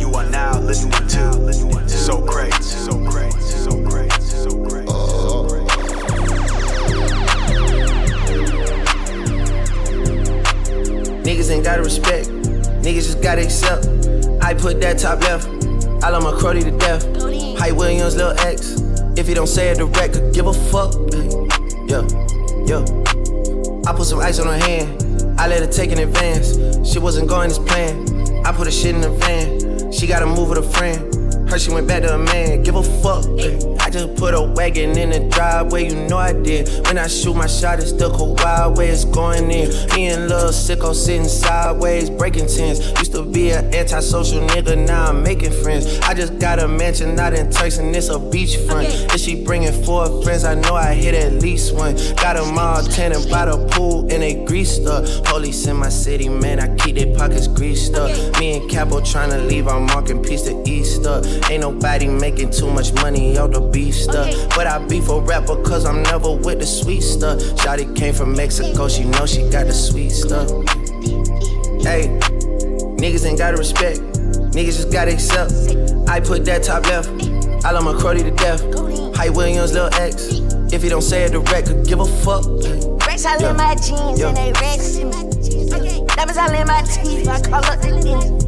You 0.00 0.10
are 0.14 0.24
now 0.30 0.58
listening 0.58 0.92
to 0.92 1.18
Sokrates, 1.86 2.62
So 2.62 3.04
Crazy, 3.04 3.36
Sokrates, 3.36 4.22
So 4.22 4.52
Crazy. 4.64 4.86
Niggas 11.26 11.50
ain't 11.50 11.64
gotta 11.64 11.82
respect, 11.82 12.28
niggas 12.80 13.04
just 13.04 13.20
gotta 13.20 13.42
accept. 13.42 13.84
I 14.42 14.54
put 14.54 14.80
that 14.80 14.98
top 14.98 15.20
left, 15.20 15.46
I 16.02 16.10
love 16.10 16.24
my 16.24 16.32
cruddy 16.32 16.64
to 16.64 16.70
death. 16.78 17.04
Hype 17.60 17.76
Williams, 17.76 18.16
Lil 18.16 18.36
X. 18.40 18.80
If 19.16 19.28
he 19.28 19.34
don't 19.34 19.46
say 19.46 19.70
it 19.70 19.78
direct, 19.78 20.14
could 20.14 20.34
give 20.34 20.46
a 20.48 20.52
fuck. 20.52 20.94
Yeah, 21.86 22.02
yeah. 22.66 22.82
I 23.86 23.92
put 23.94 24.06
some 24.06 24.18
ice 24.18 24.40
on 24.40 24.48
her 24.48 24.58
hand, 24.58 25.38
I 25.38 25.46
let 25.46 25.60
her 25.60 25.70
take 25.70 25.92
in 25.92 25.98
advance. 25.98 26.56
She 26.90 26.98
wasn't 26.98 27.28
going 27.28 27.50
as 27.52 27.58
planned. 27.60 28.10
I 28.44 28.52
put 28.52 28.66
a 28.66 28.70
shit 28.72 28.96
in 28.96 29.00
the 29.00 29.10
van, 29.10 29.92
she 29.92 30.08
gotta 30.08 30.26
move 30.26 30.48
with 30.48 30.58
a 30.58 30.62
friend. 30.62 31.21
Heard 31.52 31.60
she 31.60 31.70
went 31.70 31.86
back 31.86 32.00
to 32.00 32.14
a 32.14 32.18
man, 32.18 32.62
give 32.62 32.76
a 32.76 32.82
fuck. 32.82 33.26
I 33.78 33.90
just 33.90 34.16
put 34.16 34.32
a 34.32 34.40
wagon 34.40 34.96
in 34.96 35.10
the 35.10 35.28
driveway, 35.28 35.90
you 35.90 35.96
know 36.08 36.16
I 36.16 36.32
did. 36.32 36.66
When 36.86 36.96
I 36.96 37.08
shoot 37.08 37.34
my 37.34 37.46
shot, 37.46 37.78
it's 37.78 37.90
still 37.90 38.34
wild 38.36 38.78
way 38.78 38.88
it's 38.88 39.04
going 39.04 39.50
in. 39.50 39.68
Me 39.94 40.06
and 40.06 40.30
Lil 40.30 40.48
Sicko 40.48 40.94
sitting 40.94 41.28
sideways, 41.28 42.08
breaking 42.08 42.46
tens. 42.46 42.78
Used 42.98 43.12
to 43.12 43.22
be 43.22 43.50
an 43.50 43.74
antisocial 43.74 44.40
nigga, 44.46 44.78
now 44.86 45.10
I'm 45.10 45.22
making 45.22 45.52
friends. 45.62 46.00
I 46.00 46.14
just 46.14 46.38
got 46.38 46.58
a 46.58 46.66
mansion 46.66 47.20
out 47.20 47.34
in 47.34 47.50
Turks 47.50 47.76
and 47.76 47.94
it's 47.94 48.08
a 48.08 48.14
beachfront. 48.14 49.12
If 49.14 49.20
she 49.20 49.44
bringing 49.44 49.72
four 49.84 50.22
friends, 50.22 50.44
I 50.44 50.54
know 50.54 50.74
I 50.74 50.94
hit 50.94 51.14
at 51.14 51.34
least 51.34 51.74
one. 51.74 51.96
Got 52.16 52.36
them 52.36 52.58
all 52.58 52.82
tanning 52.82 53.28
by 53.28 53.44
the 53.44 53.58
pool 53.72 54.10
and 54.10 54.22
they 54.22 54.42
greased 54.46 54.86
up. 54.86 55.04
Police 55.26 55.66
in 55.66 55.76
my 55.76 55.90
city, 55.90 56.30
man, 56.30 56.60
I 56.60 56.74
keep 56.76 56.96
their 56.96 57.14
pockets 57.14 57.46
greased 57.46 57.94
up. 57.94 58.10
Me 58.38 58.56
and 58.56 58.70
Capo 58.70 59.00
tryna 59.00 59.46
leave 59.46 59.68
our 59.68 59.80
marking 59.80 60.22
piece 60.22 60.44
to 60.44 60.62
Easter. 60.66 61.20
Ain't 61.50 61.60
nobody 61.60 62.06
making 62.08 62.50
too 62.50 62.70
much 62.70 62.92
money 62.94 63.36
out 63.38 63.52
the 63.52 63.60
beef 63.60 63.94
stuff. 63.94 64.34
But 64.56 64.66
I 64.66 64.78
beef 64.86 65.08
a 65.08 65.20
rapper 65.20 65.60
cause 65.62 65.84
I'm 65.84 66.02
never 66.02 66.32
with 66.34 66.60
the 66.60 66.66
sweet 66.66 67.02
stuff. 67.02 67.38
Shotty 67.60 67.94
came 67.94 68.14
from 68.14 68.34
Mexico, 68.34 68.88
she 68.88 69.04
know 69.04 69.26
she 69.26 69.42
got 69.50 69.66
the 69.66 69.72
sweet 69.72 70.10
stuff. 70.10 70.48
Hey, 71.82 72.08
niggas 72.98 73.26
ain't 73.26 73.38
gotta 73.38 73.56
respect, 73.56 73.98
niggas 74.54 74.76
just 74.76 74.92
gotta 74.92 75.12
accept. 75.12 75.52
I 76.08 76.20
put 76.20 76.44
that 76.46 76.62
top 76.62 76.86
left, 76.86 77.08
I 77.64 77.70
love 77.72 77.84
my 77.84 77.92
cruddy 77.92 78.22
to 78.22 78.30
death. 78.30 78.62
Hype 79.16 79.34
Williams, 79.34 79.72
Lil 79.74 79.92
X. 79.94 80.40
If 80.72 80.82
he 80.82 80.88
don't 80.88 81.02
say 81.02 81.24
it 81.24 81.32
direct, 81.32 81.66
could 81.68 81.86
give 81.86 82.00
a 82.00 82.06
fuck. 82.06 82.46
Rex 83.06 83.26
all 83.26 83.44
in 83.44 83.56
my 83.56 83.74
jeans 83.74 84.18
Yeah. 84.18 84.28
and 84.28 84.36
they 84.36 84.52
Rex 84.60 84.96
in 84.96 85.10
me. 85.10 86.06
Diamonds 86.16 86.38
all 86.38 86.50
in 86.50 86.66
my 86.66 86.82
teeth, 86.82 87.28
I 87.28 87.40
call 87.42 87.64
up 87.64 87.80
the 87.82 87.90
lens. 87.90 88.41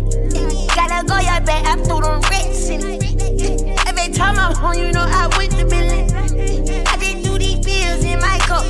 Go, 1.06 1.18
your 1.18 1.40
back, 1.40 1.64
I 1.66 1.76
threw 1.76 2.00
them 2.00 2.20
Rex 2.30 2.68
in 2.68 2.80
me. 2.82 2.98
Every 3.86 4.12
time 4.12 4.38
I'm 4.38 4.54
home, 4.54 4.74
you 4.74 4.92
know 4.92 5.04
I 5.06 5.28
went 5.36 5.52
to 5.52 5.64
Billy. 5.66 6.04
I 6.86 6.96
just 6.96 7.24
do 7.24 7.38
these 7.38 7.60
pills 7.64 8.04
in 8.04 8.18
my 8.20 8.38
cup. 8.40 8.64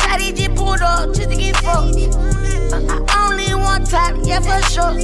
Shotty 0.00 0.36
just 0.36 0.54
pulled 0.54 0.80
up 0.80 1.14
just 1.14 1.30
to 1.30 1.36
get 1.36 1.56
fucked. 1.56 1.96
I 2.72 3.28
only 3.28 3.54
want 3.54 3.90
top, 3.90 4.14
yeah, 4.22 4.40
for 4.40 4.62
sure. 4.70 4.94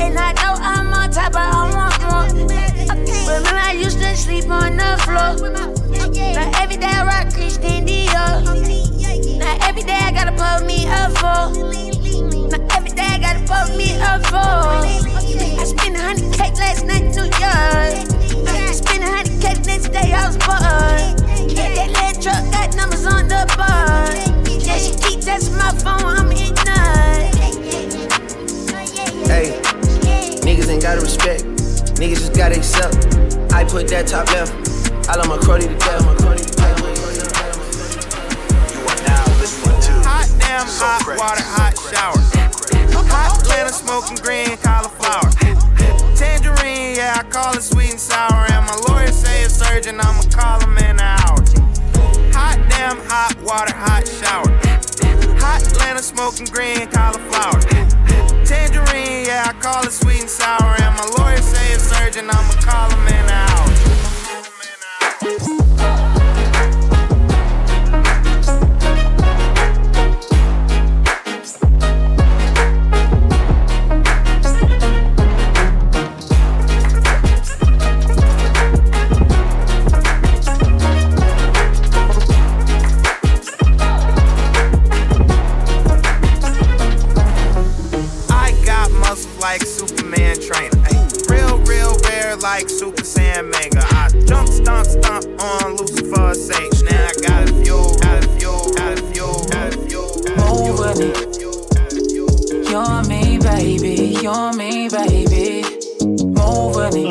And 0.00 0.18
I 0.18 0.32
know 0.32 0.54
I'm 0.58 0.92
on 0.92 1.10
top, 1.10 1.32
but 1.32 1.42
I 1.42 1.70
want 1.70 2.00
more. 2.02 2.26
Remember, 3.26 3.54
I 3.54 3.72
used 3.72 3.98
to 4.00 4.16
sleep 4.16 4.50
on 4.50 4.76
the 4.76 4.98
floor. 5.04 5.50
Now 6.34 6.50
every 6.60 6.76
day 6.76 6.86
I 6.86 7.04
rock 7.04 7.32
Christian 7.32 7.86
Dior. 7.86 9.38
Now 9.38 9.68
every 9.68 9.82
day 9.82 9.98
I 10.00 10.10
gotta 10.12 10.32
put 10.32 10.66
me 10.66 10.86
up 10.88 11.12
for. 11.18 12.69
Now 13.50 13.62
every 13.62 13.78
day 13.78 13.96
I 13.96 13.98
gotta 13.98 13.98
put 14.00 14.00
me 14.00 14.00
up 14.00 14.22
for. 14.26 14.36
I 14.36 15.64
spent 15.64 15.96
a 15.96 16.00
hundred 16.00 16.32
K 16.32 16.50
last 16.54 16.86
night 16.86 17.02
in 17.02 17.10
New 17.10 17.24
York. 17.24 17.94
I 18.48 18.72
spent 18.72 19.02
a 19.02 19.10
hundred 19.10 19.40
K 19.42 19.54
next 19.66 19.88
day 19.88 20.12
I 20.12 20.26
was 20.26 20.36
bored. 20.38 21.50
Yeah, 21.50 21.74
that 21.74 21.90
lead 21.90 22.22
truck 22.22 22.44
got 22.52 22.76
numbers 22.76 23.06
on 23.06 23.28
the 23.28 23.46
board. 23.58 24.14
Yeah, 24.62 24.78
she 24.78 24.92
keep 24.92 25.20
texting 25.20 25.58
my 25.58 25.72
phone, 25.82 26.04
I'm 26.04 26.30
in 26.30 26.54
Hey, 29.26 29.60
niggas 30.42 30.68
ain't 30.68 30.82
gotta 30.82 31.00
respect, 31.00 31.44
niggas 31.98 32.20
just 32.20 32.34
gotta 32.36 32.56
accept. 32.56 32.94
I 33.52 33.64
put 33.64 33.88
that 33.88 34.06
top 34.06 34.28
left, 34.32 34.52
I 35.08 35.16
love 35.16 35.28
my 35.28 35.38
cruddy 35.38 35.66
to 35.66 35.76
death. 35.78 36.04
My 36.06 36.14
cruddy 36.14 36.46
to 36.46 36.52
death. 36.56 36.78
Hot 40.06 40.28
damn, 40.38 40.66
hot 40.66 41.06
water, 41.18 41.42
hot 41.42 41.74
shower. 41.92 42.59
Hot 43.10 43.40
Atlanta 43.40 43.72
smoking 43.72 44.16
green 44.18 44.56
cauliflower. 44.58 45.30
Tangerine, 46.16 46.96
yeah, 46.96 47.20
I 47.20 47.22
call 47.28 47.54
it 47.56 47.62
sweet 47.62 47.90
and 47.90 48.00
sour. 48.00 48.46
And 48.52 48.66
my 48.66 48.76
lawyer 48.88 49.12
say 49.12 49.42
it's 49.42 49.60
urgent, 49.70 50.04
I'ma 50.04 50.22
call 50.30 50.60
him 50.60 50.76
in 50.78 50.96
an 50.96 51.00
hour. 51.00 51.38
Hot 52.32 52.58
damn, 52.68 52.98
hot 53.08 53.36
water, 53.42 53.74
hot 53.74 54.06
shower. 54.06 54.50
Hot 55.40 55.62
Atlanta 55.62 56.02
smoking 56.02 56.46
green 56.46 56.86
cauliflower. 56.90 57.60
Tangerine, 58.44 59.26
yeah, 59.26 59.48
I 59.48 59.52
call 59.60 59.84
it 59.84 59.92
sweet 59.92 60.20
and 60.20 60.30
sour. 60.30 60.76
And 60.82 60.94
my 60.96 61.06
lawyer 61.18 61.40
say 61.42 61.72
it's 61.72 61.92
urgent, 62.00 62.28
I'ma 62.28 62.52
call 62.60 62.90
him 62.90 63.06
in 63.08 63.14
an 63.14 63.20
hour. 63.20 63.29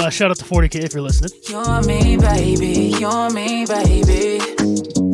Uh, 0.09 0.11
shout 0.11 0.31
out 0.31 0.37
to 0.37 0.43
40K 0.43 0.85
if 0.85 0.93
you're 0.95 1.03
listening. 1.03 1.29
You're 1.47 1.83
me, 1.83 2.17
baby. 2.17 2.97
You're 2.97 3.29
me, 3.29 3.63
baby. 3.67 4.39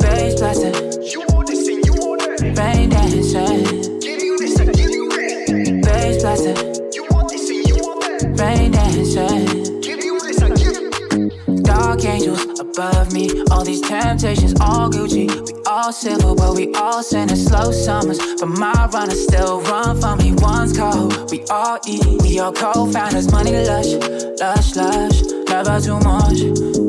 Bass 0.00 0.40
blasting. 0.40 1.02
You 1.04 1.20
want 1.28 1.48
this 1.48 1.68
and 1.68 1.84
you 1.84 1.92
want 2.00 2.22
that. 2.22 2.56
Rain 2.56 2.88
dancing. 2.88 4.00
Give 4.00 4.22
you 4.22 4.38
this 4.38 4.58
and 4.58 4.74
give 4.74 4.88
you 4.88 5.10
that. 5.10 5.82
Bass 5.84 6.22
blasting. 6.22 6.56
You 6.94 7.04
want 7.10 7.28
this 7.28 7.50
and 7.50 7.68
you 7.68 7.76
want 7.76 8.00
that. 8.00 8.40
Rain 8.40 8.70
dancing. 8.70 9.80
Give 9.82 10.02
you 10.02 10.18
this 10.18 10.40
and 10.40 10.56
give 10.56 10.72
you 10.72 11.60
Dark 11.60 12.02
angels 12.06 12.58
above 12.58 13.12
me. 13.12 13.28
All 13.50 13.64
these 13.66 13.82
temptations, 13.82 14.54
all 14.62 14.88
Gucci. 14.88 15.28
We 15.28 15.55
all 15.76 15.92
civil, 15.92 16.34
but 16.34 16.54
we 16.56 16.72
all 16.74 17.02
sin 17.02 17.28
in 17.28 17.36
slow 17.36 17.70
summers. 17.70 18.18
But 18.40 18.46
my 18.46 18.88
runners 18.92 19.22
still 19.24 19.60
run 19.62 20.00
from 20.00 20.18
me. 20.18 20.32
One's 20.38 20.76
cold. 20.76 21.30
We 21.30 21.44
all 21.50 21.78
eat. 21.86 22.22
We 22.22 22.38
all 22.38 22.52
co-founders, 22.52 23.30
money 23.30 23.52
lush, 23.52 23.92
lush, 24.40 24.74
lush. 24.74 25.20
Never 25.48 25.78
too 25.80 26.00
much, 26.00 26.40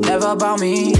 never 0.07 0.27
about 0.27 0.61
me. 0.61 0.93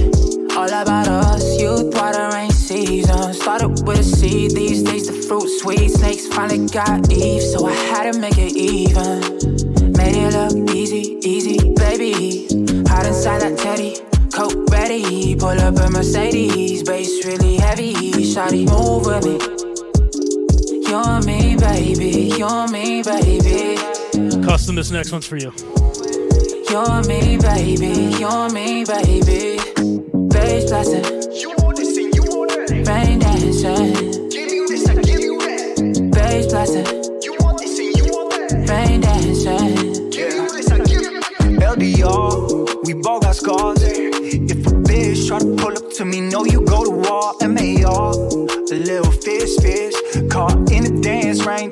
All 0.56 0.68
about 0.68 1.08
us, 1.08 1.60
youth, 1.60 1.94
water, 1.94 2.28
rain 2.34 2.50
season. 2.50 3.32
Started 3.32 3.86
with 3.86 4.00
a 4.00 4.04
seed, 4.04 4.50
these 4.50 4.82
days 4.82 5.06
the 5.06 5.14
fruit 5.26 5.48
sweet. 5.60 5.88
Snakes 5.88 6.26
finally 6.26 6.66
got 6.66 7.10
Eve, 7.10 7.42
so 7.42 7.66
I 7.66 7.72
had 7.72 8.12
to 8.12 8.18
make 8.18 8.36
it 8.36 8.52
even. 8.52 9.92
Made 9.92 10.16
it 10.16 10.34
look 10.34 10.74
easy, 10.74 11.18
easy, 11.24 11.56
baby. 11.74 12.48
Hot 12.88 13.06
inside 13.06 13.40
that 13.40 13.56
teddy, 13.58 13.96
coat 14.88 15.02
ready. 15.02 15.36
Pull 15.36 15.60
up 15.60 15.76
a 15.76 15.90
Mercedes, 15.90 16.82
bass 16.82 17.24
really 17.24 17.56
heavy. 17.56 17.94
Shawty, 17.94 18.66
move 18.68 19.06
with 19.06 19.24
me. 19.24 19.38
You're 20.88 21.20
me, 21.22 21.56
baby. 21.56 22.32
You're 22.36 22.68
me, 22.68 23.02
baby. 23.02 23.76
Custom, 24.44 24.74
this 24.76 24.90
next 24.90 25.12
one's 25.12 25.26
for 25.26 25.36
you. 25.36 25.52
You're 26.70 27.02
me, 27.04 27.38
baby. 27.38 28.16
You're 28.18 28.50
me, 28.50 28.84
baby. 28.84 29.58
Bass 30.28 30.70
blasting. 30.70 31.18
Rain 32.84 33.27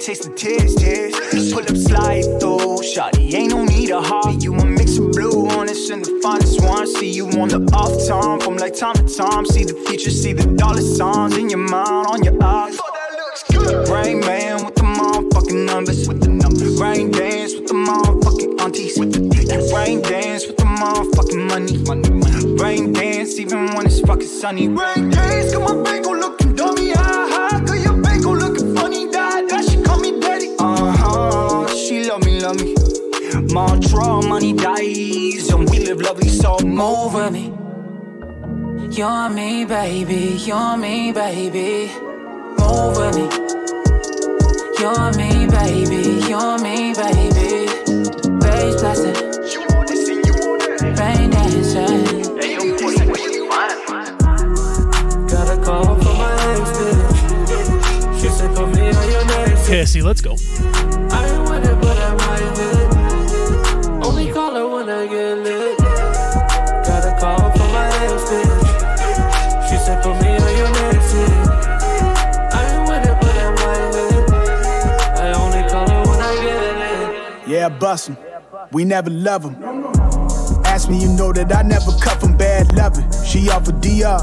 taste 0.06 0.22
the 0.22 0.34
tears, 0.36 0.74
tears. 0.76 1.52
Pull 1.52 1.62
up, 1.62 1.76
slide 1.76 2.22
through. 2.38 2.78
Shawty, 2.86 3.34
ain't 3.34 3.50
no 3.50 3.64
need 3.64 3.90
a 3.90 4.00
hobby. 4.00 4.36
You 4.36 4.54
a 4.54 4.64
mix 4.64 4.98
of 4.98 5.10
blue 5.10 5.48
on 5.48 5.66
this 5.66 5.90
and 5.90 6.04
the 6.04 6.20
finest 6.22 6.62
one. 6.62 6.86
See 6.86 7.10
you 7.10 7.26
on 7.40 7.48
the 7.48 7.58
off 7.74 7.90
time, 8.06 8.38
from 8.38 8.56
like 8.56 8.76
time 8.76 8.94
to 8.94 9.02
time. 9.02 9.44
See 9.46 9.64
the 9.64 9.74
future, 9.88 10.10
see 10.10 10.32
the 10.32 10.46
dollar 10.54 10.80
signs 10.80 11.36
in 11.36 11.50
your 11.50 11.58
mind, 11.58 12.06
on 12.06 12.22
your 12.22 12.40
eyes. 12.40 12.78
Oh, 12.78 13.92
Rain 13.92 14.20
man 14.20 14.64
with 14.64 14.76
the 14.76 14.82
motherfucking 14.82 15.66
numbers. 15.66 16.06
With 16.06 16.20
the 16.20 16.28
numbers. 16.28 16.80
Rain 16.80 17.10
dance 17.10 17.54
with 17.54 17.66
the 17.66 17.74
motherfucking 17.74 18.60
aunties. 18.60 18.98
With 18.98 19.12
the. 19.12 19.26
Rain 19.74 20.02
dance 20.02 20.46
with 20.46 20.56
the 20.56 20.64
motherfucking 20.64 21.48
money. 21.48 21.78
money, 21.82 22.10
money. 22.10 22.62
Rain 22.62 22.92
dance 22.92 23.40
even 23.40 23.74
when 23.74 23.86
it's 23.86 24.00
fucking 24.00 24.28
sunny. 24.28 24.68
Rain 24.68 25.10
dance, 25.10 25.52
got 25.52 25.62
my 25.74 25.82
bank 25.82 26.05
Mantra, 33.56 34.20
money 34.28 34.52
dies, 34.52 35.48
and 35.48 35.70
we 35.70 35.78
live 35.78 36.02
lovely, 36.02 36.28
so 36.28 36.58
move 36.58 37.14
with 37.14 37.32
me. 37.32 37.54
You're 38.94 39.30
me, 39.30 39.64
baby. 39.64 40.36
You're 40.44 40.76
me, 40.76 41.10
baby. 41.10 41.90
Move 42.58 42.98
with 42.98 43.16
me. 43.16 43.26
You're 44.78 45.10
me, 45.16 45.46
baby. 45.46 46.20
You're 46.28 46.58
me, 46.58 46.92
baby. 46.92 47.64
Bass 48.40 48.76
blasting. 48.82 49.16
Rain 50.98 51.30
dancing. 51.30 52.24
Got 55.28 55.48
a 55.48 55.64
call 55.64 55.96
from 55.96 56.18
my 56.18 56.32
ex 56.52 56.70
bitch. 56.76 58.20
She 58.20 58.28
said, 58.28 58.54
put 58.54 58.68
me 58.74 58.90
on 58.90 59.10
your 59.10 59.24
next. 59.24 59.66
Cassie, 59.66 60.02
let's 60.02 60.20
go. 60.20 60.36
Bust 77.78 78.10
'em. 78.10 78.16
We 78.72 78.84
never 78.84 79.10
love 79.10 79.26
love 79.26 79.44
'em. 79.44 79.56
Ask 80.64 80.88
me, 80.88 80.98
you 80.98 81.08
know 81.08 81.32
that 81.32 81.54
I 81.54 81.62
never 81.62 81.92
cuff 82.00 82.22
'em 82.22 82.36
bad 82.36 82.74
loving. 82.76 83.06
She 83.24 83.48
off 83.50 83.68
a 83.68 83.72
DR, 83.72 84.18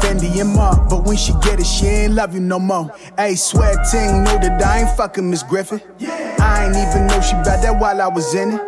Fendi 0.00 0.40
and 0.40 0.54
Mark, 0.54 0.88
but 0.88 1.04
when 1.06 1.16
she 1.16 1.32
get 1.42 1.58
it, 1.60 1.66
she 1.66 1.86
ain't 1.86 2.14
love 2.14 2.34
you 2.34 2.40
no 2.40 2.58
more. 2.58 2.90
Ayy, 3.16 3.36
swear 3.38 3.74
ting, 3.90 4.24
know 4.24 4.38
that 4.38 4.62
I 4.64 4.80
ain't 4.80 4.96
fucking 4.96 5.28
Miss 5.30 5.42
Griffin. 5.42 5.80
I 6.40 6.66
ain't 6.66 6.76
even 6.76 7.06
know 7.06 7.20
she 7.20 7.34
bad 7.36 7.62
that 7.62 7.78
while 7.80 8.00
I 8.00 8.08
was 8.08 8.34
in 8.34 8.52
it. 8.52 8.60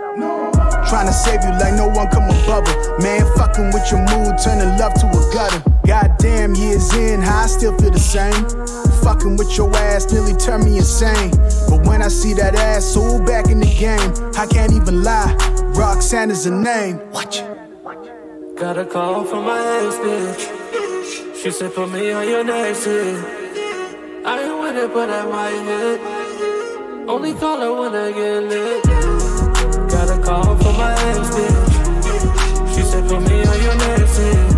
Tryna 0.88 1.12
save 1.12 1.44
you 1.44 1.50
like 1.60 1.74
no 1.74 1.88
one 1.88 2.08
come 2.08 2.24
above 2.24 2.66
her. 2.66 2.98
Man, 2.98 3.24
fucking 3.36 3.70
with 3.72 3.90
your 3.90 4.00
mood, 4.10 4.38
turning 4.42 4.76
love 4.78 4.94
to 4.94 5.06
a 5.06 5.32
gutter. 5.32 5.62
Goddamn, 5.86 6.54
years 6.54 6.92
in, 6.94 7.20
how 7.20 7.44
I 7.44 7.46
still 7.46 7.76
feel 7.78 7.90
the 7.90 7.98
same. 7.98 8.44
Fucking 9.02 9.36
with 9.36 9.56
your 9.56 9.74
ass 9.76 10.12
nearly 10.12 10.34
turned 10.34 10.64
me 10.64 10.76
insane. 10.76 11.30
But 11.68 11.86
when 11.86 12.02
I 12.02 12.08
see 12.08 12.34
that 12.34 12.54
ass 12.54 12.84
so 12.84 13.22
back 13.24 13.48
in 13.48 13.60
the 13.60 13.66
game, 13.66 14.12
I 14.36 14.46
can't 14.46 14.72
even 14.72 15.02
lie. 15.02 15.34
Roxanne 15.74 16.30
is 16.30 16.46
a 16.46 16.50
name. 16.50 17.00
Watch 17.12 17.40
it. 17.40 17.60
Got 18.56 18.76
a 18.76 18.84
call 18.84 19.24
from 19.24 19.44
my 19.46 19.58
ex 19.58 19.94
bitch. 19.96 21.34
She 21.42 21.50
said, 21.50 21.74
put 21.74 21.90
me 21.90 22.10
on 22.10 22.28
your 22.28 22.44
next 22.44 22.84
hit. 22.84 23.16
I 24.26 24.42
ain't 24.42 24.60
with 24.60 24.76
it, 24.76 24.92
but 24.92 25.08
I 25.08 25.24
might 25.24 25.62
hit. 25.64 27.08
Only 27.08 27.32
call 27.32 27.58
her 27.58 27.72
when 27.72 27.94
I 27.94 28.12
get 28.12 28.42
lit. 28.50 28.84
Got 29.90 30.10
a 30.10 30.22
call 30.22 30.56
from 30.58 30.76
my 30.76 30.92
ex 30.92 31.30
bitch. 31.34 32.74
She 32.74 32.82
said, 32.82 33.08
put 33.08 33.22
me 33.22 33.42
on 33.46 33.62
your 33.62 33.76
next 33.76 34.18
hit. 34.18 34.49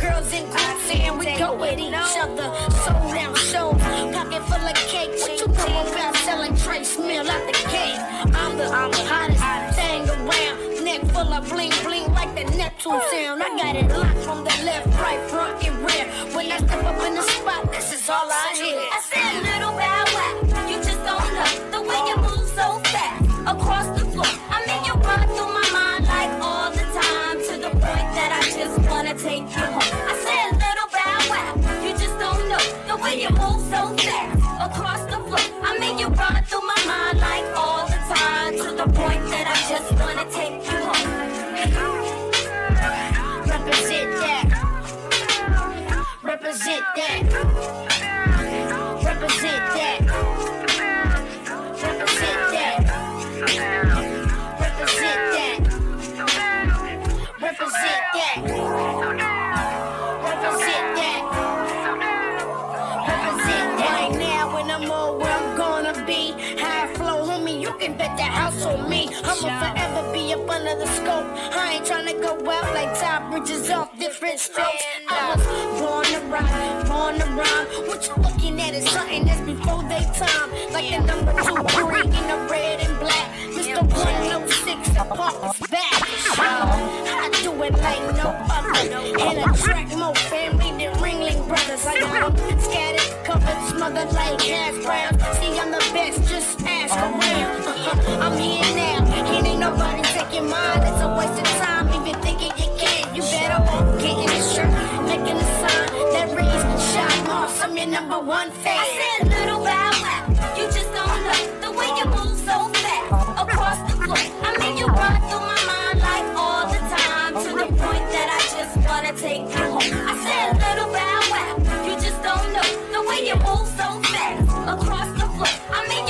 Girls 0.00 0.32
in 0.32 0.44
groups, 0.50 0.90
and 0.90 1.18
we 1.18 1.26
go 1.38 1.54
with 1.54 1.78
each 1.78 1.92
other. 1.92 2.48
Sold 2.84 3.14
out 3.14 3.36
shows, 3.36 3.80
pocket 4.16 4.42
full 4.48 4.66
of 4.66 4.74
cake. 4.74 5.10
What 5.20 5.38
you 5.38 5.46
know 5.48 5.92
about 5.92 6.16
selling 6.16 6.56
Trace 6.56 6.98
Mill 6.98 7.28
out 7.28 7.46
the 7.46 7.52
gate? 7.70 8.00
I'm 8.34 8.56
the, 8.56 8.66
I'm 8.66 8.90
the 8.90 9.04
hottest 9.10 9.76
thing 9.78 10.08
around. 10.08 10.84
Neck 10.84 11.02
full 11.12 11.32
of 11.32 11.48
bling 11.48 11.72
bling 11.84 12.12
like 12.12 12.34
the 12.34 12.44
Neptune 12.56 13.00
sound. 13.10 13.42
I 13.42 13.56
got 13.56 13.76
it 13.76 13.88
locked 13.96 14.18
from 14.18 14.44
the 14.44 14.54
left, 14.64 14.86
right, 15.00 15.20
front, 15.30 15.64
and 15.64 15.76
rear. 15.78 16.06
When 16.34 16.50
I 16.50 16.58
step 16.58 16.84
up 16.84 17.06
in 17.06 17.14
the 17.14 17.22
spot, 17.22 17.70
this 17.70 17.92
is 17.92 18.08
all 18.08 18.28
I 18.30 18.52
hear. 18.54 18.78
I 18.78 19.00
said 19.00 19.42
little 19.42 19.76
running 36.32 36.48
through 36.48 36.66
my 36.66 36.84
mind 36.86 37.18
like 37.20 37.44
all 37.56 37.86
the 37.86 37.98
time 38.14 38.52
to 38.56 38.70
the 38.76 38.84
point 38.84 39.24
that 39.30 39.46
I 39.46 39.56
just 39.68 39.92
wanna 40.00 40.24
take 40.30 40.64
you 40.64 40.78
home. 40.88 41.10
Represent 43.48 44.10
that. 44.22 44.46
Represent 46.22 46.84
that. 46.96 47.22
Represent 49.04 49.64
that. 49.76 50.00
Represent 51.82 52.40
that. 52.54 52.80
Represent 54.60 55.22
that. 55.34 55.60
Represent 57.40 58.02
that. 58.14 58.71
Me. 68.42 69.08
I'ma 69.22 69.34
forever 69.34 70.12
be 70.12 70.34
up 70.34 70.50
under 70.50 70.74
the 70.74 70.86
scope. 70.86 71.26
I 71.54 71.74
ain't 71.74 71.86
tryna 71.86 72.20
go 72.20 72.34
out 72.50 72.74
like 72.74 72.92
Todd 72.98 73.30
Bridges 73.30 73.70
off 73.70 73.96
different 73.98 74.40
strokes. 74.40 74.84
I 75.08 75.36
was 75.36 75.80
born 75.80 76.04
to 76.06 76.20
ride, 76.26 76.88
born 76.88 77.14
to 77.20 77.26
rhyme. 77.38 77.86
What 77.86 78.06
you 78.08 78.14
looking 78.16 78.60
at 78.60 78.74
is 78.74 78.90
something 78.90 79.24
that's 79.24 79.40
before 79.42 79.84
they 79.84 80.02
time. 80.18 80.50
Like 80.72 80.90
the 80.90 80.98
number 81.06 81.32
two 81.40 81.62
three 81.70 82.02
in 82.02 82.26
the 82.26 82.48
red 82.50 82.80
and 82.80 82.98
black. 82.98 83.30
Mr. 83.54 83.80
106, 83.80 84.88
the 84.88 85.04
park 85.14 85.54
is 85.54 85.68
back. 85.68 86.02
I 86.36 87.30
do 87.42 87.52
it 87.62 87.72
like 87.74 88.02
no 88.16 88.28
other. 88.50 88.74
And 89.22 89.50
attract 89.54 89.96
more 89.96 90.14
family 90.16 90.70
than 90.84 90.92
Ringling 90.98 91.46
Brothers. 91.46 91.86
I 91.86 92.00
got 92.00 92.36
them 92.36 92.58
scattered, 92.60 93.21
smothered 93.68 94.12
like 94.12 94.40
hash 94.40 94.78
brown. 94.84 95.12
See, 95.36 95.58
I'm 95.58 95.70
the 95.70 95.82
best, 95.92 96.28
just 96.28 96.62
ask 96.66 96.96
around. 96.96 97.62
I'm 98.22 98.38
here 98.38 98.62
now, 98.76 99.04
and 99.04 99.46
ain't 99.46 99.60
nobody 99.60 100.02
taking 100.02 100.48
mine. 100.48 100.82
It's 100.82 101.00
a 101.00 101.08
waste 101.18 101.38
of 101.40 101.48
time, 101.60 101.88
even 101.88 102.20
thinking 102.22 102.52
you 102.56 102.70
can. 102.78 103.14
You 103.14 103.22
better 103.22 103.62
off 103.62 104.00
getting 104.00 104.30
a 104.30 104.42
shirt, 104.52 104.72
making 105.06 105.36
a 105.36 105.48
sign 105.60 105.90
that 106.14 106.28
reads 106.36 106.64
Shad 106.92 107.26
Moss. 107.26 107.60
I'm 107.62 107.76
your 107.76 107.86
number 107.86 108.18
one 108.18 108.50
fan. 108.62 108.78
I 108.78 108.86
said 108.98 109.28
little 109.28 109.64
bow 109.64 109.90
wow. 110.02 110.54
You 110.56 110.64
just 110.66 110.92
don't 110.92 111.24
know 111.24 111.61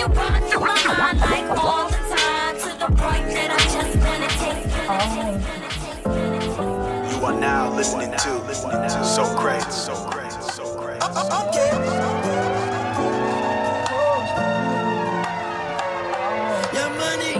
you 0.02 0.08
run 0.08 0.42
through 0.50 0.60
my 0.60 0.84
mind 0.86 1.20
like 1.20 1.48
all 1.62 1.88
the 1.88 1.96
time 1.96 2.56
to 2.58 2.70
the 2.76 2.86
point 2.86 3.26
that 3.34 3.50
I 3.52 3.58
just 3.70 3.96
wanna 4.02 4.28
take 4.42 4.66
you. 7.12 7.18
You 7.18 7.24
are 7.24 7.38
now 7.38 7.72
listening 7.72 8.10
to 8.10 8.38
listening 8.48 8.82
to 8.82 9.04
So 9.04 9.24
Crazy, 9.36 9.70
So 9.70 9.94
Crazy, 10.10 10.40
So 10.52 10.64
Crazy. 10.76 11.00
Uh, 11.00 11.06
uh, 11.06 11.28
uh, 11.30 11.52
Your 16.74 16.90
money. 16.98 17.34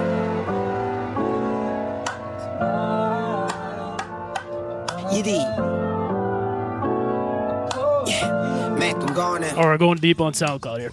Yeah, 8.07 8.75
Mac, 8.79 8.96
I'm 8.96 9.14
going 9.14 9.42
in. 9.42 9.57
All 9.57 9.68
right, 9.68 9.79
going 9.79 9.98
deep 9.98 10.20
on 10.20 10.33
SoundCloud 10.33 10.79
here. 10.79 10.92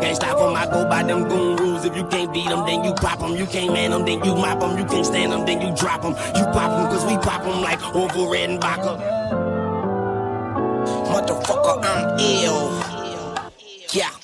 can't 0.01 0.15
stop 0.15 0.37
him. 0.39 0.55
I 0.55 0.65
go 0.65 0.87
by 0.89 1.03
them 1.03 1.29
goon 1.29 1.55
rules. 1.57 1.85
If 1.85 1.95
you 1.95 2.03
can't 2.05 2.33
beat 2.33 2.49
them, 2.49 2.65
then 2.65 2.83
you 2.83 2.93
pop 2.93 3.19
them. 3.19 3.35
You 3.35 3.45
can't 3.45 3.73
man 3.73 3.91
them, 3.91 4.05
then 4.05 4.23
you 4.23 4.35
mop 4.35 4.59
them. 4.59 4.77
You 4.77 4.85
can't 4.85 5.05
stand 5.05 5.31
them, 5.31 5.45
then 5.45 5.61
you 5.61 5.73
drop 5.75 6.01
them. 6.01 6.13
You 6.35 6.45
pop 6.51 6.71
them, 6.71 6.85
cause 6.91 7.05
we 7.05 7.17
pop 7.17 7.43
them 7.43 7.61
like 7.61 7.81
Orville 7.95 8.27
Redenbacher. 8.27 8.97
Motherfucker, 11.11 11.83
I'm 11.83 12.19
ill. 12.19 13.51
Yeah. 13.93 14.20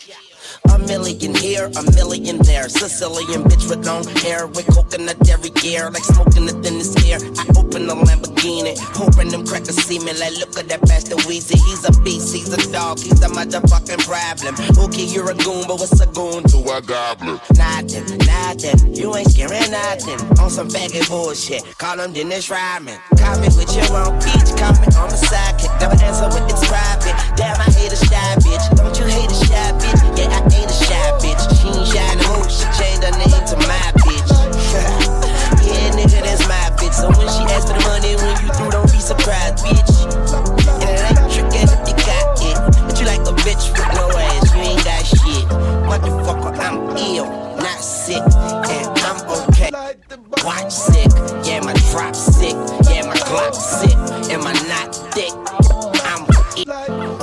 A 0.88 0.90
million 0.90 1.36
here, 1.36 1.70
a 1.76 1.84
million 1.92 2.38
there. 2.44 2.70
Sicilian 2.70 3.44
bitch 3.44 3.68
with 3.70 3.86
long 3.86 4.08
hair, 4.24 4.48
with 4.48 4.68
coconut 4.68 5.20
dairy 5.20 5.50
gear, 5.50 5.90
like 5.92 6.06
smoking 6.06 6.46
the 6.46 6.54
thinnest 6.64 7.04
air. 7.04 7.20
I 7.20 7.44
open 7.60 7.88
the 7.88 7.94
Lamborghini, 7.94 8.80
hoping 8.96 9.28
them 9.28 9.46
crackers 9.46 9.76
see 9.76 10.00
me. 10.00 10.14
Like, 10.14 10.40
look 10.40 10.58
at 10.58 10.70
that 10.70 10.80
bastard 10.88 11.20
Weezy. 11.28 11.60
He's 11.60 11.84
a 11.84 11.92
beast, 12.04 12.34
he's 12.34 12.48
a 12.54 12.72
dog, 12.72 13.00
he's 13.00 13.20
a 13.20 13.28
motherfucking 13.28 14.00
problem. 14.08 14.56
Okay, 14.80 15.04
you're 15.04 15.30
a 15.30 15.36
goon, 15.36 15.68
but 15.68 15.76
what's 15.76 16.00
a 16.00 16.08
goon 16.08 16.48
to 16.56 16.58
a 16.72 16.80
goblin? 16.82 17.36
Nothing, 17.60 18.08
nothing. 18.24 18.96
You 18.96 19.14
ain't 19.18 19.30
scaring 19.30 19.70
nothing. 19.70 20.24
On 20.40 20.50
some 20.50 20.70
faggot 20.70 21.10
bullshit. 21.10 21.68
Call 21.78 22.00
him 22.00 22.14
Dennis 22.14 22.50
Rodman. 22.50 22.98
Call 23.20 23.36
me 23.44 23.52
with 23.60 23.76
your 23.76 23.92
own 23.92 24.16
beach, 24.24 24.56
call 24.56 24.72
me 24.80 24.88
on 24.96 25.12
the 25.12 25.20
sidekick. 25.20 25.68
Never 25.84 26.00
answer 26.00 26.32
when 26.32 26.48
it's 26.48 26.64
private. 26.64 27.12
Damn, 27.36 27.60
I 27.60 27.68
hate 27.76 27.92
a 27.92 28.00
shy 28.00 28.40
bitch. 28.40 28.64
Don't 28.80 28.96
you 28.96 29.04
hate 29.12 29.28
a 29.28 29.36
shy 29.36 29.68
bitch? 29.84 30.00
Yeah, 30.16 30.32
I 30.32 30.40
ain't 30.56 30.72
a 30.72 30.77
shy 30.86 31.10
bitch. 31.22 31.44
She 31.58 31.68
ain't 31.70 31.88
shy 31.88 32.16
no 32.22 32.28
more. 32.38 32.50
She 32.50 32.66
changed 32.78 33.04
her 33.04 33.14
name 33.18 33.44
to 33.50 33.56
my 33.70 33.82
bitch. 34.06 34.32
yeah, 35.68 35.92
nigga, 35.98 36.20
that's 36.24 36.48
my 36.48 36.70
bitch. 36.78 36.94
So 36.94 37.10
when 37.10 37.28
she 37.30 37.44
asks 37.54 37.72
for 37.72 37.78
the 37.78 37.84
money, 37.88 38.16
when 38.18 38.36
you 38.44 38.50
through, 38.54 38.72
don't 38.72 38.92
be 38.92 39.00
surprised, 39.00 39.66
bitch. 39.66 39.94
Electric 40.84 41.50
and 41.58 41.72
you 41.88 41.96
got 42.06 42.42
it. 42.42 42.58
But 42.86 43.00
you 43.00 43.06
like 43.08 43.22
a 43.22 43.34
bitch 43.46 43.72
with 43.74 43.92
no 43.96 44.06
ass. 44.18 44.54
You 44.56 44.62
ain't 44.62 44.84
got 44.86 45.06
shit. 45.06 45.46
Motherfucker, 45.90 46.60
I'm 46.60 46.98
ill, 46.98 47.28
not 47.58 47.80
sick. 47.82 48.22
And 48.22 48.88
I'm 49.06 49.20
okay. 49.50 49.72
Watch 50.44 50.72
sick. 50.72 51.12
Yeah, 51.46 51.62
my 51.62 51.74
drop 51.92 52.16
sick. 52.16 52.56
Yeah, 52.90 53.08
my 53.08 53.16
Glock 53.28 53.56
sick. 53.56 53.98
And 54.32 54.44
my 54.44 54.54
not 54.70 54.96
thick. 55.14 55.34
I'm 56.06 56.24
ill. 56.58 57.18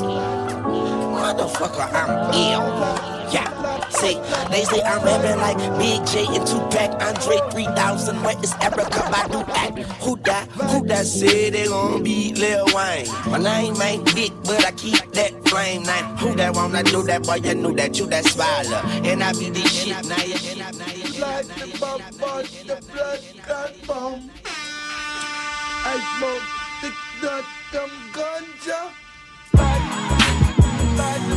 Motherfucker, 1.15 1.89
I'm 1.93 2.35
ill. 2.35 2.74
They 4.55 4.63
say 4.63 4.81
I'm 4.83 5.03
rapping 5.03 5.41
like 5.41 5.59
Big 5.81 6.07
J 6.07 6.27
and 6.31 6.47
Tupac, 6.47 7.03
Andre 7.03 7.39
3000. 7.51 8.23
Where 8.23 8.39
is 8.39 8.53
Erykah 8.53 9.11
Badu 9.11 9.49
at? 9.49 9.77
Who 10.01 10.15
that? 10.19 10.47
Who 10.47 10.87
that 10.87 11.07
said 11.07 11.55
they 11.55 11.67
gon' 11.67 12.05
beat 12.05 12.39
Lil 12.39 12.65
Wayne? 12.67 13.09
My 13.27 13.39
name 13.39 13.83
ain't 13.83 14.15
big, 14.15 14.31
but 14.45 14.65
I 14.65 14.71
keep 14.71 15.11
that 15.11 15.49
flame 15.49 15.83
name. 15.83 16.05
Who 16.19 16.37
that 16.37 16.55
wanna 16.55 16.85
do 16.85 17.03
that? 17.03 17.25
Boy, 17.25 17.41
you 17.43 17.55
knew 17.57 17.75
that 17.75 17.99
you 17.99 18.07
that 18.07 18.27
smiler. 18.27 18.81
And 19.03 19.25
I 19.25 19.33
be 19.33 19.51
this 19.51 19.73
shit 19.73 20.07
now. 20.07 20.23
You, 20.23 20.37
I, 20.63 20.71
now 20.71 21.27
Like 21.27 21.47
the 21.49 21.77
bomb, 21.81 22.03
the 22.71 22.79
blood 22.93 23.21
clot 23.43 23.73
bomb. 23.89 24.31
I 25.85 25.99
smoke 26.15 26.43
thick 26.81 26.95
nut, 27.25 27.45
them 27.73 27.91
ganja. 28.13 29.05
You're 31.27 31.34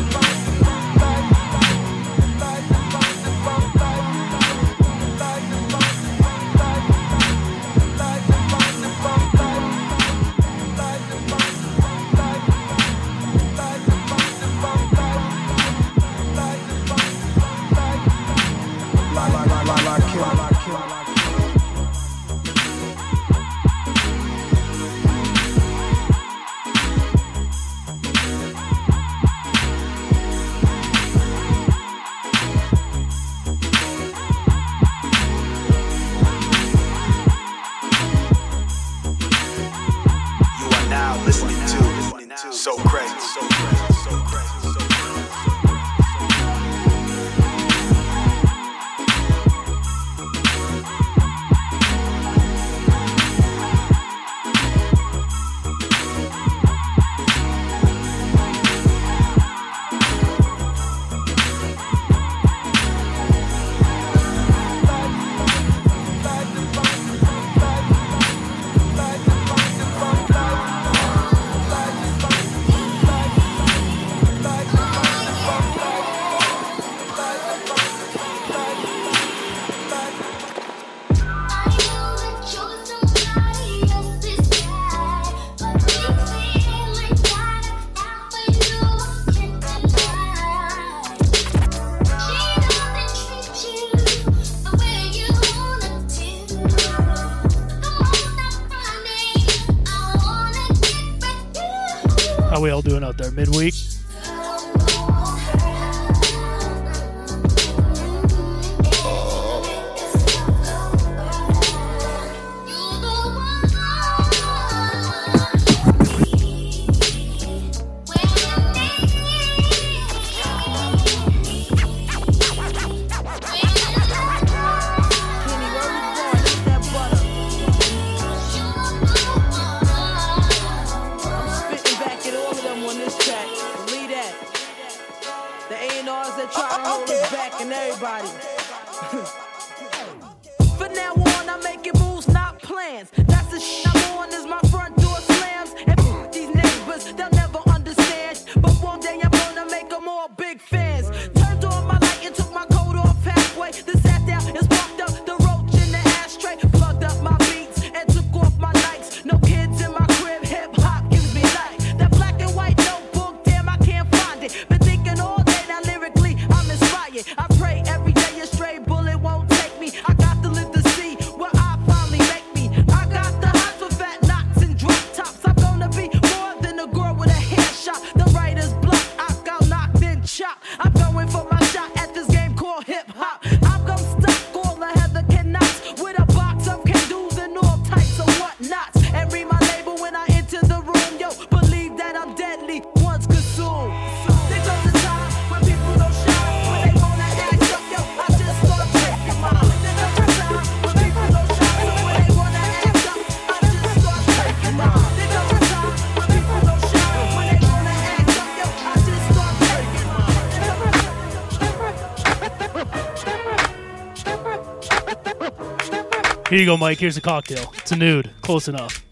Here 216.57 216.63
you 216.63 216.71
go, 216.71 216.75
Mike. 216.75 216.97
Here's 216.97 217.17
a 217.17 217.21
cocktail. 217.21 217.71
It's 217.77 217.91
a 217.91 217.95
nude. 217.95 218.31
Close 218.41 218.67
enough. 218.67 219.06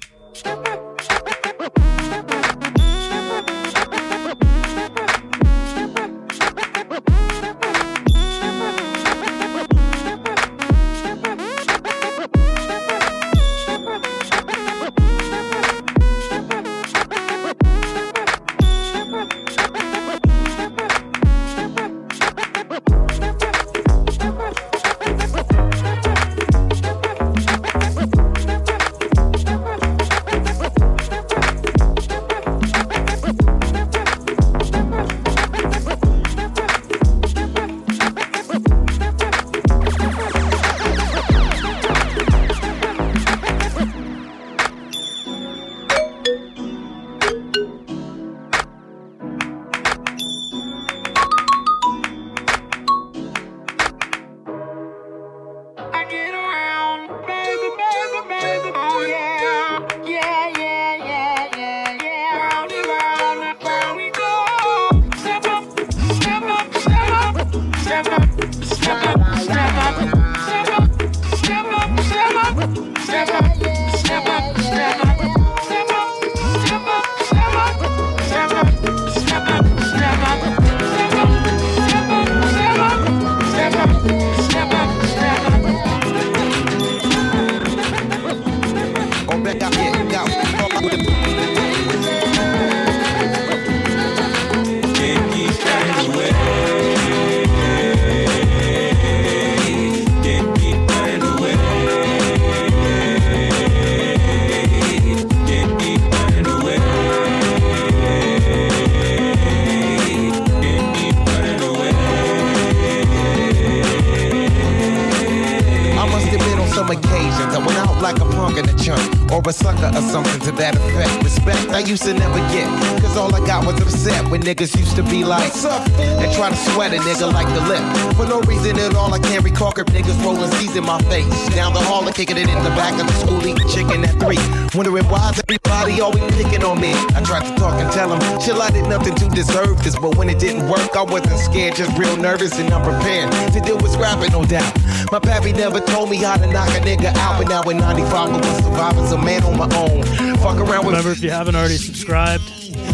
Kicking 132.16 132.38
it 132.38 132.48
in 132.48 132.64
the 132.64 132.70
back 132.80 132.94
of 132.94 133.08
the 133.08 133.14
school, 133.20 133.46
eating 133.46 133.68
chicken 133.68 134.06
at 134.06 134.16
three. 134.24 134.40
Wondering 134.74 135.04
why 135.12 135.34
everybody 135.36 136.00
always 136.00 136.24
picking 136.34 136.64
on 136.64 136.80
me. 136.80 136.94
I 137.12 137.22
tried 137.22 137.44
to 137.44 137.54
talk 137.60 137.76
and 137.76 137.92
tell 137.92 138.08
them, 138.08 138.40
chill, 138.40 138.62
I 138.62 138.72
did 138.72 138.88
nothing 138.88 139.16
to 139.16 139.28
deserve 139.28 139.84
this. 139.84 140.00
But 140.00 140.16
when 140.16 140.30
it 140.30 140.40
didn't 140.40 140.70
work, 140.70 140.96
I 140.96 141.04
wasn't 141.04 141.38
scared, 141.40 141.76
just 141.76 141.92
real 141.98 142.16
nervous 142.16 142.58
and 142.58 142.72
unprepared 142.72 143.34
to 143.52 143.60
deal 143.60 143.76
with 143.76 143.92
scrapping, 143.92 144.32
no 144.32 144.46
doubt. 144.46 144.72
My 145.12 145.20
pappy 145.20 145.52
never 145.52 145.82
told 145.82 146.10
me 146.10 146.16
how 146.16 146.38
to 146.38 146.48
knock 146.48 146.70
a 146.70 146.80
nigga 146.80 147.14
out, 147.18 147.38
but 147.38 147.50
now 147.50 147.64
in 147.64 147.80
95, 147.80 148.14
I'm 148.14 148.40
was 148.40 148.64
surviving, 148.64 149.12
a 149.12 149.18
man 149.22 149.44
on 149.44 149.58
my 149.58 149.68
own. 149.76 150.04
Fuck 150.38 150.56
around 150.56 150.86
with 150.86 150.96
Remember, 150.96 151.12
if 151.12 151.22
you 151.22 151.32
haven't 151.32 151.56
already 151.56 151.76
subscribed, 151.76 152.44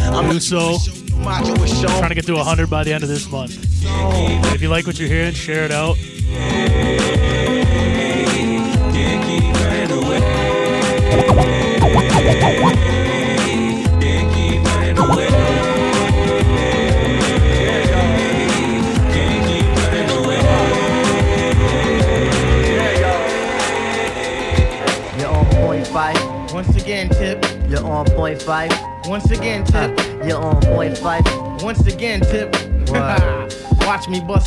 I'm 0.01 0.32
do 0.32 0.39
so. 0.39 0.78
I'm 1.22 1.45
trying 1.45 2.09
to 2.09 2.15
get 2.15 2.26
to 2.26 2.34
100 2.34 2.72
by 2.72 2.84
the 2.84 2.91
end 2.91 3.03
of 3.03 3.09
this 3.09 3.30
month. 3.30 3.55
If 4.51 4.63
you 4.63 4.69
like 4.69 4.88
what 4.88 4.97
you're 4.97 5.09
hearing, 5.09 5.36
share 5.36 5.63
it 5.63 5.72
out. 5.72 5.99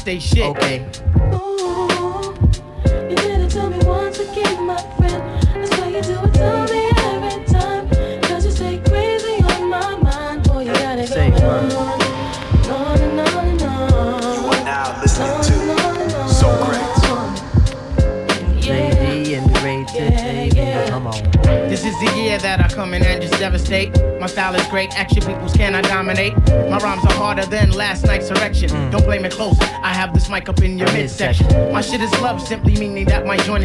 They 0.05 0.19
shit. 0.19 0.45
Okay. 0.45 0.87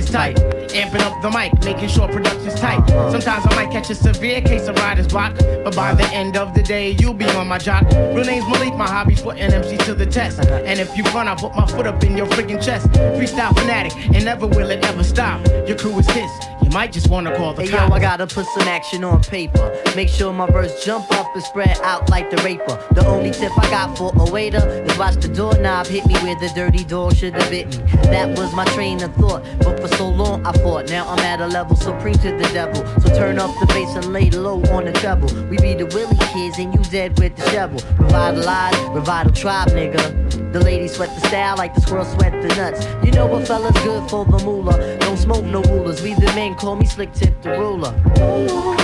Tight. 0.10 0.36
Amping 0.70 1.02
up 1.02 1.22
the 1.22 1.30
mic, 1.32 1.54
making 1.64 1.90
sure 1.90 2.08
production's 2.08 2.60
tight. 2.60 2.86
Sometimes 3.12 3.46
I 3.48 3.56
might 3.56 3.72
catch 3.72 3.90
a 3.90 3.96
severe 3.96 4.42
case 4.42 4.68
of 4.68 4.76
writer's 4.78 5.08
block, 5.08 5.36
but 5.64 5.76
by 5.76 5.94
the 5.94 6.08
end 6.14 6.38
of 6.38 6.54
the 6.54 6.62
day, 6.64 6.92
you'll 7.00 7.14
be 7.14 7.26
on 7.26 7.48
my 7.48 7.58
jock. 7.58 7.84
Real 7.92 8.26
name's 8.26 8.48
Malik, 8.48 8.76
my 8.76 8.88
hobby's 8.88 9.22
putting 9.22 9.50
MCs 9.50 9.86
to 9.86 9.94
the 9.94 10.06
test. 10.06 10.40
And 10.40 10.80
if 10.80 10.96
you 10.98 11.04
run, 11.06 11.28
I'll 11.28 11.36
put 11.36 11.56
my 11.56 11.66
foot 11.66 11.88
up 11.88 12.04
in 12.04 12.16
your 12.16 12.28
freaking 12.28 12.64
chest. 12.64 12.88
Freestyle 13.18 13.58
fanatic, 13.58 13.96
and 13.96 14.24
never 14.26 14.48
will 14.48 14.70
it 14.70 14.86
ever 14.86 15.04
stop. 15.04 15.46
Your 15.68 15.78
crew 15.78 15.98
is 16.00 16.10
his, 16.12 16.30
might 16.72 16.92
just 16.92 17.10
wanna 17.10 17.36
call 17.36 17.54
the 17.54 17.64
Hey 17.64 17.72
yo. 17.72 17.94
I 17.94 18.00
gotta 18.00 18.28
put 18.28 18.46
some 18.48 18.68
action 18.68 19.04
on 19.04 19.22
paper. 19.22 19.76
Make 19.96 20.10
sure 20.10 20.32
my 20.34 20.48
verse 20.48 20.84
jump 20.84 21.12
up 21.14 21.34
and 21.34 21.44
spread 21.44 21.78
out 21.84 22.10
like 22.10 22.30
the 22.30 22.38
raper. 22.38 22.78
The 22.94 23.06
only 23.06 23.32
tip 23.32 23.52
I 23.58 23.70
got 23.70 23.98
for 23.98 24.12
a 24.16 24.32
waiter 24.32 24.66
is 24.88 24.98
watch 24.98 25.16
the 25.16 25.28
doorknob 25.28 25.88
hit 25.88 26.06
me 26.06 26.14
where 26.16 26.36
the 26.36 26.52
dirty 26.56 26.84
dog 26.84 27.16
should 27.16 27.34
have 27.34 27.50
bit 27.50 27.68
me. 27.68 27.84
That 28.10 28.38
was 28.38 28.54
my 28.54 28.66
train 28.66 29.02
of 29.04 29.14
thought, 29.16 29.44
but 29.60 29.80
for 29.80 29.88
so 29.96 30.10
long 30.10 30.46
I 30.46 30.52
fought. 30.60 30.90
Now 30.90 31.08
I'm 31.08 31.20
at 31.20 31.42
a 31.42 31.48
level 31.48 31.76
supreme 31.76 32.16
to 32.16 32.32
the 32.32 32.50
devil. 32.54 32.86
So 33.02 33.10
turn 33.16 33.40
up 33.40 33.52
the 33.60 33.66
bass 33.68 33.96
and 33.96 34.14
lay 34.14 34.30
low 34.30 34.62
on 34.72 34.86
the 34.86 34.94
treble. 34.94 35.34
We 35.50 35.58
be 35.58 35.74
the 35.74 35.86
Willie 35.88 36.18
kids 36.34 36.60
and 36.60 36.74
you 36.74 36.82
dead 36.92 37.18
with 37.20 37.36
the 37.36 37.50
shovel. 37.50 37.80
Revitalize, 37.98 38.76
revital 38.96 39.36
tribe, 39.36 39.70
nigga. 39.70 40.29
The 40.52 40.60
ladies 40.60 40.94
sweat 40.94 41.10
the 41.14 41.28
style 41.28 41.58
like 41.58 41.76
the 41.76 41.82
squirrels 41.82 42.12
sweat 42.14 42.32
the 42.42 42.48
nuts. 42.56 42.86
You 43.06 43.12
know 43.12 43.28
what 43.28 43.46
fella's 43.48 43.78
good 43.84 44.10
for 44.10 44.26
the 44.26 44.44
moolah. 44.44 44.98
Don't 45.00 45.18
smoke 45.18 45.46
no 45.46 45.62
rulers. 45.64 46.02
We 46.02 46.14
the 46.16 46.32
men 46.36 46.56
call 46.56 46.76
me 46.76 46.86
slick 46.86 47.14
tip 47.14 47.42
the 47.42 47.52
ruler. 47.52 48.79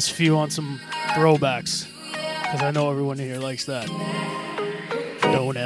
Last 0.00 0.12
few 0.12 0.34
on 0.38 0.48
some 0.48 0.80
throwbacks 1.08 1.86
because 2.40 2.62
I 2.62 2.70
know 2.70 2.90
everyone 2.90 3.18
here 3.18 3.38
likes 3.38 3.66
that. 3.66 3.86
Don't 5.20 5.58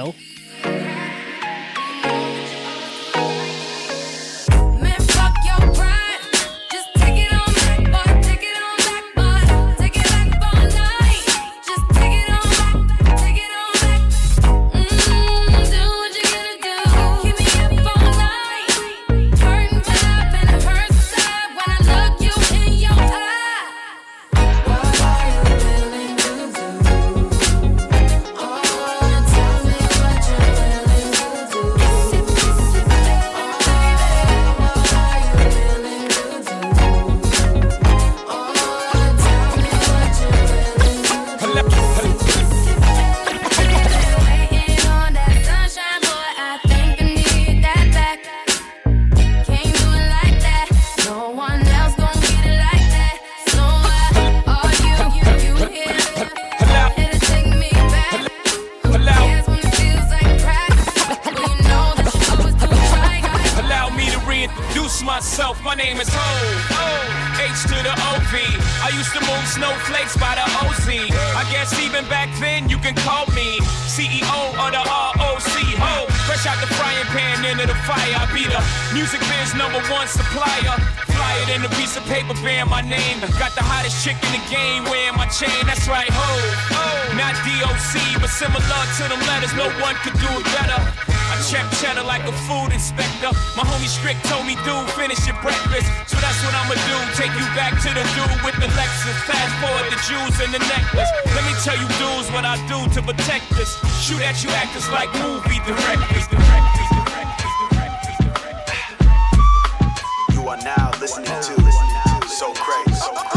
are 110.54 110.64
now 110.64 110.90
listening 111.00 111.26
to 111.26 112.28
So 112.28 112.52
Crazy. 112.54 113.33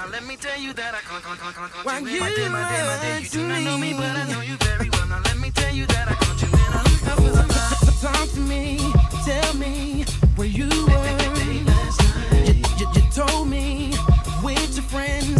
Now 0.00 0.08
let 0.08 0.24
me 0.24 0.34
tell 0.34 0.58
you 0.58 0.72
that 0.72 0.94
I 0.94 1.00
con 1.00 1.20
con 1.20 1.36
con 1.36 1.52
con 1.52 1.68
con 1.68 1.84
Why 1.84 1.98
you 1.98 2.20
my 2.20 2.32
day, 2.34 2.48
my 2.48 2.66
day, 2.70 2.82
my 2.88 2.98
day. 3.02 3.20
You 3.20 3.28
do 3.28 3.46
not 3.46 3.60
know 3.60 3.76
me, 3.76 3.92
but 3.92 4.16
I 4.16 4.32
know 4.32 4.40
you 4.40 4.56
very 4.56 4.88
well. 4.88 5.06
Now 5.06 5.20
let 5.20 5.36
me 5.36 5.50
tell 5.50 5.74
you 5.74 5.84
that 5.88 6.08
I 6.08 6.14
caught 6.14 6.40
you 6.40 6.48
in 6.48 6.54
a 6.54 6.80
hookup 6.88 7.18
for 7.20 7.28
a 7.28 7.44
lie. 7.44 8.00
Talk 8.00 8.30
to 8.32 8.40
me, 8.40 8.78
tell 9.26 9.52
me 9.56 10.06
where 10.36 10.48
you 10.48 10.70
were. 10.88 11.04
You, 12.48 12.54
you, 12.78 12.86
you 12.94 13.02
told 13.12 13.46
me 13.48 13.92
with 14.42 14.74
your 14.74 14.84
friends. 14.84 15.39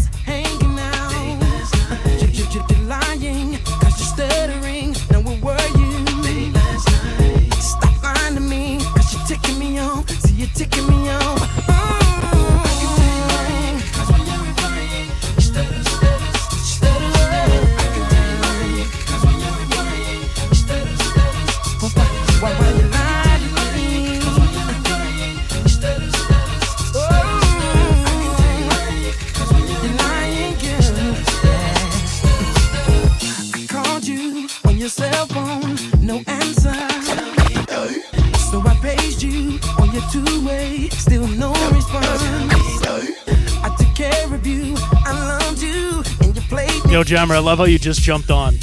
Yo, 46.90 47.04
Jammer, 47.04 47.36
I 47.36 47.38
love 47.38 47.58
how 47.58 47.66
you 47.66 47.78
just 47.78 48.02
jumped 48.02 48.32
on. 48.32 48.56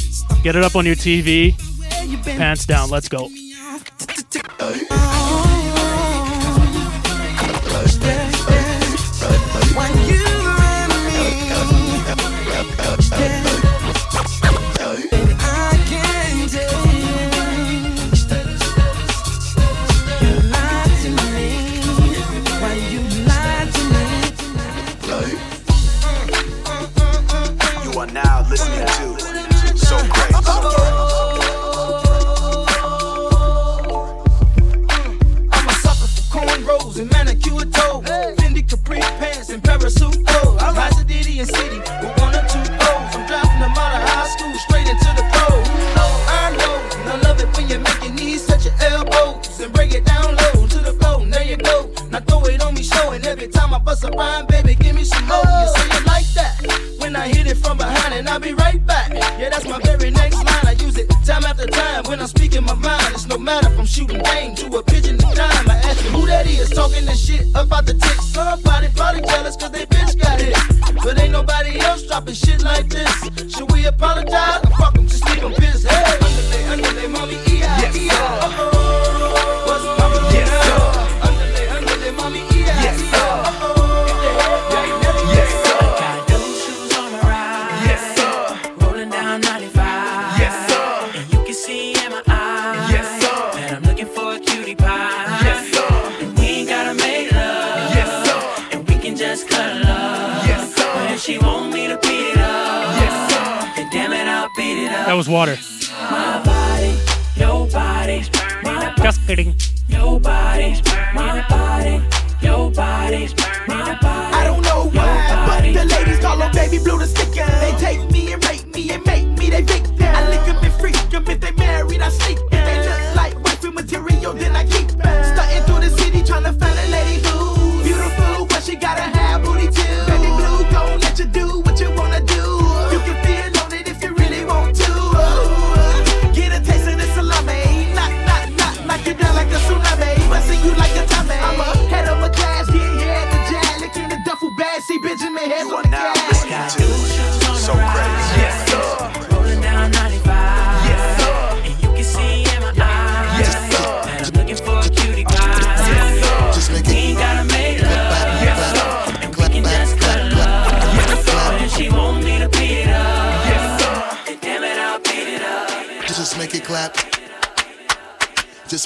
Get 0.43 0.57
it 0.57 0.63
up 0.63 0.75
on 0.75 0.85
your 0.85 0.95
TV. 0.95 1.57
Pants 2.25 2.65
down. 2.65 2.89
Let's 2.89 3.07
go. 3.07 3.29
you 37.47 37.59
a 37.59 37.65
toe. 37.65 38.01
Fendi 38.37 38.67
Capri 38.67 38.99
pants 38.99 39.49
and 39.49 39.63
parasuit. 39.63 40.23
Oh, 40.27 40.57
I'm 40.59 41.07
Diddy 41.07 41.39
and 41.39 41.49
City. 41.49 42.06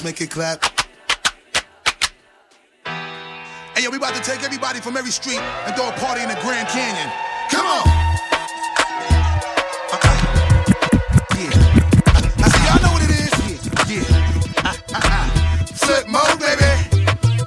Make 0.04 0.20
it 0.20 0.30
clap. 0.30 0.64
Hey, 2.84 3.84
yo, 3.84 3.90
we 3.90 3.98
about 3.98 4.14
to 4.16 4.20
take 4.20 4.42
everybody 4.42 4.80
from 4.80 4.96
every 4.96 5.12
street 5.12 5.38
and 5.38 5.76
throw 5.76 5.88
a 5.88 5.92
party 5.92 6.22
in 6.22 6.28
the 6.28 6.34
Grand 6.42 6.66
Canyon. 6.66 7.08
Come 7.48 7.66
on! 7.66 7.86
Uh-uh. 9.92 10.16
Yeah. 11.38 11.54
I 12.42 12.48
see 12.50 12.64
y'all 12.66 12.82
know 12.82 12.92
what 12.92 13.02
it 13.04 13.10
is. 13.14 13.30
Yeah, 13.46 13.94
yeah. 13.94 14.64
Ah, 14.64 14.76
ah, 14.92 15.00
ah. 15.04 15.26
Flip 15.72 16.08
mode, 16.08 16.38
baby. 16.40 16.66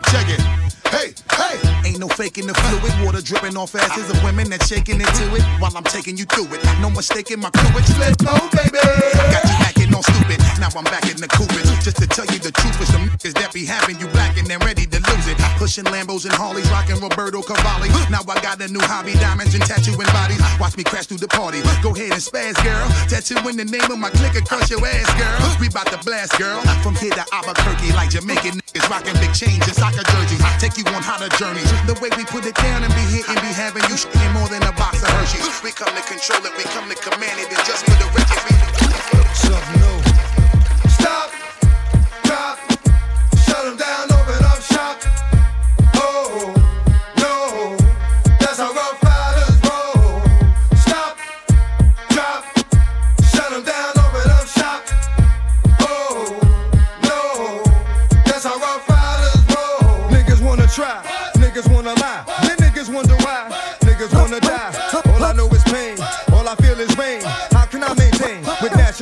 Check 0.10 0.30
it. 0.30 0.42
Hey, 0.88 1.14
hey. 1.34 1.90
Ain't 1.90 2.00
no 2.00 2.08
faking 2.08 2.48
the 2.48 2.54
fluid. 2.54 3.06
Water 3.06 3.22
dripping 3.22 3.58
off 3.58 3.76
asses 3.76 4.10
of 4.10 4.24
women 4.24 4.50
that 4.52 4.64
shaking 4.64 5.02
into 5.02 5.36
it 5.36 5.44
while 5.60 5.76
I'm 5.76 5.84
taking 5.84 6.16
you 6.16 6.24
through 6.24 6.54
it. 6.56 6.64
No 6.80 6.90
mistaking 6.90 7.42
my 7.42 7.50
crew. 7.50 7.80
It's 7.80 7.92
flip 7.92 8.16
mode, 8.24 8.50
baby. 8.52 9.65
All 9.96 10.04
stupid. 10.04 10.44
Now 10.60 10.68
I'm 10.76 10.84
back 10.92 11.08
in 11.08 11.16
the 11.24 11.32
Cupid. 11.40 11.64
Just 11.80 12.04
to 12.04 12.08
tell 12.08 12.28
you 12.28 12.36
the 12.36 12.52
truth, 12.52 12.76
it's 12.84 12.92
some 12.92 13.08
niggas 13.08 13.32
that 13.40 13.56
be 13.56 13.64
having 13.64 13.96
you 13.96 14.12
black 14.12 14.36
and 14.36 14.44
ready 14.60 14.84
to 14.84 15.00
lose 15.08 15.28
it. 15.32 15.40
Pushing 15.56 15.88
Lambos 15.88 16.28
and 16.28 16.36
Harleys, 16.36 16.68
rocking 16.68 17.00
Roberto 17.00 17.40
Cavalli. 17.40 17.88
Now 18.12 18.20
I 18.28 18.36
got 18.44 18.60
a 18.60 18.68
new 18.68 18.84
hobby, 18.84 19.16
diamonds 19.16 19.56
and 19.56 19.64
tattooing 19.64 20.12
bodies. 20.12 20.44
Watch 20.60 20.76
me 20.76 20.84
crash 20.84 21.08
through 21.08 21.24
the 21.24 21.32
party. 21.32 21.64
Go 21.80 21.96
ahead 21.96 22.12
and 22.12 22.20
spaz, 22.20 22.60
girl. 22.60 22.84
Tattooing 23.08 23.56
the 23.56 23.64
name 23.64 23.88
of 23.88 23.96
my 23.96 24.12
clique 24.12 24.36
across 24.36 24.68
your 24.68 24.84
ass, 24.84 25.08
girl. 25.16 25.40
We 25.64 25.72
bout 25.72 25.88
to 25.96 26.00
blast, 26.04 26.36
girl. 26.36 26.60
From 26.84 27.00
here 27.00 27.16
to 27.16 27.24
Albuquerque, 27.32 27.96
like 27.96 28.12
Jamaican 28.12 28.60
niggas 28.60 28.92
rocking 28.92 29.16
big 29.24 29.32
chains 29.32 29.64
and 29.64 29.80
soccer 29.80 30.04
jerseys. 30.12 30.44
Take 30.60 30.76
you 30.76 30.84
on 30.92 31.08
hotter 31.08 31.32
journeys. 31.40 31.72
The 31.88 31.96
way 32.04 32.12
we 32.20 32.28
put 32.28 32.44
it 32.44 32.60
down 32.60 32.84
and 32.84 32.92
be 32.92 33.06
hitting, 33.16 33.40
be 33.40 33.52
having 33.56 33.88
you 33.88 33.96
shitting 33.96 34.34
more 34.36 34.52
than 34.52 34.60
a 34.68 34.76
box 34.76 35.00
of 35.00 35.10
Hershey's. 35.16 35.48
We 35.64 35.72
come 35.72 35.96
to 35.96 36.04
control 36.04 36.44
it, 36.44 36.52
we 36.60 36.68
come 36.76 36.92
to 36.92 36.98
command 37.00 37.40
it, 37.40 37.48
and 37.48 37.64
just 37.64 37.88
for 37.88 37.96
the 37.96 38.12
record, 38.12 38.44
we 38.44 38.75
something 39.36 39.82
new. 39.82 40.05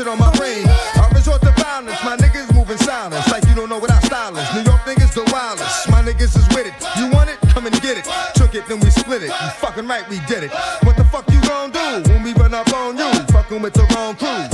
On 0.01 0.17
my 0.17 0.31
brain? 0.37 0.65
I 0.65 1.07
resort 1.13 1.41
to 1.41 1.51
violence, 1.51 2.03
my 2.03 2.17
niggas 2.17 2.51
moving 2.55 2.77
silence. 2.77 3.29
Like 3.31 3.45
you 3.45 3.53
don't 3.53 3.69
know 3.69 3.77
what 3.77 3.91
I 3.91 3.99
style 3.99 4.35
is. 4.35 4.49
New 4.55 4.63
York 4.63 4.81
niggas 4.89 5.13
the 5.13 5.23
wildest, 5.31 5.87
my 5.89 6.01
niggas 6.01 6.35
is 6.35 6.47
with 6.49 6.65
it. 6.65 6.73
You 6.97 7.11
want 7.11 7.29
it? 7.29 7.37
Come 7.53 7.67
and 7.67 7.81
get 7.81 7.97
it. 7.97 8.07
Took 8.33 8.55
it, 8.55 8.65
then 8.67 8.79
we 8.79 8.89
split 8.89 9.21
it. 9.21 9.29
You 9.29 9.49
fucking 9.61 9.87
right, 9.87 10.09
we 10.09 10.19
did 10.25 10.43
it. 10.43 10.51
What 10.81 10.97
the 10.97 11.03
fuck 11.05 11.29
you 11.29 11.39
gon' 11.41 11.69
do 11.69 12.09
when 12.09 12.23
we 12.23 12.33
run 12.33 12.55
up 12.55 12.73
on 12.73 12.97
you? 12.97 13.11
Fucking 13.29 13.61
with 13.61 13.73
the 13.73 13.85
wrong 13.93 14.15
crew. 14.15 14.52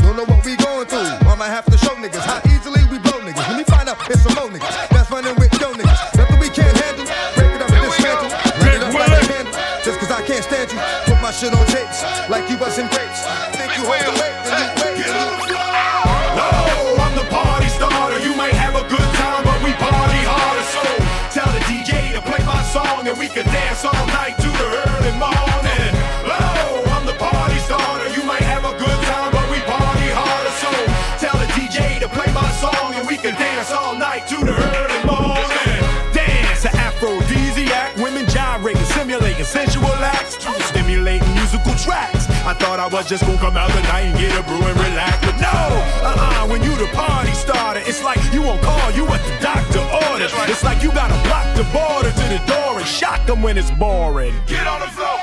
Thought 42.79 42.93
I 42.93 42.95
was 42.95 43.09
just 43.09 43.25
gonna 43.25 43.37
come 43.37 43.57
out 43.57 43.69
tonight 43.71 44.07
and 44.07 44.17
get 44.17 44.31
a 44.39 44.43
brew 44.43 44.61
and 44.63 44.77
relax, 44.79 45.19
but 45.25 45.35
no, 45.35 45.51
uh-uh. 45.51 46.47
When 46.47 46.63
you 46.63 46.71
the 46.77 46.87
party 46.95 47.31
starter, 47.33 47.81
it's 47.83 48.03
like 48.03 48.19
you 48.31 48.41
won't 48.41 48.61
call 48.61 48.91
you 48.91 49.03
what 49.03 49.19
the 49.27 49.35
doctor 49.41 49.83
ordered. 50.07 50.31
It's 50.47 50.63
like 50.63 50.81
you 50.81 50.91
gotta 50.91 51.17
block 51.27 51.45
the 51.59 51.67
border 51.75 52.11
to 52.11 52.25
the 52.31 52.39
door 52.47 52.79
and 52.79 52.87
shock 52.87 53.25
them 53.25 53.41
when 53.41 53.57
it's 53.57 53.71
boring. 53.71 54.33
Get 54.47 54.65
on 54.65 54.79
the 54.79 54.87
floor. 54.95 55.19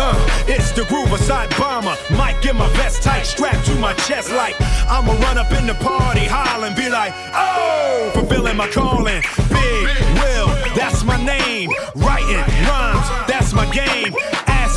Uh, 0.00 0.16
it's 0.48 0.72
the 0.72 0.84
groove 0.88 1.12
side 1.20 1.50
bomber. 1.58 1.96
Mic 2.16 2.40
in 2.48 2.56
my 2.56 2.68
vest 2.80 3.02
tight, 3.02 3.24
strapped 3.26 3.66
to 3.66 3.74
my 3.76 3.92
chest 4.08 4.32
like 4.32 4.56
I'ma 4.88 5.12
run 5.20 5.36
up 5.36 5.52
in 5.52 5.66
the 5.66 5.74
party, 5.74 6.24
holler 6.24 6.68
and 6.68 6.76
be 6.76 6.88
like, 6.88 7.12
oh, 7.34 8.10
fulfilling 8.14 8.56
my 8.56 8.68
calling. 8.68 9.20
Big 9.52 9.86
Will, 10.20 10.48
that's 10.72 11.04
my 11.04 11.20
name. 11.22 11.70
Writing 11.96 12.40
rhymes, 12.64 13.08
that's 13.28 13.52
my 13.52 13.66
game. 13.74 14.14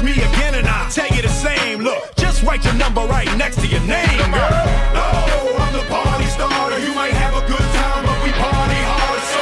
Ask 0.02 0.18
me 0.18 0.24
again 0.24 0.56
and 0.56 0.68
I'll 0.68 0.90
tell 0.90 1.08
you 1.16 1.22
the 1.22 1.30
same. 1.30 1.82
Look, 1.82 2.16
just 2.16 2.42
write 2.42 2.66
your 2.66 2.74
number 2.74 3.02
right 3.02 3.28
next 3.38 3.58
to 3.62 3.68
your 3.68 3.82
name, 3.82 4.32
girl. 4.32 4.50
Oh, 4.98 5.56
I'm 5.60 5.74
the 5.74 5.84
party 5.94 6.26
starter. 6.26 6.80
You 6.80 6.92
might 6.96 7.14
have 7.14 7.36
a 7.36 7.46
good 7.46 7.60
time, 7.60 8.06
but 8.06 8.24
we 8.24 8.32
party 8.32 8.82
hard. 8.82 9.22
So 9.30 9.42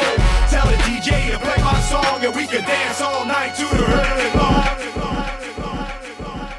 tell 0.57 0.67
the 0.67 0.75
DJ 0.83 1.31
to 1.31 1.39
play 1.39 1.63
my 1.63 1.79
song 1.79 2.25
and 2.25 2.35
we 2.35 2.45
can 2.45 2.67
dance 2.67 2.99
all 2.99 3.25
night 3.25 3.55
to 3.55 3.63
the 3.73 3.85
early 3.87 4.31
morning. 4.35 4.75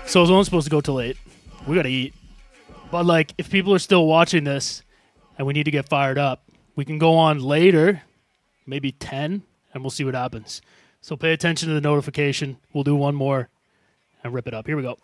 So 0.06 0.20
I 0.20 0.22
was 0.22 0.30
only 0.30 0.44
supposed 0.44 0.64
to 0.64 0.70
go 0.70 0.80
till 0.80 0.98
eight. 0.98 1.18
We 1.66 1.76
gotta 1.76 1.90
eat. 1.90 2.14
But 2.90 3.04
like, 3.04 3.34
if 3.36 3.50
people 3.50 3.74
are 3.74 3.78
still 3.78 4.06
watching 4.06 4.44
this, 4.44 4.82
and 5.36 5.46
we 5.46 5.52
need 5.52 5.64
to 5.64 5.70
get 5.70 5.90
fired 5.90 6.16
up, 6.16 6.44
we 6.74 6.86
can 6.86 6.96
go 6.96 7.16
on 7.16 7.38
later, 7.40 8.00
maybe 8.64 8.92
ten, 8.92 9.42
and 9.74 9.82
we'll 9.82 9.90
see 9.90 10.04
what 10.04 10.14
happens. 10.14 10.62
So 11.02 11.16
pay 11.16 11.34
attention 11.34 11.68
to 11.68 11.74
the 11.74 11.82
notification. 11.82 12.56
We'll 12.72 12.84
do 12.84 12.96
one 12.96 13.14
more 13.14 13.49
and 14.24 14.32
rip 14.32 14.46
it 14.46 14.54
up. 14.54 14.66
Here 14.66 14.76
we 14.76 14.82
go. 14.82 14.96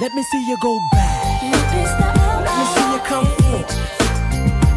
Let 0.00 0.14
me 0.14 0.22
see 0.22 0.48
you 0.48 0.56
go 0.60 0.78
back. 0.92 1.42
Let 1.42 2.58
me 2.58 2.64
see 2.74 2.92
you 2.92 2.98
come 3.00 3.26
forward. 3.26 3.68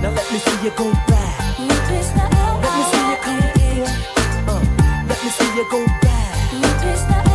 Now 0.01 0.11
let 0.11 0.31
me 0.31 0.39
see 0.39 0.63
you 0.63 0.71
go 0.71 0.91
back. 1.07 1.59
Let 1.59 1.89
me 1.89 2.83
see 2.91 3.09
you 3.09 3.17
come 3.21 3.41
forward. 3.55 3.89
Uh, 4.47 4.61
let 5.07 5.23
me 5.23 5.29
see 5.29 5.55
you 5.55 5.65
go 5.71 5.85
back. 6.01 7.26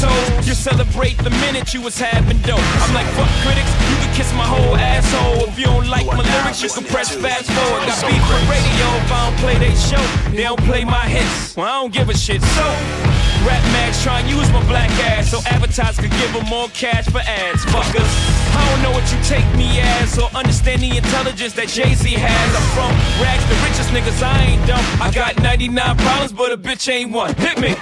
Toes, 0.00 0.46
you 0.46 0.54
celebrate 0.54 1.16
the 1.18 1.30
minute 1.44 1.74
you 1.74 1.80
was 1.82 1.98
having 1.98 2.38
dope. 2.42 2.60
I'm 2.82 2.94
like, 2.94 3.06
fuck 3.16 3.30
critics, 3.42 3.70
you 3.90 3.96
can 3.96 4.14
kiss 4.14 4.32
my 4.34 4.46
whole 4.46 4.76
asshole. 4.76 5.48
If 5.48 5.58
you 5.58 5.66
don't 5.66 5.88
like 5.88 6.06
my 6.06 6.22
lyrics, 6.22 6.62
you 6.62 6.68
can 6.68 6.84
press 6.84 7.14
fast 7.14 7.50
forward. 7.50 7.86
Got 7.86 8.00
beef 8.06 8.22
with 8.28 8.44
radio 8.48 8.86
if 9.02 9.12
I 9.12 9.30
don't 9.30 9.38
play 9.40 9.56
they 9.58 9.74
show. 9.74 10.04
They 10.30 10.44
don't 10.44 10.62
play 10.64 10.84
my 10.84 11.06
hits. 11.08 11.56
Well, 11.56 11.66
I 11.66 11.80
don't 11.82 11.92
give 11.92 12.08
a 12.08 12.16
shit. 12.16 12.42
So, 12.42 12.66
Rap 13.46 13.62
Max 13.72 14.02
try 14.02 14.20
and 14.20 14.28
use 14.28 14.50
my 14.52 14.64
black 14.66 14.90
ass 15.10 15.30
so 15.30 15.38
advertisers 15.46 15.98
could 15.98 16.10
give 16.18 16.32
them 16.32 16.46
more 16.46 16.68
cash 16.68 17.06
for 17.06 17.20
ads. 17.20 17.64
Fuckers, 17.66 18.12
I 18.56 18.62
don't 18.70 18.82
know 18.82 18.92
what 18.92 19.06
you 19.12 19.18
take 19.22 19.46
me 19.56 19.80
as 19.80 20.18
or 20.18 20.28
understand 20.34 20.82
the 20.82 20.96
intelligence 20.96 21.52
that 21.54 21.68
Jay 21.68 21.94
Z 21.94 22.10
has. 22.10 22.48
I'm 22.58 22.66
from 22.74 22.92
rags, 23.22 23.44
the 23.48 23.56
richest 23.66 23.90
niggas. 23.90 24.22
I 24.22 24.56
ain't 24.56 24.66
dumb. 24.66 24.84
I 25.00 25.10
got 25.12 25.40
99 25.42 25.96
problems, 25.96 26.32
but 26.32 26.52
a 26.52 26.58
bitch 26.58 26.90
ain't 26.92 27.12
one. 27.12 27.34
Hit 27.34 27.60
me. 27.60 27.76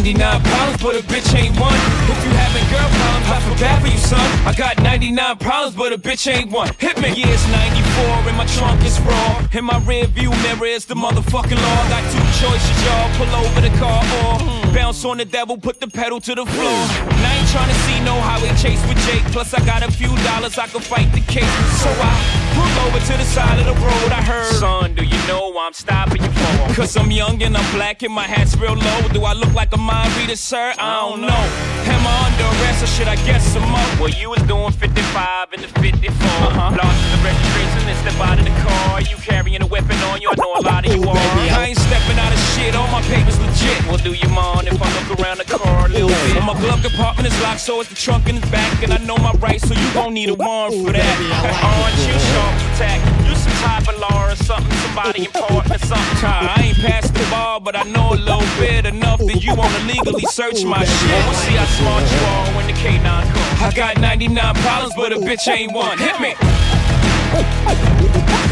99 0.00 0.40
problems, 0.40 0.82
but 0.82 0.96
a 0.96 1.02
bitch 1.12 1.28
ain't 1.36 1.60
one. 1.60 1.76
If 2.08 2.24
you 2.24 2.32
having 2.32 2.64
girl 2.72 2.88
problems, 2.88 3.28
I 3.28 3.38
feel 3.44 3.58
bad 3.60 3.82
for 3.82 3.88
you, 3.88 3.98
son. 3.98 4.48
I 4.48 4.54
got 4.56 4.82
99 4.82 5.36
problems, 5.36 5.76
but 5.76 5.92
a 5.92 5.98
bitch 5.98 6.24
ain't 6.26 6.50
one. 6.50 6.72
Hit 6.78 6.96
me. 7.02 7.12
Yeah, 7.12 7.28
it's 7.28 7.46
94 7.52 8.32
and 8.32 8.36
my 8.38 8.46
trunk 8.46 8.82
is 8.82 8.98
raw. 9.00 9.44
In 9.52 9.66
my 9.66 9.76
rear 9.84 10.06
view 10.06 10.30
mirror 10.40 10.64
is 10.64 10.86
the 10.86 10.94
motherfucking 10.94 11.60
law. 11.60 11.80
Got 11.92 12.00
two 12.16 12.24
choices, 12.40 12.76
y'all. 12.80 13.12
Pull 13.20 13.28
over 13.44 13.60
the 13.60 13.68
car 13.76 14.00
or 14.24 14.69
bounce 14.72 15.04
on 15.04 15.18
the 15.18 15.24
devil, 15.24 15.56
put 15.56 15.80
the 15.80 15.88
pedal 15.88 16.20
to 16.20 16.34
the 16.34 16.46
floor. 16.46 16.80
And 17.10 17.26
I 17.26 17.34
ain't 17.38 17.48
trying 17.48 17.68
to 17.68 17.78
see 17.86 18.00
no 18.04 18.14
highway 18.20 18.54
chase 18.56 18.80
with 18.88 18.98
Jake. 19.06 19.24
Plus, 19.32 19.52
I 19.54 19.64
got 19.64 19.82
a 19.82 19.90
few 19.90 20.08
dollars, 20.24 20.58
I 20.58 20.66
can 20.66 20.80
fight 20.80 21.12
the 21.12 21.20
case. 21.20 21.56
So 21.82 21.90
I 21.90 22.12
pull 22.54 22.72
over 22.86 22.98
to 22.98 23.14
the 23.16 23.24
side 23.24 23.58
of 23.58 23.66
the 23.66 23.74
road. 23.80 24.10
I 24.12 24.22
heard, 24.22 24.52
son, 24.54 24.94
do 24.94 25.04
you 25.04 25.18
know 25.26 25.50
why 25.50 25.66
I'm 25.66 25.72
stopping 25.72 26.22
you 26.22 26.30
for? 26.30 26.74
Cause 26.74 26.96
I'm 26.96 27.10
young 27.10 27.42
and 27.42 27.56
I'm 27.56 27.74
black 27.74 28.02
and 28.02 28.12
my 28.12 28.24
hat's 28.24 28.56
real 28.56 28.74
low. 28.74 29.00
Do 29.12 29.24
I 29.24 29.32
look 29.32 29.52
like 29.54 29.72
a 29.74 29.78
mind 29.78 30.14
reader, 30.16 30.36
sir? 30.36 30.74
I 30.78 31.00
don't 31.00 31.20
know. 31.22 31.44
Am 31.90 32.06
I 32.06 32.14
under 32.26 32.46
arrest 32.62 32.84
or 32.84 32.86
should 32.86 33.08
I 33.08 33.16
guess 33.26 33.44
some 33.52 33.66
more? 33.68 33.90
Well, 34.00 34.10
you 34.10 34.30
was 34.30 34.42
doing 34.42 34.72
55 34.72 35.52
in 35.54 35.60
the 35.62 35.68
54. 35.68 36.10
Uh-huh. 36.10 36.76
Lost 36.76 36.98
in 37.04 37.10
the 37.14 37.20
registration 37.24 37.88
and 37.88 37.98
step 37.98 38.18
out 38.20 38.38
of 38.38 38.44
the 38.44 38.56
car. 38.62 39.00
You 39.02 39.16
carrying 39.16 39.62
a 39.62 39.66
weapon 39.66 39.96
on 40.10 40.20
you, 40.20 40.30
I 40.30 40.36
know 40.36 40.54
a 40.56 40.62
lot 40.62 40.86
of 40.86 40.94
you 40.94 41.02
are. 41.08 41.16
I 41.16 41.66
ain't 41.68 41.78
stepping 41.78 42.18
out 42.18 42.32
of 42.32 42.40
shit, 42.54 42.74
all 42.74 42.88
my 42.88 43.02
papers 43.02 43.38
legit. 43.40 43.78
Well, 43.86 43.98
do 43.98 44.12
you 44.12 44.28
mind 44.28 44.59
if 44.66 44.80
I 44.80 44.88
look 44.96 45.20
around 45.20 45.38
the 45.38 45.44
car 45.44 45.86
a 45.86 45.88
little 45.88 46.08
bit? 46.08 46.34
Well, 46.34 46.54
my 46.54 46.60
glove 46.60 46.82
compartment 46.82 47.26
is 47.28 47.42
locked, 47.42 47.60
so 47.60 47.80
it's 47.80 47.88
the 47.88 47.96
trunk 47.96 48.28
in 48.28 48.36
the 48.40 48.46
back. 48.48 48.82
And 48.82 48.92
I 48.92 48.98
know 48.98 49.16
my 49.16 49.32
rights, 49.38 49.68
so 49.68 49.74
you 49.74 49.94
gon' 49.94 50.14
need 50.14 50.28
a 50.28 50.34
warrant 50.34 50.86
for 50.86 50.92
that. 50.92 51.16
Aren't 51.62 51.98
you 52.06 52.16
sharp 52.32 52.54
attack? 52.74 53.00
You 53.28 53.34
some 53.36 53.52
type 53.64 53.88
of 53.88 53.98
law 54.00 54.30
or 54.30 54.36
something, 54.36 54.72
somebody 54.78 55.24
important 55.24 55.74
or 55.74 55.78
something. 55.86 56.24
I 56.24 56.72
ain't 56.72 56.78
past 56.78 57.14
the 57.14 57.26
ball, 57.30 57.60
but 57.60 57.76
I 57.76 57.84
know 57.84 58.12
a 58.12 58.18
little 58.18 58.46
bit 58.58 58.86
enough 58.86 59.20
that 59.20 59.42
you 59.42 59.54
wanna 59.54 59.78
legally 59.84 60.24
search 60.26 60.64
my 60.64 60.84
shit. 60.84 61.24
We'll 61.24 61.34
see 61.34 61.54
how 61.54 61.66
smart 61.78 62.04
you 62.10 62.20
are 62.34 62.56
when 62.56 62.66
the 62.66 62.74
K9 62.74 63.24
comes. 63.32 63.62
I 63.62 63.72
got 63.74 64.00
99 64.00 64.54
problems, 64.56 64.94
but 64.94 65.12
a 65.12 65.16
bitch 65.16 65.48
ain't 65.48 65.72
one. 65.72 65.98
Hit 65.98 66.20
me. 66.20 66.34